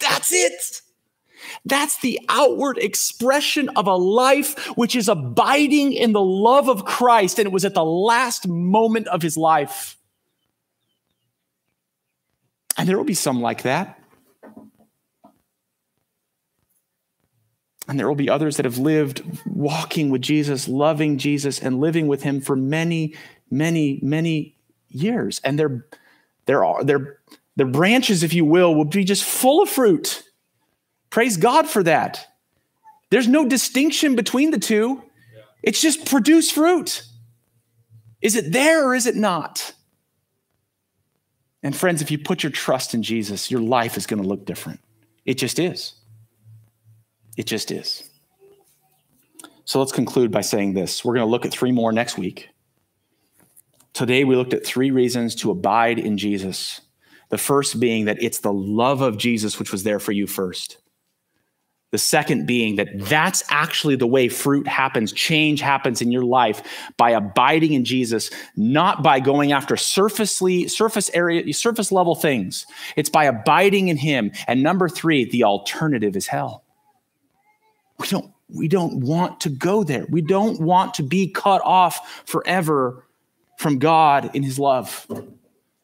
That's 0.00 0.32
it. 0.32 0.80
That's 1.64 2.00
the 2.00 2.18
outward 2.28 2.78
expression 2.78 3.68
of 3.70 3.86
a 3.86 3.94
life 3.94 4.58
which 4.76 4.96
is 4.96 5.08
abiding 5.08 5.92
in 5.92 6.12
the 6.12 6.22
love 6.22 6.68
of 6.68 6.84
Christ. 6.84 7.38
And 7.38 7.46
it 7.46 7.52
was 7.52 7.64
at 7.64 7.74
the 7.74 7.84
last 7.84 8.48
moment 8.48 9.06
of 9.08 9.22
his 9.22 9.36
life. 9.36 9.96
And 12.80 12.88
there 12.88 12.96
will 12.96 13.04
be 13.04 13.12
some 13.12 13.42
like 13.42 13.64
that. 13.64 14.02
And 17.86 17.98
there 17.98 18.08
will 18.08 18.14
be 18.14 18.30
others 18.30 18.56
that 18.56 18.64
have 18.64 18.78
lived 18.78 19.22
walking 19.44 20.08
with 20.08 20.22
Jesus, 20.22 20.66
loving 20.66 21.18
Jesus, 21.18 21.60
and 21.60 21.78
living 21.78 22.06
with 22.06 22.22
him 22.22 22.40
for 22.40 22.56
many, 22.56 23.14
many, 23.50 24.00
many 24.02 24.56
years. 24.88 25.42
And 25.44 25.58
their, 25.58 25.84
their, 26.46 26.64
their, 26.82 27.18
their 27.54 27.66
branches, 27.66 28.22
if 28.22 28.32
you 28.32 28.46
will, 28.46 28.74
will 28.74 28.86
be 28.86 29.04
just 29.04 29.24
full 29.24 29.62
of 29.62 29.68
fruit. 29.68 30.22
Praise 31.10 31.36
God 31.36 31.68
for 31.68 31.82
that. 31.82 32.28
There's 33.10 33.28
no 33.28 33.46
distinction 33.46 34.16
between 34.16 34.52
the 34.52 34.58
two, 34.58 35.02
it's 35.62 35.82
just 35.82 36.06
produce 36.06 36.50
fruit. 36.50 37.02
Is 38.22 38.36
it 38.36 38.52
there 38.52 38.86
or 38.86 38.94
is 38.94 39.06
it 39.06 39.16
not? 39.16 39.74
And 41.62 41.76
friends, 41.76 42.00
if 42.00 42.10
you 42.10 42.18
put 42.18 42.42
your 42.42 42.52
trust 42.52 42.94
in 42.94 43.02
Jesus, 43.02 43.50
your 43.50 43.60
life 43.60 43.96
is 43.96 44.06
going 44.06 44.22
to 44.22 44.28
look 44.28 44.44
different. 44.46 44.80
It 45.24 45.34
just 45.34 45.58
is. 45.58 45.94
It 47.36 47.46
just 47.46 47.70
is. 47.70 48.08
So 49.64 49.78
let's 49.78 49.92
conclude 49.92 50.30
by 50.30 50.40
saying 50.40 50.74
this. 50.74 51.04
We're 51.04 51.14
going 51.14 51.26
to 51.26 51.30
look 51.30 51.44
at 51.44 51.52
three 51.52 51.72
more 51.72 51.92
next 51.92 52.18
week. 52.18 52.48
Today, 53.92 54.24
we 54.24 54.36
looked 54.36 54.54
at 54.54 54.64
three 54.64 54.90
reasons 54.90 55.34
to 55.36 55.50
abide 55.50 55.98
in 55.98 56.16
Jesus. 56.16 56.80
The 57.28 57.38
first 57.38 57.78
being 57.78 58.06
that 58.06 58.22
it's 58.22 58.40
the 58.40 58.52
love 58.52 59.02
of 59.02 59.18
Jesus 59.18 59.58
which 59.58 59.70
was 59.70 59.84
there 59.84 60.00
for 60.00 60.12
you 60.12 60.26
first. 60.26 60.78
The 61.90 61.98
second 61.98 62.46
being 62.46 62.76
that 62.76 62.88
that's 62.94 63.42
actually 63.48 63.96
the 63.96 64.06
way 64.06 64.28
fruit 64.28 64.68
happens, 64.68 65.12
change 65.12 65.60
happens 65.60 66.00
in 66.00 66.12
your 66.12 66.24
life 66.24 66.62
by 66.96 67.10
abiding 67.10 67.72
in 67.72 67.84
Jesus, 67.84 68.30
not 68.56 69.02
by 69.02 69.18
going 69.18 69.50
after 69.50 69.76
surfacely, 69.76 70.68
surface 70.68 71.10
area, 71.14 71.52
surface 71.52 71.90
level 71.90 72.14
things. 72.14 72.64
It's 72.94 73.10
by 73.10 73.24
abiding 73.24 73.88
in 73.88 73.96
Him. 73.96 74.30
And 74.46 74.62
number 74.62 74.88
three, 74.88 75.24
the 75.24 75.42
alternative 75.42 76.14
is 76.14 76.28
hell. 76.28 76.62
We 77.98 78.06
don't, 78.06 78.32
we 78.48 78.68
don't 78.68 79.00
want 79.00 79.40
to 79.40 79.48
go 79.50 79.82
there. 79.82 80.06
We 80.10 80.22
don't 80.22 80.60
want 80.60 80.94
to 80.94 81.02
be 81.02 81.28
cut 81.28 81.60
off 81.64 82.22
forever 82.24 83.04
from 83.58 83.78
God 83.80 84.30
in 84.34 84.44
His 84.44 84.60
love. 84.60 85.06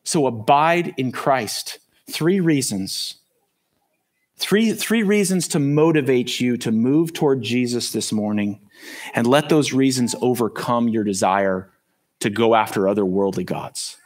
So 0.04 0.28
abide 0.28 0.94
in 0.96 1.10
Christ. 1.10 1.80
Three 2.08 2.38
reasons 2.38 3.16
Three, 4.38 4.72
three 4.72 5.02
reasons 5.02 5.48
to 5.48 5.58
motivate 5.58 6.40
you 6.40 6.56
to 6.58 6.70
move 6.70 7.12
toward 7.12 7.42
Jesus 7.42 7.92
this 7.92 8.12
morning 8.12 8.60
and 9.14 9.26
let 9.26 9.48
those 9.48 9.72
reasons 9.72 10.14
overcome 10.20 10.88
your 10.88 11.04
desire 11.04 11.70
to 12.20 12.30
go 12.30 12.54
after 12.54 12.86
other 12.86 13.04
worldly 13.04 13.44
gods. 13.44 13.96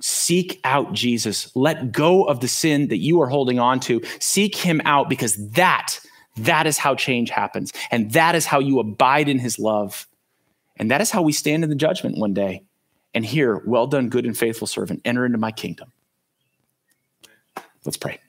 Seek 0.00 0.60
out 0.62 0.92
Jesus. 0.92 1.54
Let 1.56 1.90
go 1.90 2.24
of 2.24 2.40
the 2.40 2.48
sin 2.48 2.88
that 2.88 2.98
you 2.98 3.20
are 3.22 3.28
holding 3.28 3.58
on 3.58 3.80
to. 3.80 4.02
Seek 4.20 4.54
him 4.54 4.80
out 4.84 5.08
because 5.08 5.36
that, 5.52 5.98
that 6.36 6.66
is 6.66 6.78
how 6.78 6.94
change 6.94 7.30
happens. 7.30 7.72
And 7.90 8.12
that 8.12 8.34
is 8.34 8.46
how 8.46 8.60
you 8.60 8.78
abide 8.78 9.28
in 9.28 9.38
his 9.38 9.58
love. 9.58 10.06
And 10.76 10.90
that 10.90 11.00
is 11.00 11.10
how 11.10 11.22
we 11.22 11.32
stand 11.32 11.64
in 11.64 11.70
the 11.70 11.76
judgment 11.76 12.18
one 12.18 12.34
day 12.34 12.62
and 13.14 13.24
hear, 13.24 13.62
Well 13.66 13.86
done, 13.86 14.10
good 14.10 14.26
and 14.26 14.36
faithful 14.36 14.66
servant, 14.66 15.00
enter 15.04 15.24
into 15.24 15.38
my 15.38 15.50
kingdom. 15.50 15.92
Let's 17.84 17.96
pray. 17.96 18.20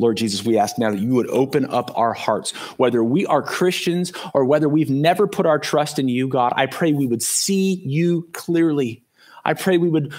Lord 0.00 0.16
Jesus, 0.16 0.44
we 0.44 0.58
ask 0.58 0.78
now 0.78 0.90
that 0.90 0.98
you 0.98 1.14
would 1.14 1.28
open 1.28 1.66
up 1.66 1.96
our 1.96 2.14
hearts, 2.14 2.52
whether 2.78 3.04
we 3.04 3.26
are 3.26 3.42
Christians 3.42 4.12
or 4.32 4.44
whether 4.46 4.68
we've 4.68 4.90
never 4.90 5.26
put 5.26 5.46
our 5.46 5.58
trust 5.58 5.98
in 5.98 6.08
you, 6.08 6.26
God. 6.26 6.52
I 6.56 6.66
pray 6.66 6.92
we 6.92 7.06
would 7.06 7.22
see 7.22 7.82
you 7.84 8.28
clearly. 8.32 9.04
I 9.44 9.54
pray 9.54 9.78
we 9.78 9.90
would 9.90 10.12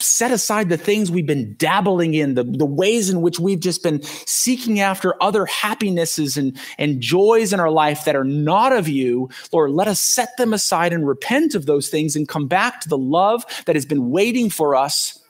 set 0.00 0.32
aside 0.32 0.68
the 0.68 0.76
things 0.76 1.10
we've 1.10 1.26
been 1.26 1.54
dabbling 1.56 2.14
in, 2.14 2.34
the, 2.34 2.42
the 2.42 2.66
ways 2.66 3.10
in 3.10 3.20
which 3.20 3.38
we've 3.38 3.60
just 3.60 3.82
been 3.82 4.02
seeking 4.02 4.80
after 4.80 5.14
other 5.22 5.46
happinesses 5.46 6.36
and, 6.36 6.58
and 6.78 7.00
joys 7.00 7.52
in 7.52 7.60
our 7.60 7.70
life 7.70 8.04
that 8.04 8.16
are 8.16 8.24
not 8.24 8.72
of 8.72 8.88
you. 8.88 9.28
Lord, 9.52 9.70
let 9.70 9.88
us 9.88 10.00
set 10.00 10.36
them 10.38 10.52
aside 10.52 10.92
and 10.92 11.06
repent 11.06 11.54
of 11.54 11.66
those 11.66 11.88
things 11.88 12.16
and 12.16 12.28
come 12.28 12.48
back 12.48 12.80
to 12.80 12.88
the 12.88 12.98
love 12.98 13.44
that 13.66 13.76
has 13.76 13.86
been 13.86 14.10
waiting 14.10 14.50
for 14.50 14.74
us 14.74 15.22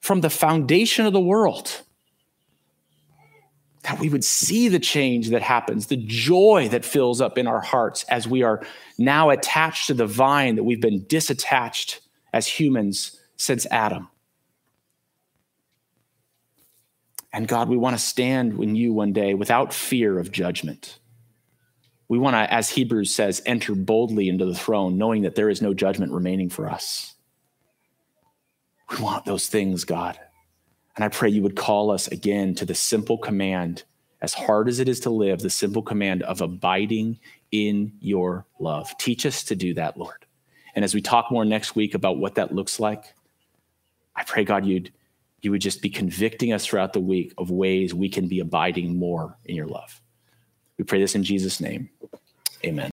from 0.00 0.20
the 0.20 0.30
foundation 0.30 1.06
of 1.06 1.12
the 1.12 1.20
world 1.20 1.82
that 3.86 4.00
we 4.00 4.08
would 4.08 4.24
see 4.24 4.68
the 4.68 4.80
change 4.80 5.30
that 5.30 5.42
happens, 5.42 5.86
the 5.86 5.96
joy 5.96 6.68
that 6.72 6.84
fills 6.84 7.20
up 7.20 7.38
in 7.38 7.46
our 7.46 7.60
hearts 7.60 8.02
as 8.08 8.26
we 8.26 8.42
are 8.42 8.60
now 8.98 9.30
attached 9.30 9.86
to 9.86 9.94
the 9.94 10.08
vine 10.08 10.56
that 10.56 10.64
we've 10.64 10.80
been 10.80 11.02
disattached 11.02 12.00
as 12.32 12.48
humans 12.48 13.20
since 13.36 13.64
Adam. 13.70 14.08
And 17.32 17.46
God, 17.46 17.68
we 17.68 17.76
want 17.76 17.96
to 17.96 18.02
stand 18.02 18.58
in 18.60 18.74
you 18.74 18.92
one 18.92 19.12
day 19.12 19.34
without 19.34 19.72
fear 19.72 20.18
of 20.18 20.32
judgment. 20.32 20.98
We 22.08 22.18
want 22.18 22.34
to, 22.34 22.52
as 22.52 22.68
Hebrews 22.70 23.14
says, 23.14 23.40
enter 23.46 23.76
boldly 23.76 24.28
into 24.28 24.46
the 24.46 24.54
throne, 24.54 24.98
knowing 24.98 25.22
that 25.22 25.36
there 25.36 25.48
is 25.48 25.62
no 25.62 25.74
judgment 25.74 26.10
remaining 26.10 26.48
for 26.48 26.68
us. 26.68 27.14
We 28.90 29.00
want 29.00 29.26
those 29.26 29.46
things, 29.46 29.84
God. 29.84 30.18
And 30.96 31.04
I 31.04 31.08
pray 31.08 31.28
you 31.28 31.42
would 31.42 31.56
call 31.56 31.90
us 31.90 32.08
again 32.08 32.54
to 32.56 32.64
the 32.64 32.74
simple 32.74 33.18
command, 33.18 33.84
as 34.22 34.32
hard 34.32 34.68
as 34.68 34.80
it 34.80 34.88
is 34.88 35.00
to 35.00 35.10
live, 35.10 35.40
the 35.40 35.50
simple 35.50 35.82
command 35.82 36.22
of 36.22 36.40
abiding 36.40 37.18
in 37.52 37.92
your 38.00 38.46
love. 38.58 38.96
Teach 38.98 39.26
us 39.26 39.44
to 39.44 39.54
do 39.54 39.74
that, 39.74 39.98
Lord. 39.98 40.24
And 40.74 40.84
as 40.84 40.94
we 40.94 41.02
talk 41.02 41.30
more 41.30 41.44
next 41.44 41.76
week 41.76 41.94
about 41.94 42.18
what 42.18 42.34
that 42.36 42.54
looks 42.54 42.80
like, 42.80 43.14
I 44.14 44.24
pray, 44.24 44.44
God, 44.44 44.64
you'd 44.64 44.92
you 45.42 45.50
would 45.52 45.60
just 45.60 45.82
be 45.82 45.90
convicting 45.90 46.52
us 46.52 46.66
throughout 46.66 46.92
the 46.92 47.00
week 47.00 47.32
of 47.38 47.50
ways 47.50 47.94
we 47.94 48.08
can 48.08 48.26
be 48.26 48.40
abiding 48.40 48.96
more 48.96 49.36
in 49.44 49.54
your 49.54 49.68
love. 49.68 50.00
We 50.76 50.84
pray 50.84 50.98
this 50.98 51.14
in 51.14 51.22
Jesus' 51.22 51.60
name. 51.60 51.88
Amen. 52.64 52.90